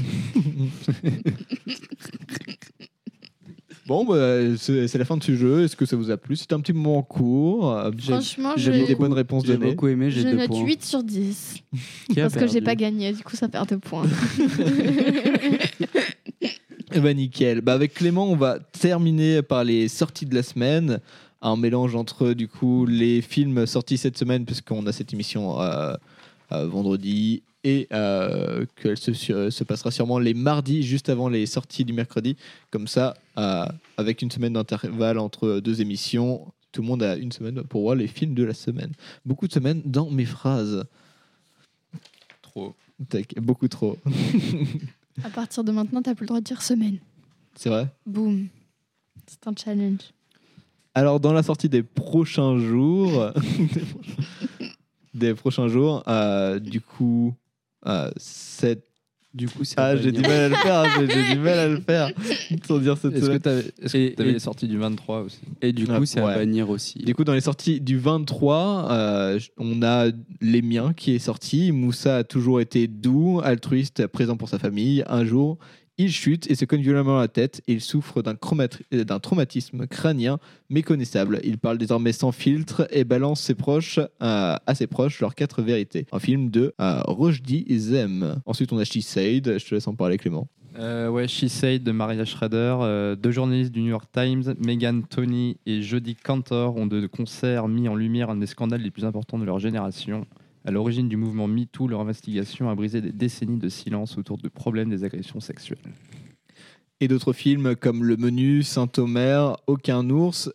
Bon, 3.87 4.05
bah, 4.05 4.55
c'est 4.57 4.93
la 4.97 5.03
fin 5.05 5.17
de 5.17 5.23
ce 5.23 5.35
jeu. 5.35 5.63
Est-ce 5.63 5.75
que 5.75 5.85
ça 5.85 5.97
vous 5.97 6.11
a 6.11 6.17
plu? 6.17 6.37
C'était 6.37 6.53
un 6.53 6.61
petit 6.61 6.71
moment 6.71 7.01
court. 7.01 7.77
Franchement, 7.99 8.53
J'ai 8.55 8.71
je- 8.73 8.85
des 8.87 8.95
bonnes 8.95 9.11
réponses 9.11 9.43
J'ai 9.45 9.57
données. 9.57 9.71
beaucoup 9.71 9.87
aimé, 9.89 10.09
j'ai 10.11 10.21
Je 10.21 10.27
deux 10.29 10.37
note 10.37 10.47
points. 10.47 10.63
8 10.63 10.83
sur 10.83 11.03
10. 11.03 11.55
Qui 12.09 12.19
a 12.21 12.29
Parce 12.29 12.35
que 12.35 12.47
j'ai 12.47 12.61
pas 12.61 12.75
gagné, 12.75 13.11
du 13.11 13.21
coup 13.23 13.35
ça 13.35 13.49
perd 13.49 13.67
2 13.67 13.79
points. 13.79 14.05
Eh 16.93 16.99
ben 16.99 17.15
nickel. 17.15 17.61
Bah, 17.61 17.73
avec 17.73 17.93
Clément, 17.93 18.29
on 18.29 18.35
va 18.35 18.59
terminer 18.59 19.41
par 19.41 19.63
les 19.63 19.87
sorties 19.87 20.25
de 20.25 20.35
la 20.35 20.43
semaine. 20.43 20.99
Un 21.41 21.55
mélange 21.55 21.95
entre 21.95 22.33
du 22.33 22.47
coup 22.47 22.85
les 22.85 23.21
films 23.21 23.65
sortis 23.65 23.97
cette 23.97 24.17
semaine, 24.17 24.45
puisqu'on 24.45 24.85
a 24.85 24.91
cette 24.91 25.13
émission 25.13 25.61
euh, 25.61 25.93
euh, 26.51 26.67
vendredi, 26.67 27.43
et 27.63 27.87
euh, 27.93 28.65
qu'elle 28.75 28.97
se, 28.97 29.13
se 29.13 29.63
passera 29.63 29.91
sûrement 29.91 30.19
les 30.19 30.33
mardis, 30.33 30.83
juste 30.83 31.09
avant 31.09 31.29
les 31.29 31.45
sorties 31.45 31.85
du 31.85 31.93
mercredi. 31.93 32.35
Comme 32.71 32.87
ça, 32.87 33.15
euh, 33.37 33.65
avec 33.97 34.21
une 34.21 34.31
semaine 34.31 34.53
d'intervalle 34.53 35.19
entre 35.19 35.59
deux 35.59 35.81
émissions, 35.81 36.51
tout 36.71 36.81
le 36.81 36.87
monde 36.87 37.03
a 37.03 37.15
une 37.15 37.31
semaine 37.31 37.63
pour 37.63 37.81
voir 37.81 37.95
les 37.95 38.07
films 38.07 38.33
de 38.33 38.43
la 38.43 38.53
semaine. 38.53 38.91
Beaucoup 39.25 39.47
de 39.47 39.53
semaines 39.53 39.81
dans 39.85 40.09
mes 40.09 40.25
phrases. 40.25 40.85
Trop. 42.41 42.75
Beaucoup 43.37 43.67
trop. 43.67 43.97
à 45.23 45.29
partir 45.29 45.63
de 45.63 45.71
maintenant, 45.71 46.01
t'as 46.01 46.15
plus 46.15 46.23
le 46.23 46.27
droit 46.27 46.39
de 46.39 46.45
dire 46.45 46.61
semaine. 46.61 46.99
C'est 47.55 47.69
vrai 47.69 47.87
Boum. 48.05 48.47
C'est 49.27 49.47
un 49.47 49.53
challenge. 49.55 50.11
Alors, 50.93 51.19
dans 51.19 51.33
la 51.33 51.43
sortie 51.43 51.69
des 51.69 51.83
prochains 51.83 52.57
jours, 52.57 53.31
des 55.13 55.33
prochains 55.33 55.67
jours, 55.67 56.03
euh, 56.07 56.59
du 56.59 56.81
coup, 56.81 57.33
euh, 57.85 58.11
cette. 58.17 58.90
Du 59.33 59.47
coup, 59.47 59.63
c'est. 59.63 59.75
Ah, 59.77 59.85
à 59.85 59.95
j'ai 59.95 60.11
du 60.11 60.21
mal 60.21 60.31
à 60.31 60.49
le 60.49 60.55
faire, 60.55 60.83
j'ai 60.99 61.07
j'ai 61.09 61.35
du 61.35 61.39
mal 61.43 61.57
à 61.59 61.67
le 61.69 61.79
faire. 61.79 62.11
Sans 62.67 62.79
dire 62.79 62.97
cette 62.97 63.13
Est-ce 63.15 63.29
que 63.29 63.37
t'avais 63.37 64.29
et- 64.29 64.33
les 64.33 64.39
sorties 64.39 64.67
du 64.67 64.77
23 64.77 65.21
aussi? 65.21 65.39
Et 65.61 65.71
du 65.71 65.85
coup, 65.87 65.93
Ah, 65.95 66.05
c'est 66.05 66.19
à 66.19 66.25
ouais. 66.25 66.35
bannir 66.35 66.69
aussi. 66.69 66.99
Du 66.99 67.15
coup, 67.15 67.23
dans 67.23 67.33
les 67.33 67.39
sorties 67.41 67.79
du 67.79 67.97
23, 67.97 68.87
euh, 68.91 69.39
on 69.57 69.81
a 69.83 70.07
Les 70.41 70.61
Miens 70.61 70.91
qui 70.93 71.15
est 71.15 71.19
sorti. 71.19 71.71
Moussa 71.71 72.17
a 72.17 72.23
toujours 72.25 72.59
été 72.59 72.87
doux, 72.87 73.39
altruiste, 73.43 74.05
présent 74.07 74.35
pour 74.35 74.49
sa 74.49 74.59
famille. 74.59 75.03
Un 75.07 75.23
jour, 75.23 75.57
il 76.03 76.11
chute 76.11 76.49
et 76.49 76.55
se 76.55 76.65
cogne 76.65 76.81
violemment 76.81 77.19
la 77.19 77.27
tête. 77.27 77.61
Et 77.67 77.73
il 77.73 77.81
souffre 77.81 78.21
euh, 78.25 79.03
d'un 79.03 79.19
traumatisme 79.19 79.87
crânien 79.87 80.39
méconnaissable. 80.69 81.39
Il 81.43 81.57
parle 81.57 81.77
désormais 81.77 82.11
sans 82.11 82.31
filtre 82.31 82.87
et 82.91 83.03
balance 83.03 83.41
ses 83.41 83.55
proches, 83.55 83.99
euh, 83.99 84.55
à 84.65 84.75
ses 84.75 84.87
proches 84.87 85.19
leurs 85.21 85.35
quatre 85.35 85.61
vérités. 85.61 86.05
Un 86.11 86.19
film 86.19 86.49
de 86.49 86.73
euh, 86.79 87.01
Rojdi 87.05 87.65
Zem. 87.77 88.41
Ensuite, 88.45 88.71
on 88.73 88.77
a 88.77 88.83
She 88.83 89.01
Said. 89.01 89.57
Je 89.57 89.65
te 89.65 89.75
laisse 89.75 89.87
en 89.87 89.95
parler, 89.95 90.17
Clément. 90.17 90.47
Euh, 90.79 91.09
ouais, 91.09 91.27
She 91.27 91.47
Said 91.47 91.83
de 91.83 91.91
Maria 91.91 92.23
Schrader. 92.23 92.77
euh, 92.81 93.15
deux 93.15 93.31
journalistes 93.31 93.71
du 93.71 93.81
New 93.81 93.89
York 93.89 94.09
Times, 94.11 94.55
Megan 94.63 95.03
Tony 95.03 95.57
et 95.65 95.81
Jodie 95.81 96.15
Cantor, 96.15 96.77
ont 96.77 96.87
de 96.87 97.05
concert 97.07 97.67
mis 97.67 97.89
en 97.89 97.95
lumière 97.95 98.29
un 98.29 98.37
des 98.37 98.45
scandales 98.45 98.81
les 98.81 98.91
plus 98.91 99.03
importants 99.03 99.37
de 99.37 99.43
leur 99.43 99.59
génération. 99.59 100.25
À 100.63 100.71
l'origine 100.71 101.09
du 101.09 101.17
mouvement 101.17 101.47
MeToo, 101.47 101.87
leur 101.87 102.01
investigation 102.01 102.69
a 102.69 102.75
brisé 102.75 103.01
des 103.01 103.11
décennies 103.11 103.57
de 103.57 103.69
silence 103.69 104.17
autour 104.17 104.37
de 104.37 104.47
problèmes 104.47 104.89
des 104.89 105.03
agressions 105.03 105.39
sexuelles. 105.39 105.79
Et 106.99 107.07
d'autres 107.07 107.33
films 107.33 107.75
comme 107.75 108.03
Le 108.03 108.15
Menu, 108.15 108.61
Saint-Omer, 108.61 109.57
Aucun 109.65 110.07
ours 110.09 110.51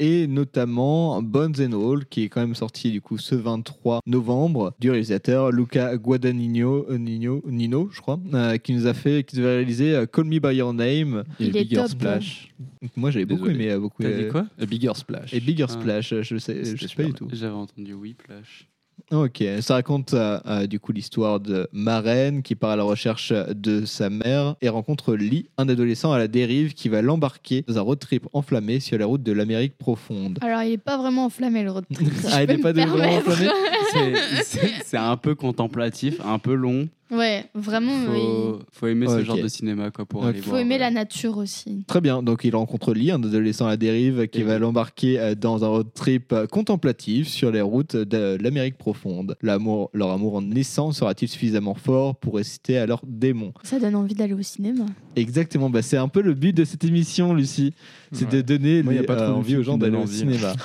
et 0.00 0.28
notamment 0.28 1.20
Bones 1.22 1.56
and 1.58 1.72
All, 1.72 2.06
qui 2.06 2.22
est 2.22 2.28
quand 2.28 2.40
même 2.40 2.54
sorti 2.54 2.92
du 2.92 3.00
coup 3.00 3.18
ce 3.18 3.34
23 3.34 3.98
novembre, 4.06 4.72
du 4.78 4.90
réalisateur 4.92 5.50
Luca 5.50 5.96
Guadagnino, 5.96 6.86
euh, 6.88 6.98
Nino, 6.98 7.42
Nino, 7.48 7.88
je 7.92 8.00
crois, 8.00 8.20
euh, 8.32 8.58
qui 8.58 8.74
nous 8.74 8.86
a 8.86 8.94
fait, 8.94 9.24
qui 9.24 9.40
nous 9.40 9.44
a 9.46 9.48
réalisé 9.48 9.96
euh, 9.96 10.06
Call 10.06 10.26
Me 10.26 10.38
by 10.38 10.54
Your 10.54 10.72
Name. 10.72 11.24
Et 11.40 11.50
Bigger 11.50 11.74
top. 11.74 11.88
Splash. 11.88 12.54
Donc, 12.80 12.92
moi 12.96 13.10
j'avais 13.10 13.24
beaucoup 13.26 13.48
aimé, 13.48 13.72
euh, 13.72 13.80
beaucoup. 13.80 14.04
T'as 14.04 14.12
dit 14.12 14.28
quoi? 14.28 14.46
Bigger 14.68 14.92
Splash. 14.94 15.34
Et 15.34 15.40
Bigger 15.40 15.66
Ah. 15.68 15.72
Splash, 15.72 16.14
je 16.22 16.36
sais, 16.38 16.64
je 16.64 16.86
sais 16.86 16.94
pas 16.94 17.02
du 17.02 17.12
tout. 17.14 17.26
J'avais 17.32 17.52
entendu 17.54 17.92
Whiplash. 17.94 18.68
Ok, 19.10 19.42
ça 19.60 19.74
raconte 19.74 20.12
euh, 20.14 20.38
euh, 20.46 20.66
du 20.66 20.78
coup 20.80 20.92
l'histoire 20.92 21.40
de 21.40 21.68
Maren 21.72 22.42
qui 22.42 22.54
part 22.54 22.70
à 22.70 22.76
la 22.76 22.82
recherche 22.82 23.32
de 23.32 23.84
sa 23.86 24.10
mère 24.10 24.56
et 24.60 24.68
rencontre 24.68 25.14
Lee, 25.14 25.48
un 25.56 25.68
adolescent 25.68 26.12
à 26.12 26.18
la 26.18 26.28
dérive 26.28 26.74
qui 26.74 26.88
va 26.88 27.00
l'embarquer 27.02 27.64
dans 27.66 27.78
un 27.78 27.82
road 27.82 27.98
trip 27.98 28.26
enflammé 28.32 28.80
sur 28.80 28.98
la 28.98 29.06
route 29.06 29.22
de 29.22 29.32
l'Amérique 29.32 29.78
profonde. 29.78 30.38
Alors, 30.42 30.62
il 30.62 30.72
est 30.72 30.78
pas 30.78 30.98
vraiment 30.98 31.24
enflammé 31.26 31.62
le 31.62 31.70
road 31.70 31.84
trip. 31.92 32.08
si 32.20 32.26
Ah, 32.32 32.42
il 32.42 32.46
peux 32.46 32.52
est 32.54 32.56
me 32.58 32.62
pas 32.62 32.72
de- 32.72 32.80
vraiment 32.82 33.16
enflammé 33.16 33.50
c'est 34.84 34.96
un 34.98 35.16
peu 35.16 35.34
contemplatif, 35.34 36.20
un 36.24 36.38
peu 36.38 36.54
long. 36.54 36.88
Ouais, 37.10 37.46
vraiment, 37.54 37.92
oui. 38.10 38.18
Faut, 38.18 38.58
faut 38.70 38.86
aimer 38.86 39.06
ce 39.08 39.24
genre 39.24 39.38
de 39.38 39.48
cinéma 39.48 39.90
quoi, 39.90 40.04
pour 40.04 40.20
Ok. 40.20 40.26
aller 40.28 40.38
Il 40.38 40.42
faut 40.44 40.50
voir. 40.50 40.60
aimer 40.60 40.74
euh, 40.74 40.78
la 40.78 40.90
nature 40.90 41.38
aussi. 41.38 41.84
Très 41.86 42.02
bien, 42.02 42.22
donc 42.22 42.44
il 42.44 42.54
rencontre 42.54 42.92
Lee, 42.92 43.10
un 43.10 43.22
adolescent 43.22 43.64
à 43.66 43.70
la 43.70 43.76
dérive 43.78 44.28
qui 44.28 44.40
Et 44.40 44.42
va 44.42 44.54
oui. 44.56 44.60
l'embarquer 44.60 45.18
euh, 45.18 45.34
dans 45.34 45.64
un 45.64 45.68
road 45.68 45.88
trip 45.94 46.32
euh, 46.32 46.46
contemplatif 46.46 47.28
sur 47.28 47.50
les 47.50 47.62
routes 47.62 47.96
de 47.96 48.36
l'Amérique 48.40 48.76
profonde. 48.76 49.36
L'amour, 49.40 49.90
leur 49.94 50.10
amour 50.10 50.36
en 50.36 50.42
naissant 50.42 50.92
sera-t-il 50.92 51.28
suffisamment 51.28 51.74
fort 51.74 52.14
pour 52.16 52.36
résister 52.36 52.76
à 52.76 52.84
leurs 52.84 53.00
démons 53.06 53.52
Ça 53.62 53.80
donne 53.80 53.94
envie 53.96 54.14
d'aller 54.14 54.34
au 54.34 54.42
cinéma. 54.42 54.84
Exactement, 55.16 55.70
bah, 55.70 55.80
c'est 55.82 55.96
un 55.96 56.08
peu 56.08 56.20
le 56.20 56.34
but 56.34 56.52
de 56.54 56.64
cette 56.64 56.84
émission, 56.84 57.32
Lucie. 57.32 57.72
C'est 58.12 58.26
Ouais. 58.26 58.30
de 58.30 58.40
donner 58.42 58.82
Moi, 58.82 58.92
y 58.94 58.98
a 58.98 59.00
les- 59.00 59.06
pas 59.06 59.16
trop 59.16 59.24
euh, 59.32 59.34
envie 59.34 59.56
aux 59.56 59.62
gens 59.62 59.78
d'aller 59.78 59.96
au 59.96 60.00
envie, 60.00 60.18
cinéma. 60.18 60.52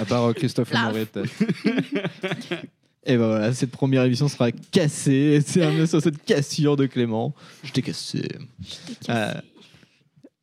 À 0.00 0.04
part 0.04 0.24
euh, 0.24 0.32
Christophe 0.32 0.72
Honoré. 0.74 1.06
Et 3.04 3.16
ben 3.16 3.26
voilà, 3.26 3.52
cette 3.52 3.72
première 3.72 4.04
émission 4.04 4.28
sera 4.28 4.52
cassée. 4.52 5.40
C'est 5.44 5.62
un 5.62 5.74
peu 5.74 5.86
sur 5.86 6.00
cette 6.00 6.22
cassure 6.24 6.76
de 6.76 6.86
Clément. 6.86 7.34
Je 7.64 7.72
t'ai 7.72 7.82
cassé. 7.82 8.28
Euh, 9.08 9.32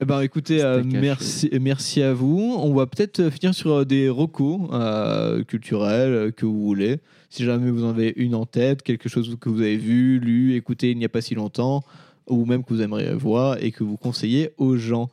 eh 0.01 0.05
ben 0.05 0.21
écoutez, 0.21 0.61
euh, 0.63 0.81
merci, 0.85 1.49
merci 1.59 2.01
à 2.01 2.13
vous. 2.13 2.55
On 2.57 2.73
va 2.73 2.85
peut-être 2.85 3.29
finir 3.29 3.53
sur 3.53 3.71
euh, 3.71 3.85
des 3.85 4.09
recos 4.09 4.69
euh, 4.71 5.43
culturels 5.43 6.31
que 6.33 6.45
vous 6.45 6.61
voulez. 6.61 6.99
Si 7.29 7.43
jamais 7.43 7.69
vous 7.69 7.83
en 7.83 7.89
avez 7.89 8.13
une 8.15 8.33
en 8.35 8.45
tête, 8.45 8.81
quelque 8.81 9.09
chose 9.09 9.37
que 9.39 9.49
vous 9.49 9.61
avez 9.61 9.77
vu, 9.77 10.19
lu, 10.19 10.55
écouté 10.55 10.91
il 10.91 10.97
n'y 10.97 11.05
a 11.05 11.09
pas 11.09 11.21
si 11.21 11.35
longtemps, 11.35 11.83
ou 12.27 12.45
même 12.45 12.63
que 12.63 12.73
vous 12.73 12.81
aimeriez 12.81 13.13
voir 13.13 13.61
et 13.61 13.71
que 13.71 13.83
vous 13.83 13.97
conseillez 13.97 14.51
aux 14.57 14.77
gens. 14.77 15.09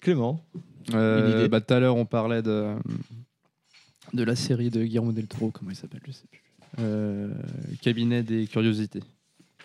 Clément 0.00 0.42
Euh, 0.94 1.48
bah, 1.48 1.60
Tout 1.60 1.74
à 1.74 1.80
l'heure, 1.80 1.96
on 1.96 2.06
parlait 2.06 2.42
de, 2.42 2.74
de 4.14 4.22
la 4.22 4.36
série 4.36 4.70
de 4.70 4.82
Guillermo 4.82 5.12
del 5.12 5.26
Toro, 5.28 5.50
comment 5.50 5.70
il 5.70 5.76
s'appelle, 5.76 6.00
je 6.06 6.12
sais 6.12 6.24
plus. 6.30 6.40
Euh, 6.78 7.28
Cabinet 7.82 8.22
des 8.22 8.46
curiosités. 8.46 9.00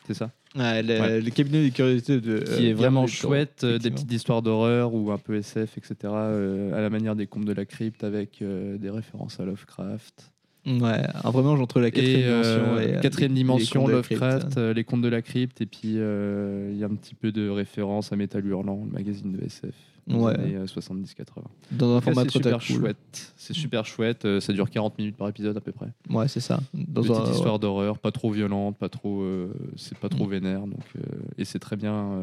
C'est 0.07 0.13
ça? 0.13 0.31
Ouais, 0.55 0.81
le, 0.83 0.99
Ouais. 1.01 1.19
le 1.21 1.29
cabinet 1.31 1.63
des 1.63 1.71
curiosités 1.71 2.21
de. 2.21 2.39
Qui 2.39 2.67
euh, 2.67 2.69
est 2.69 2.73
vraiment 2.73 3.07
chouette, 3.07 3.61
euh, 3.63 3.77
des 3.79 3.91
petites 3.91 4.11
histoires 4.11 4.41
d'horreur 4.41 4.93
ou 4.93 5.11
un 5.11 5.17
peu 5.17 5.35
SF, 5.35 5.77
etc. 5.77 5.95
à 6.13 6.79
la 6.81 6.89
manière 6.89 7.15
des 7.15 7.27
contes 7.27 7.45
de 7.45 7.53
la 7.53 7.65
crypte 7.65 8.03
avec 8.03 8.41
des 8.41 8.89
références 8.89 9.39
à 9.39 9.45
Lovecraft. 9.45 10.31
Ouais, 10.67 11.03
un 11.23 11.29
vrai 11.29 11.43
mélange 11.43 11.61
entre 11.61 11.79
la 11.79 11.91
quatrième 11.91 12.19
Et, 12.21 12.23
dimension 12.23 12.79
et. 12.79 12.99
quatrième 13.01 13.31
les- 13.31 13.35
dimension. 13.37 13.87
Lovecraft, 13.87 14.57
les 14.57 14.83
contes 14.83 15.01
de 15.03 15.07
la 15.09 15.21
crypte, 15.21 15.61
et 15.61 15.65
puis 15.67 15.95
euh, 15.97 16.69
il 16.73 16.77
y 16.79 16.83
a 16.83 16.87
un 16.87 16.95
petit 16.95 17.13
peu 17.15 17.31
de 17.31 17.49
référence 17.49 18.11
à 18.11 18.15
Metal 18.15 18.43
Hurlant, 18.45 18.83
le 18.85 18.91
magazine 18.91 19.31
de 19.33 19.43
SF. 19.45 19.75
Ouais. 20.07 20.33
années, 20.35 20.55
euh, 20.55 20.67
70-80. 20.67 21.41
Dans 21.71 21.95
un 21.97 22.01
format 22.01 22.21
c'est 22.23 22.27
très 22.27 22.39
super 22.39 22.57
cool. 22.59 22.75
chouette. 22.77 23.33
C'est 23.37 23.53
super 23.53 23.85
chouette. 23.85 24.25
euh, 24.25 24.39
ça 24.39 24.53
dure 24.53 24.69
40 24.69 24.97
minutes 24.99 25.17
par 25.17 25.27
épisode 25.29 25.57
à 25.57 25.61
peu 25.61 25.71
près. 25.71 25.87
Ouais, 26.09 26.27
c'est 26.27 26.39
ça. 26.39 26.59
Dans 26.73 27.01
Petite 27.01 27.15
un- 27.15 27.31
histoire 27.31 27.57
d'horreur, 27.59 27.97
pas 27.97 28.11
trop 28.11 28.29
violente, 28.29 28.77
pas 28.77 28.89
trop, 28.89 29.21
euh, 29.23 29.51
c'est 29.75 29.97
pas 29.97 30.07
Mm. 30.07 30.11
trop 30.11 30.25
vénère, 30.27 30.61
donc 30.67 30.83
euh, 30.97 31.01
et 31.37 31.45
c'est 31.45 31.59
très 31.59 31.75
bien. 31.75 32.19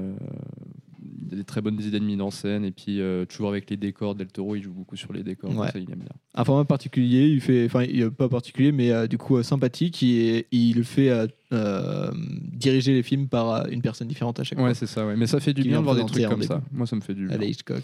Euh, 1.22 1.26
il 1.28 1.34
a 1.34 1.36
des 1.36 1.44
très 1.44 1.60
bonnes 1.60 1.80
idées 1.80 2.00
de 2.00 2.04
mise 2.04 2.20
en 2.20 2.30
scène 2.30 2.64
et 2.64 2.70
puis 2.70 3.00
euh, 3.00 3.24
toujours 3.24 3.48
avec 3.48 3.68
les 3.70 3.76
décors. 3.76 4.14
Del 4.14 4.28
Toro, 4.28 4.56
il 4.56 4.62
joue 4.62 4.72
beaucoup 4.72 4.96
sur 4.96 5.12
les 5.12 5.22
décors. 5.22 5.54
Ouais. 5.56 5.70
Ça, 5.70 5.78
il 5.78 5.90
aime 5.90 6.00
bien. 6.00 6.08
un 6.34 6.44
format 6.44 6.64
particulier, 6.64 7.26
il 7.28 7.40
fait, 7.40 7.64
enfin, 7.66 7.84
il 7.84 8.00
est 8.00 8.10
pas 8.10 8.28
particulier, 8.28 8.72
mais 8.72 8.90
euh, 8.90 9.06
du 9.06 9.18
coup 9.18 9.36
euh, 9.36 9.42
sympathique. 9.42 10.02
Et 10.02 10.46
il 10.52 10.84
fait 10.84 11.10
euh, 11.10 11.26
euh, 11.52 12.10
diriger 12.52 12.92
les 12.94 13.02
films 13.02 13.28
par 13.28 13.50
euh, 13.50 13.64
une 13.70 13.82
personne 13.82 14.08
différente 14.08 14.40
à 14.40 14.44
chaque 14.44 14.58
Ouais, 14.58 14.64
fois. 14.66 14.74
c'est 14.74 14.86
ça. 14.86 15.06
Ouais. 15.06 15.16
Mais 15.16 15.26
ça 15.26 15.40
fait 15.40 15.52
du 15.54 15.62
bien 15.62 15.78
de 15.80 15.84
voir 15.84 15.96
des 15.96 16.04
trucs 16.06 16.26
comme 16.26 16.42
ça. 16.42 16.62
Moi, 16.72 16.86
ça 16.86 16.96
me 16.96 17.00
fait 17.00 17.14
du 17.14 17.26
bien. 17.26 17.36
la 17.38 17.44
Hitchcock. 17.44 17.82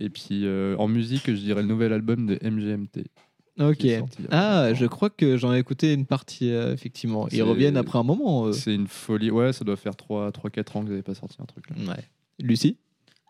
Et 0.00 0.10
puis 0.10 0.40
euh, 0.44 0.74
en 0.78 0.88
musique, 0.88 1.22
je 1.26 1.32
dirais 1.40 1.62
le 1.62 1.68
nouvel 1.68 1.92
album 1.92 2.26
de 2.26 2.38
MGMT. 2.42 3.04
Ok. 3.60 3.84
il 3.84 4.02
Ah, 4.32 4.74
je 4.74 4.84
crois 4.86 5.10
que 5.10 5.36
j'en 5.36 5.54
ai 5.54 5.58
écouté 5.60 5.92
une 5.92 6.06
partie, 6.06 6.50
euh, 6.50 6.72
effectivement. 6.74 7.28
Ils 7.30 7.44
reviennent 7.44 7.76
après 7.76 8.00
un 8.00 8.02
moment. 8.02 8.46
euh. 8.46 8.52
C'est 8.52 8.74
une 8.74 8.88
folie. 8.88 9.30
Ouais, 9.30 9.52
ça 9.52 9.64
doit 9.64 9.76
faire 9.76 9.92
3-4 9.92 10.76
ans 10.76 10.80
que 10.80 10.86
vous 10.86 10.90
n'avez 10.90 11.02
pas 11.02 11.14
sorti 11.14 11.36
un 11.40 11.44
truc. 11.44 11.70
Là. 11.70 11.76
Ouais. 11.92 12.02
Lucie 12.40 12.76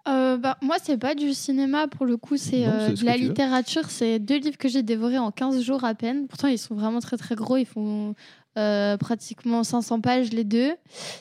Euh, 0.06 0.36
bah, 0.36 0.58
moi, 0.60 0.76
c'est 0.82 0.98
pas 0.98 1.14
du 1.14 1.32
cinéma 1.32 1.88
pour 1.88 2.06
le 2.06 2.16
coup, 2.16 2.36
c'est 2.36 2.66
euh, 2.66 2.94
ce 2.94 3.00
de 3.00 3.06
la 3.06 3.16
littérature. 3.16 3.88
C'est 3.88 4.18
deux 4.18 4.38
livres 4.38 4.58
que 4.58 4.68
j'ai 4.68 4.82
dévorés 4.82 5.18
en 5.18 5.30
15 5.30 5.62
jours 5.62 5.84
à 5.84 5.94
peine. 5.94 6.26
Pourtant, 6.26 6.48
ils 6.48 6.58
sont 6.58 6.74
vraiment 6.74 7.00
très 7.00 7.16
très 7.16 7.34
gros. 7.34 7.56
Ils 7.56 7.66
font 7.66 8.14
euh, 8.56 8.96
pratiquement 8.96 9.64
500 9.64 10.00
pages 10.00 10.30
les 10.30 10.44
deux. 10.44 10.72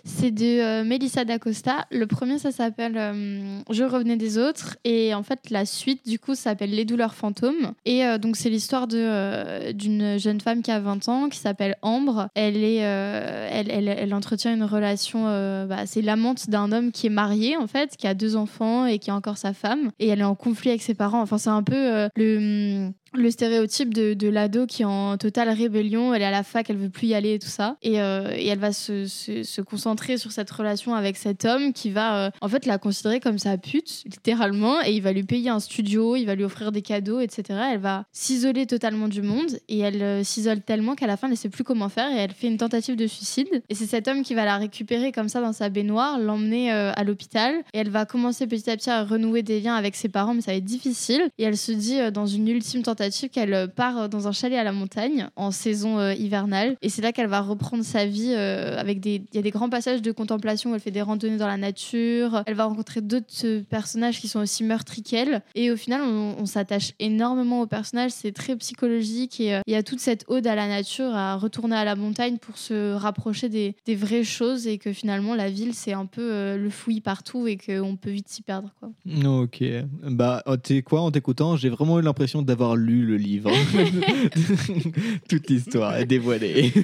C'est 0.04 0.32
de 0.32 0.62
euh, 0.62 0.84
Melissa 0.84 1.26
d'Acosta. 1.26 1.86
Le 1.92 2.06
premier, 2.06 2.38
ça 2.38 2.52
s'appelle 2.52 2.96
euh, 2.96 3.60
Je 3.72 3.84
revenais 3.84 4.18
des 4.18 4.38
autres. 4.38 4.78
Et 4.84 5.14
en 5.14 5.24
fait, 5.24 5.50
la 5.50 5.66
suite, 5.66 6.08
du 6.08 6.20
coup, 6.20 6.36
s'appelle 6.36 6.70
Les 6.70 6.86
douleurs 6.86 7.16
fantômes. 7.16 7.74
Et 7.86 8.04
donc, 8.20 8.36
c'est 8.36 8.50
l'histoire 8.50 8.88
d'une 8.88 10.18
jeune 10.18 10.42
femme 10.42 10.62
qui 10.62 10.72
a 10.72 10.80
20 10.80 11.10
ans, 11.10 11.30
qui 11.30 11.40
s'appelle 11.40 11.76
Ambre. 11.82 12.28
Elle, 12.36 12.64
est, 12.64 12.78
elle, 12.78 13.70
elle, 13.70 14.14
entretient 14.14 14.54
une 14.54 14.64
relation, 14.64 15.24
bah, 15.66 15.86
c'est 15.86 16.02
l'amante 16.02 16.50
d'un 16.50 16.72
homme 16.72 16.92
qui 16.92 17.08
est 17.08 17.12
marié, 17.12 17.58
en 17.58 17.68
fait, 17.68 17.96
qui 17.98 18.08
a 18.08 18.14
deux 18.14 18.36
enfants 18.36 18.86
et 18.86 19.00
qui 19.00 19.12
a 19.12 19.16
encore 19.16 19.38
sa 19.38 19.54
femme. 19.54 19.92
Et 20.00 20.08
elle 20.08 20.20
est 20.20 20.26
en 20.26 20.36
conflit 20.36 20.70
avec 20.70 20.82
ses 20.82 20.94
parents. 20.94 21.22
Enfin, 21.22 21.38
c'est 21.38 21.50
un 21.50 21.64
peu 21.64 22.10
le 22.16 22.92
le 23.14 23.30
stéréotype 23.32 23.94
de, 23.94 24.28
l'ado 24.28 24.66
qui 24.66 24.82
est 24.82 24.86
en 24.86 25.18
totale 25.18 25.50
rébellion, 25.50 26.14
elle 26.14 26.22
est 26.22 26.26
à 26.26 26.32
la 26.32 26.44
fac, 26.44 26.70
elle 26.70 26.78
veut 26.78 26.90
plus 26.90 27.08
y 27.08 27.14
aller 27.14 27.36
et 27.36 27.40
tout 27.40 27.48
ça. 27.48 27.78
Et, 27.82 28.02
euh, 28.02 28.32
et 28.36 28.48
elle 28.48 28.60
va 28.60 28.72
se, 28.74 29.06
se- 29.06 29.62
concentrer 29.62 30.18
sur 30.18 30.32
cette 30.32 30.50
relation 30.50 30.96
avec 30.96 31.16
cet 31.18 31.46
homme 31.46 31.74
qui 31.74 31.90
va 31.92 32.26
euh, 32.26 32.30
en 32.42 32.50
fait 32.50 32.66
la 32.66 32.78
considérer 32.78 33.20
comme 33.20 33.38
sa 33.38 33.58
pute, 33.58 34.04
littéralement, 34.06 34.82
et 34.84 34.92
il 34.94 35.02
va 35.02 35.12
lui 35.12 35.24
payer 35.24 35.50
un 35.50 35.60
studio, 35.60 36.16
il 36.16 36.26
va 36.26 36.36
lui 36.36 36.44
offrir 36.44 36.72
des 36.72 36.82
cadeaux, 36.82 37.20
etc. 37.20 37.60
Elle 37.74 37.80
va 37.80 38.06
s'isoler 38.12 38.66
totalement 38.66 39.08
du 39.08 39.22
monde 39.22 39.60
et 39.70 39.80
elle 39.80 40.02
euh, 40.02 40.24
s'isole 40.24 40.62
tellement 40.62 40.96
qu'à 40.96 41.08
la 41.08 41.18
fin 41.18 41.28
elle 41.28 41.34
ne 41.34 41.38
sait 41.38 41.50
plus 41.50 41.64
comment 41.64 41.90
faire 41.90 42.12
et 42.12 42.20
elle 42.20 42.32
fait 42.32 42.48
une 42.48 42.58
tentative 42.58 42.96
de 42.96 43.08
suicide. 43.08 43.62
Et 43.70 43.76
c'est 43.76 43.86
cet 43.86 44.08
homme 44.08 44.24
qui 44.24 44.34
va 44.34 44.46
la 44.46 44.58
récupérer 44.58 45.12
comme 45.12 45.30
ça 45.30 45.42
dans 45.42 45.54
sa 45.54 45.70
baignoire, 45.70 46.20
l'emmener 46.20 46.72
à 46.72 47.04
l'hôpital 47.04 47.54
et 47.74 47.80
elle 47.80 47.90
va 47.90 48.06
commencer 48.06 48.48
petit 48.48 48.70
à 48.70 48.78
petit 48.78 48.90
à 48.90 49.04
renouer 49.04 49.44
des 49.44 49.60
liens 49.60 49.76
avec 49.76 49.96
ses 49.96 50.10
parents, 50.10 50.34
mais 50.34 50.42
ça 50.42 50.52
va 50.52 50.58
être 50.58 50.66
difficile. 50.66 51.22
Et 51.38 51.44
elle 51.44 51.58
se 51.58 51.72
dit 51.72 52.00
dans 52.12 52.26
une 52.26 52.48
ultime 52.48 52.82
tentative 52.82 53.03
qu'elle 53.32 53.54
euh, 53.54 53.68
part 53.68 53.98
euh, 53.98 54.08
dans 54.08 54.28
un 54.28 54.32
chalet 54.32 54.58
à 54.58 54.64
la 54.64 54.72
montagne 54.72 55.28
en 55.36 55.52
saison 55.52 56.00
euh, 56.00 56.14
hivernale. 56.14 56.76
Et 56.82 56.90
c'est 56.90 57.02
là 57.02 57.12
qu'elle 57.12 57.28
va 57.28 57.42
reprendre 57.42 57.84
sa 57.84 58.06
vie 58.06 58.34
avec 58.34 59.00
des. 59.00 59.24
Il 59.32 59.36
y 59.36 59.40
a 59.40 59.42
des 59.42 59.52
grands 59.52 59.70
passages 59.70 60.02
de 60.02 60.12
contemplation 60.12 60.72
où 60.72 60.76
elle 60.76 60.80
fait 60.80 60.92
des 60.92 61.02
randonnées 61.02 61.38
dans 61.38 61.48
la 61.48 61.58
nature. 61.58 62.44
Elle 62.46 62.56
va 62.56 62.66
rencontrer 62.66 63.02
d'autres 63.02 63.62
personnages 63.70 64.20
qui 64.20 64.28
sont 64.28 64.40
aussi 64.40 64.64
meurtris 64.64 65.04
qu'elle. 65.04 65.42
Et 65.56 65.72
au 65.72 65.76
final, 65.76 66.02
on, 66.02 66.46
s'attache 66.46 66.92
énormément 67.00 67.62
aux 67.62 67.68
personnages. 67.68 68.12
C'est 68.12 68.32
très 68.32 68.56
psychologique 68.58 69.40
et 69.40 69.60
il 69.66 69.74
y 69.74 69.76
a 69.76 69.84
toute 69.84 70.00
cette 70.00 70.26
ode 70.28 70.46
à 70.46 70.56
la 70.56 70.68
nature, 70.68 71.16
à 71.16 71.36
retourner 71.36 71.76
à 71.76 71.86
la 71.86 71.96
montagne 71.96 72.38
pour 72.38 72.58
se 72.58 72.94
rapprocher 72.94 73.50
des, 73.50 73.76
vraies 73.96 74.24
choses 74.24 74.68
et 74.68 74.78
que 74.78 74.92
finalement 74.92 75.36
la 75.36 75.50
ville 75.50 75.74
c'est 75.74 75.94
un 75.94 76.06
peu 76.06 76.58
le 76.58 76.70
fouillis 76.70 77.02
partout 77.02 77.48
et 77.48 77.58
qu'on 77.58 77.96
peut 77.96 78.10
vite 78.10 78.28
s'y 78.28 78.42
perdre. 78.42 78.72
Quoi. 78.80 78.90
Ok. 79.26 79.64
Bah, 80.04 80.44
tu 80.64 80.84
quoi, 80.84 81.02
en 81.02 81.12
t'écoutant, 81.12 81.56
j'ai 81.56 81.70
vraiment 81.70 82.00
eu 82.00 82.02
l'impression 82.02 82.42
d'avoir 82.42 82.76
lu 82.76 82.93
le 83.02 83.18
livre. 83.18 83.52
Toute 85.30 85.50
l'histoire 85.50 85.96
est 85.98 86.06
dévoilée. 86.06 86.72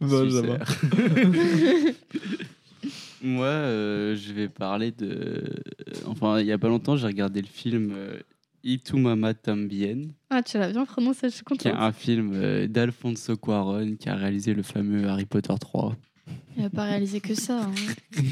bon, 0.00 0.30
ça 0.30 0.42
va. 0.42 0.58
Moi, 3.22 3.46
euh, 3.46 4.16
je 4.16 4.32
vais 4.34 4.48
parler 4.48 4.90
de. 4.90 5.42
Enfin, 6.06 6.40
il 6.40 6.46
y 6.46 6.52
a 6.52 6.58
pas 6.58 6.68
longtemps, 6.68 6.96
j'ai 6.96 7.06
regardé 7.06 7.40
le 7.40 7.46
film 7.46 7.92
euh, 7.96 8.18
Itu 8.62 8.96
Mama 8.98 9.32
Tambien, 9.32 10.08
Ah, 10.28 10.42
tu 10.42 10.58
l'as 10.58 10.70
bien 10.70 10.84
prononcé, 10.84 11.30
je 11.30 11.36
suis 11.36 11.44
qui 11.44 11.54
est 11.54 11.70
contente. 11.70 11.82
un 11.82 11.92
film 11.92 12.32
euh, 12.34 12.66
d'Alfonso 12.66 13.36
Cuarón 13.38 13.96
qui 13.96 14.10
a 14.10 14.14
réalisé 14.14 14.52
le 14.52 14.62
fameux 14.62 15.08
Harry 15.08 15.24
Potter 15.24 15.54
3. 15.58 15.96
Il 16.56 16.64
a 16.64 16.70
pas 16.70 16.84
réalisé 16.84 17.20
que 17.20 17.34
ça. 17.34 17.62
hein. 17.64 17.72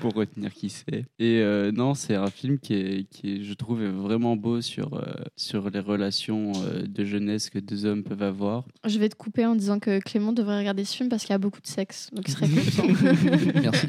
pour 0.00 0.14
retenir 0.14 0.52
qui 0.52 0.68
c'est. 0.70 1.04
Et 1.18 1.40
euh, 1.40 1.70
non, 1.72 1.94
c'est 1.94 2.14
un 2.14 2.28
film 2.30 2.58
qui 2.58 2.74
est, 2.74 3.08
qui 3.08 3.34
est, 3.36 3.42
je 3.44 3.52
trouve, 3.54 3.82
est 3.82 3.88
vraiment 3.90 4.36
beau 4.36 4.60
sur, 4.60 4.94
euh, 4.94 5.02
sur 5.36 5.70
les 5.70 5.78
relations 5.80 6.52
euh, 6.56 6.82
de 6.86 7.04
jeunesse 7.04 7.50
que 7.50 7.58
deux 7.58 7.84
hommes 7.84 8.02
peuvent 8.02 8.22
avoir. 8.22 8.64
Je 8.86 8.98
vais 8.98 9.08
te 9.08 9.14
couper 9.14 9.44
en 9.46 9.54
disant 9.54 9.78
que 9.78 10.00
Clément 10.00 10.32
devrait 10.32 10.58
regarder 10.58 10.84
ce 10.84 10.96
film 10.96 11.08
parce 11.08 11.22
qu'il 11.22 11.30
y 11.30 11.34
a 11.34 11.38
beaucoup 11.38 11.60
de 11.60 11.66
sexe. 11.66 12.10
Donc 12.12 12.24
il 12.28 12.32
serait 12.32 12.48
content. 12.48 12.88
Merci. 13.62 13.86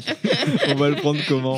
On 0.69 0.75
va 0.75 0.89
le 0.89 0.95
prendre 0.95 1.19
comment? 1.27 1.57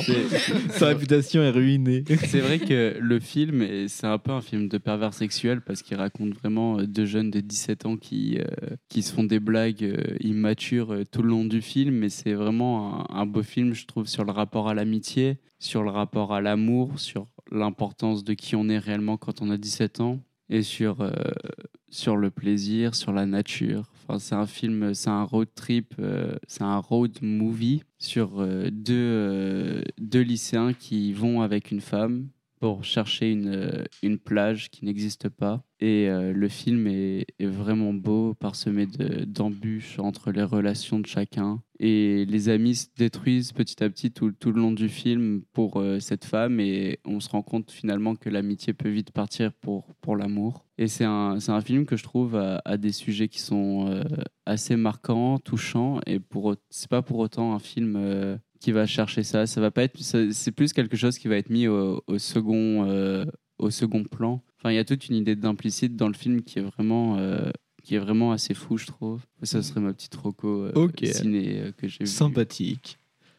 Sa 0.70 0.88
réputation 0.88 1.42
est 1.42 1.50
ruinée. 1.50 2.04
C'est 2.26 2.40
vrai 2.40 2.58
que 2.58 2.96
le 3.00 3.20
film, 3.20 3.62
est- 3.62 3.88
c'est 3.88 4.06
un 4.06 4.18
peu 4.18 4.32
un 4.32 4.40
film 4.42 4.68
de 4.68 4.78
pervers 4.78 5.12
sexuel 5.14 5.60
parce 5.60 5.82
qu'il 5.82 5.96
raconte 5.96 6.34
vraiment 6.34 6.82
deux 6.82 7.06
jeunes 7.06 7.30
de 7.30 7.40
17 7.40 7.86
ans 7.86 7.96
qui, 7.96 8.38
euh, 8.38 8.44
qui 8.88 9.02
se 9.02 9.12
font 9.12 9.24
des 9.24 9.40
blagues 9.40 10.16
immatures 10.20 10.94
tout 11.10 11.22
le 11.22 11.28
long 11.28 11.44
du 11.44 11.55
film. 11.60 11.94
Mais 11.96 12.08
c'est 12.08 12.34
vraiment 12.34 13.10
un, 13.10 13.26
beau 13.26 13.42
film, 13.42 13.74
je 13.74 13.86
trouve, 13.86 14.06
sur 14.06 14.24
le 14.24 14.32
rapport 14.32 14.68
à 14.68 14.74
l'amitié, 14.74 15.38
sur 15.58 15.82
le 15.82 15.90
rapport 15.90 16.32
à 16.32 16.40
l'amour, 16.40 16.98
sur 16.98 17.26
l'importance 17.50 18.24
de 18.24 18.34
qui 18.34 18.56
on 18.56 18.68
est 18.68 18.78
réellement 18.78 19.16
quand 19.16 19.42
on 19.42 19.50
a 19.50 19.56
17 19.56 20.00
ans 20.00 20.20
et 20.48 20.62
sur, 20.62 21.00
euh, 21.00 21.10
sur 21.90 22.16
le 22.16 22.30
plaisir, 22.30 22.94
sur 22.94 23.12
la 23.12 23.26
nature. 23.26 23.90
Enfin, 24.02 24.18
c'est 24.18 24.34
un 24.34 24.46
film, 24.46 24.94
c'est 24.94 25.10
un 25.10 25.24
road 25.24 25.48
trip, 25.54 25.94
euh, 25.98 26.36
c'est 26.46 26.62
un 26.62 26.78
road 26.78 27.18
movie 27.22 27.82
sur 27.98 28.40
euh, 28.40 28.68
deux, 28.70 29.82
deux 29.98 30.20
lycéens 30.20 30.72
qui 30.72 31.12
vont 31.12 31.42
avec 31.42 31.70
une 31.70 31.80
femme 31.80 32.28
pour 32.60 32.84
chercher 32.84 33.30
une, 33.30 33.48
euh, 33.48 33.84
une 34.02 34.18
plage 34.18 34.70
qui 34.70 34.84
n'existe 34.84 35.28
pas. 35.28 35.62
Et 35.78 36.08
euh, 36.08 36.32
le 36.32 36.48
film 36.48 36.86
est, 36.86 37.26
vraiment 37.38 37.92
beau, 37.92 38.32
parsemé 38.32 38.86
de- 38.86 39.24
d'embûches 39.24 39.98
entre 39.98 40.32
les 40.32 40.42
relations 40.42 40.98
de 40.98 41.06
chacun. 41.06 41.62
Et 41.78 42.24
les 42.24 42.48
amis 42.48 42.76
se 42.76 42.86
détruisent 42.96 43.52
petit 43.52 43.84
à 43.84 43.90
petit 43.90 44.10
tout, 44.10 44.32
tout 44.32 44.52
le 44.52 44.62
long 44.62 44.72
du 44.72 44.88
film 44.88 45.42
pour 45.52 45.78
euh, 45.78 46.00
cette 46.00 46.24
femme. 46.24 46.60
Et 46.60 46.98
on 47.04 47.20
se 47.20 47.28
rend 47.28 47.42
compte 47.42 47.70
finalement 47.70 48.16
que 48.16 48.30
l'amitié 48.30 48.72
peut 48.72 48.88
vite 48.88 49.10
partir 49.10 49.52
pour, 49.52 49.94
pour 50.00 50.16
l'amour. 50.16 50.64
Et 50.78 50.88
c'est 50.88 51.04
un, 51.04 51.36
un 51.46 51.60
film 51.60 51.84
que 51.84 51.96
je 51.96 52.04
trouve 52.04 52.36
a 52.36 52.76
des 52.76 52.92
sujets 52.92 53.28
qui 53.28 53.40
sont 53.40 54.02
assez 54.44 54.76
marquants, 54.76 55.38
touchants. 55.38 56.00
Et 56.06 56.20
c'est 56.70 56.90
pas 56.90 57.02
pour 57.02 57.18
autant 57.18 57.54
un 57.54 57.58
film 57.58 58.38
qui 58.60 58.72
va 58.72 58.86
chercher 58.86 59.22
ça. 59.22 59.46
Ça 59.46 59.60
va 59.60 59.70
pas 59.70 59.82
être, 59.84 59.96
c'est 60.00 60.52
plus 60.52 60.72
quelque 60.72 60.96
chose 60.96 61.18
qui 61.18 61.28
va 61.28 61.36
être 61.36 61.50
mis 61.50 61.66
au, 61.68 62.02
au 62.06 62.18
second, 62.18 62.86
euh, 62.88 63.24
au 63.58 63.70
second 63.70 64.04
plan. 64.04 64.42
Enfin, 64.58 64.70
il 64.72 64.76
y 64.76 64.78
a 64.78 64.84
toute 64.84 65.08
une 65.08 65.16
idée 65.16 65.36
d'implicite 65.36 65.96
dans 65.96 66.08
le 66.08 66.14
film 66.14 66.42
qui 66.42 66.58
est 66.58 66.62
vraiment, 66.62 67.16
euh, 67.18 67.50
qui 67.82 67.94
est 67.94 67.98
vraiment 67.98 68.32
assez 68.32 68.54
fou, 68.54 68.78
je 68.78 68.86
trouve. 68.86 69.20
Ça 69.42 69.62
serait 69.62 69.80
ma 69.80 69.92
petite 69.92 70.14
roco 70.16 70.64
euh, 70.64 70.72
Ok. 70.74 71.04
ciné 71.06 71.60
euh, 71.60 71.72
que 71.76 71.86
j'ai 71.88 71.98
vue. 72.00 72.06
Sympathique. 72.06 72.98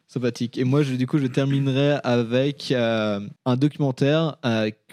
Sympathique. 0.10 0.58
Et 0.58 0.64
moi, 0.64 0.84
je, 0.84 0.96
du 0.96 1.06
coup, 1.06 1.18
je 1.18 1.28
terminerai 1.28 1.98
avec 2.06 2.72
un 2.72 3.56
documentaire 3.58 4.38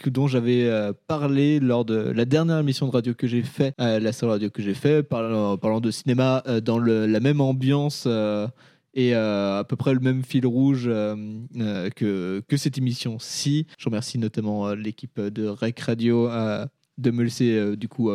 dont 0.07 0.27
j'avais 0.27 0.69
parlé 1.07 1.61
lors 1.61 1.85
de 1.85 1.95
la 1.95 2.25
dernière 2.25 2.59
émission 2.59 2.87
de 2.89 2.91
radio 2.91 3.15
que 3.15 3.29
j'ai 3.29 3.43
fait, 3.43 3.75
la 3.79 4.13
seule 4.13 4.31
radio 4.31 4.51
que 4.51 4.61
j'ai 4.61 4.75
fait, 4.75 5.05
parlant, 5.05 5.57
parlant 5.57 5.81
de 5.81 5.93
cinéma 5.93 6.43
dans 6.65 6.79
le- 6.79 7.07
la 7.07 7.21
même 7.21 7.41
ambiance 7.41 8.09
et 8.95 9.15
euh, 9.15 9.59
à 9.59 9.65
peu 9.65 9.77
près 9.77 9.93
le 9.93 10.01
même 10.01 10.23
fil 10.23 10.47
rouge 10.47 10.85
euh, 10.87 11.17
euh, 11.57 11.91
que, 11.91 12.43
que 12.49 12.57
cette 12.57 12.79
émission-ci. 12.79 13.67
Je 13.79 13.85
remercie 13.87 14.19
notamment 14.19 14.73
l'équipe 14.75 15.21
de 15.21 15.47
Rec 15.47 15.79
Radio 15.81 16.29
de 16.97 17.11
me 17.11 17.25
laisser 17.25 17.77
du 17.77 17.89
coup 17.89 18.11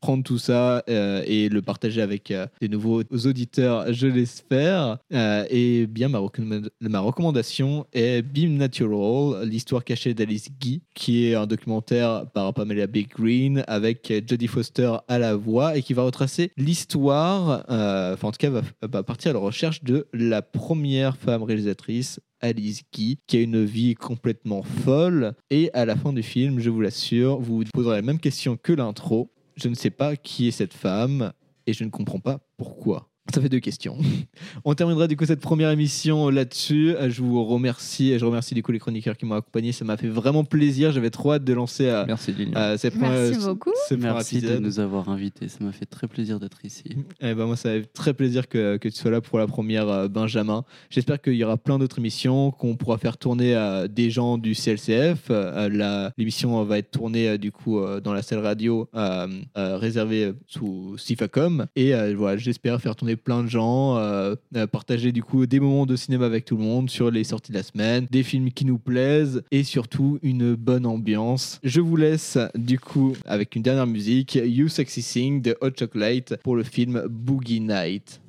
prendre 0.00 0.24
tout 0.24 0.38
ça 0.38 0.82
euh, 0.88 1.22
et 1.26 1.48
le 1.48 1.62
partager 1.62 2.00
avec 2.02 2.30
euh, 2.30 2.46
des 2.60 2.68
nouveaux 2.68 3.02
auditeurs, 3.24 3.92
je 3.92 4.06
l'espère. 4.06 4.98
Euh, 5.12 5.44
et 5.50 5.86
bien, 5.86 6.08
ma, 6.08 6.18
recommand- 6.18 6.68
ma 6.80 7.00
recommandation 7.00 7.86
est 7.92 8.22
Beam 8.22 8.56
Natural, 8.56 9.46
l'histoire 9.48 9.84
cachée 9.84 10.14
d'Alice 10.14 10.48
Guy, 10.60 10.82
qui 10.94 11.26
est 11.26 11.34
un 11.34 11.46
documentaire 11.46 12.26
par 12.32 12.52
Pamela 12.54 12.86
Big 12.86 13.08
Green 13.08 13.62
avec 13.66 14.12
Jodie 14.28 14.46
Foster 14.46 14.92
à 15.08 15.18
la 15.18 15.36
voix 15.36 15.76
et 15.76 15.82
qui 15.82 15.92
va 15.94 16.02
retracer 16.02 16.50
l'histoire, 16.56 17.64
euh, 17.70 18.14
enfin 18.14 18.28
en 18.28 18.32
tout 18.32 18.38
cas 18.38 18.50
va, 18.50 18.62
va 18.82 19.02
partir 19.02 19.30
à 19.30 19.34
la 19.34 19.40
recherche 19.40 19.84
de 19.84 20.06
la 20.12 20.42
première 20.42 21.16
femme 21.16 21.42
réalisatrice 21.42 22.20
Alice 22.40 22.82
Guy, 22.92 23.18
qui 23.26 23.36
a 23.36 23.40
une 23.42 23.64
vie 23.64 23.94
complètement 23.94 24.62
folle. 24.62 25.34
Et 25.50 25.70
à 25.74 25.84
la 25.84 25.94
fin 25.94 26.12
du 26.14 26.22
film, 26.22 26.58
je 26.58 26.70
vous 26.70 26.80
l'assure, 26.80 27.38
vous 27.38 27.58
vous 27.58 27.64
poserez 27.72 27.96
la 27.96 28.02
même 28.02 28.18
question 28.18 28.56
que 28.56 28.72
l'intro. 28.72 29.30
Je 29.60 29.68
ne 29.68 29.74
sais 29.74 29.90
pas 29.90 30.16
qui 30.16 30.48
est 30.48 30.52
cette 30.52 30.72
femme 30.72 31.32
et 31.66 31.74
je 31.74 31.84
ne 31.84 31.90
comprends 31.90 32.20
pas 32.20 32.40
pourquoi. 32.56 33.09
Ça 33.32 33.40
fait 33.40 33.48
deux 33.48 33.60
questions. 33.60 33.96
On 34.64 34.74
terminera 34.74 35.06
du 35.06 35.16
coup 35.16 35.24
cette 35.24 35.40
première 35.40 35.70
émission 35.70 36.28
là-dessus. 36.30 36.94
Euh, 36.96 37.10
Je 37.10 37.22
vous 37.22 37.44
remercie 37.44 38.10
et 38.12 38.18
je 38.18 38.24
remercie 38.24 38.54
du 38.54 38.62
coup 38.62 38.72
les 38.72 38.78
chroniqueurs 38.78 39.16
qui 39.16 39.24
m'ont 39.26 39.34
accompagné. 39.36 39.72
Ça 39.72 39.84
m'a 39.84 39.96
fait 39.96 40.08
vraiment 40.08 40.44
plaisir. 40.44 40.92
J'avais 40.92 41.10
trop 41.10 41.32
hâte 41.34 41.44
de 41.44 41.52
lancer 41.52 41.86
euh, 41.86 42.04
Merci 42.06 42.32
Lilian. 42.32 42.52
euh, 42.56 42.76
cette 42.76 42.96
Merci 42.96 43.32
première- 43.32 43.46
beaucoup. 43.54 43.70
Merci 43.98 44.40
de 44.40 44.58
nous 44.58 44.80
avoir 44.80 45.08
invités. 45.08 45.48
Ça 45.48 45.58
m'a 45.62 45.72
fait 45.72 45.86
très 45.86 46.08
plaisir 46.08 46.40
d'être 46.40 46.64
ici. 46.64 46.84
Eh 47.20 47.34
ben 47.34 47.46
moi, 47.46 47.56
ça 47.56 47.70
fait 47.70 47.86
très 47.92 48.14
plaisir 48.14 48.48
que, 48.48 48.76
que 48.78 48.88
tu 48.88 48.96
sois 48.96 49.10
là 49.10 49.20
pour 49.20 49.38
la 49.38 49.46
première, 49.46 49.88
euh, 49.88 50.08
Benjamin. 50.08 50.64
J'espère 50.90 51.20
qu'il 51.20 51.34
y 51.34 51.44
aura 51.44 51.56
plein 51.56 51.78
d'autres 51.78 51.98
émissions, 51.98 52.50
qu'on 52.50 52.76
pourra 52.76 52.98
faire 52.98 53.16
tourner 53.16 53.54
euh, 53.54 53.86
des 53.88 54.10
gens 54.10 54.38
du 54.38 54.54
CLCF. 54.54 55.26
Euh, 55.30 56.10
L'émission 56.18 56.62
va 56.64 56.78
être 56.78 56.90
tournée 56.90 57.28
euh, 57.28 57.38
du 57.38 57.52
coup 57.52 57.78
euh, 57.78 58.00
dans 58.00 58.12
la 58.12 58.22
salle 58.22 58.40
radio 58.40 58.88
euh, 58.94 59.28
euh, 59.56 59.76
réservée 59.76 60.32
sous 60.46 60.96
Sifacom. 60.98 61.66
Et 61.76 61.94
euh, 61.94 62.14
voilà, 62.16 62.36
j'espère 62.36 62.80
faire 62.80 62.96
tourner 62.96 63.16
plein 63.20 63.42
de 63.42 63.48
gens, 63.48 63.96
euh, 63.96 64.34
euh, 64.56 64.66
partager 64.66 65.12
du 65.12 65.22
coup 65.22 65.46
des 65.46 65.60
moments 65.60 65.86
de 65.86 65.96
cinéma 65.96 66.26
avec 66.26 66.44
tout 66.44 66.56
le 66.56 66.62
monde 66.62 66.90
sur 66.90 67.10
les 67.10 67.24
sorties 67.24 67.52
de 67.52 67.56
la 67.56 67.62
semaine, 67.62 68.06
des 68.10 68.22
films 68.22 68.50
qui 68.50 68.64
nous 68.64 68.78
plaisent 68.78 69.42
et 69.50 69.62
surtout 69.62 70.18
une 70.22 70.54
bonne 70.54 70.86
ambiance. 70.86 71.60
Je 71.62 71.80
vous 71.80 71.96
laisse 71.96 72.38
du 72.54 72.78
coup 72.78 73.14
avec 73.26 73.56
une 73.56 73.62
dernière 73.62 73.86
musique, 73.86 74.34
You 74.42 74.68
Sexy 74.68 75.02
Sing 75.02 75.42
de 75.42 75.56
Hot 75.60 75.70
Chocolate 75.78 76.36
pour 76.42 76.56
le 76.56 76.62
film 76.62 77.04
Boogie 77.08 77.60
Night. 77.60 78.20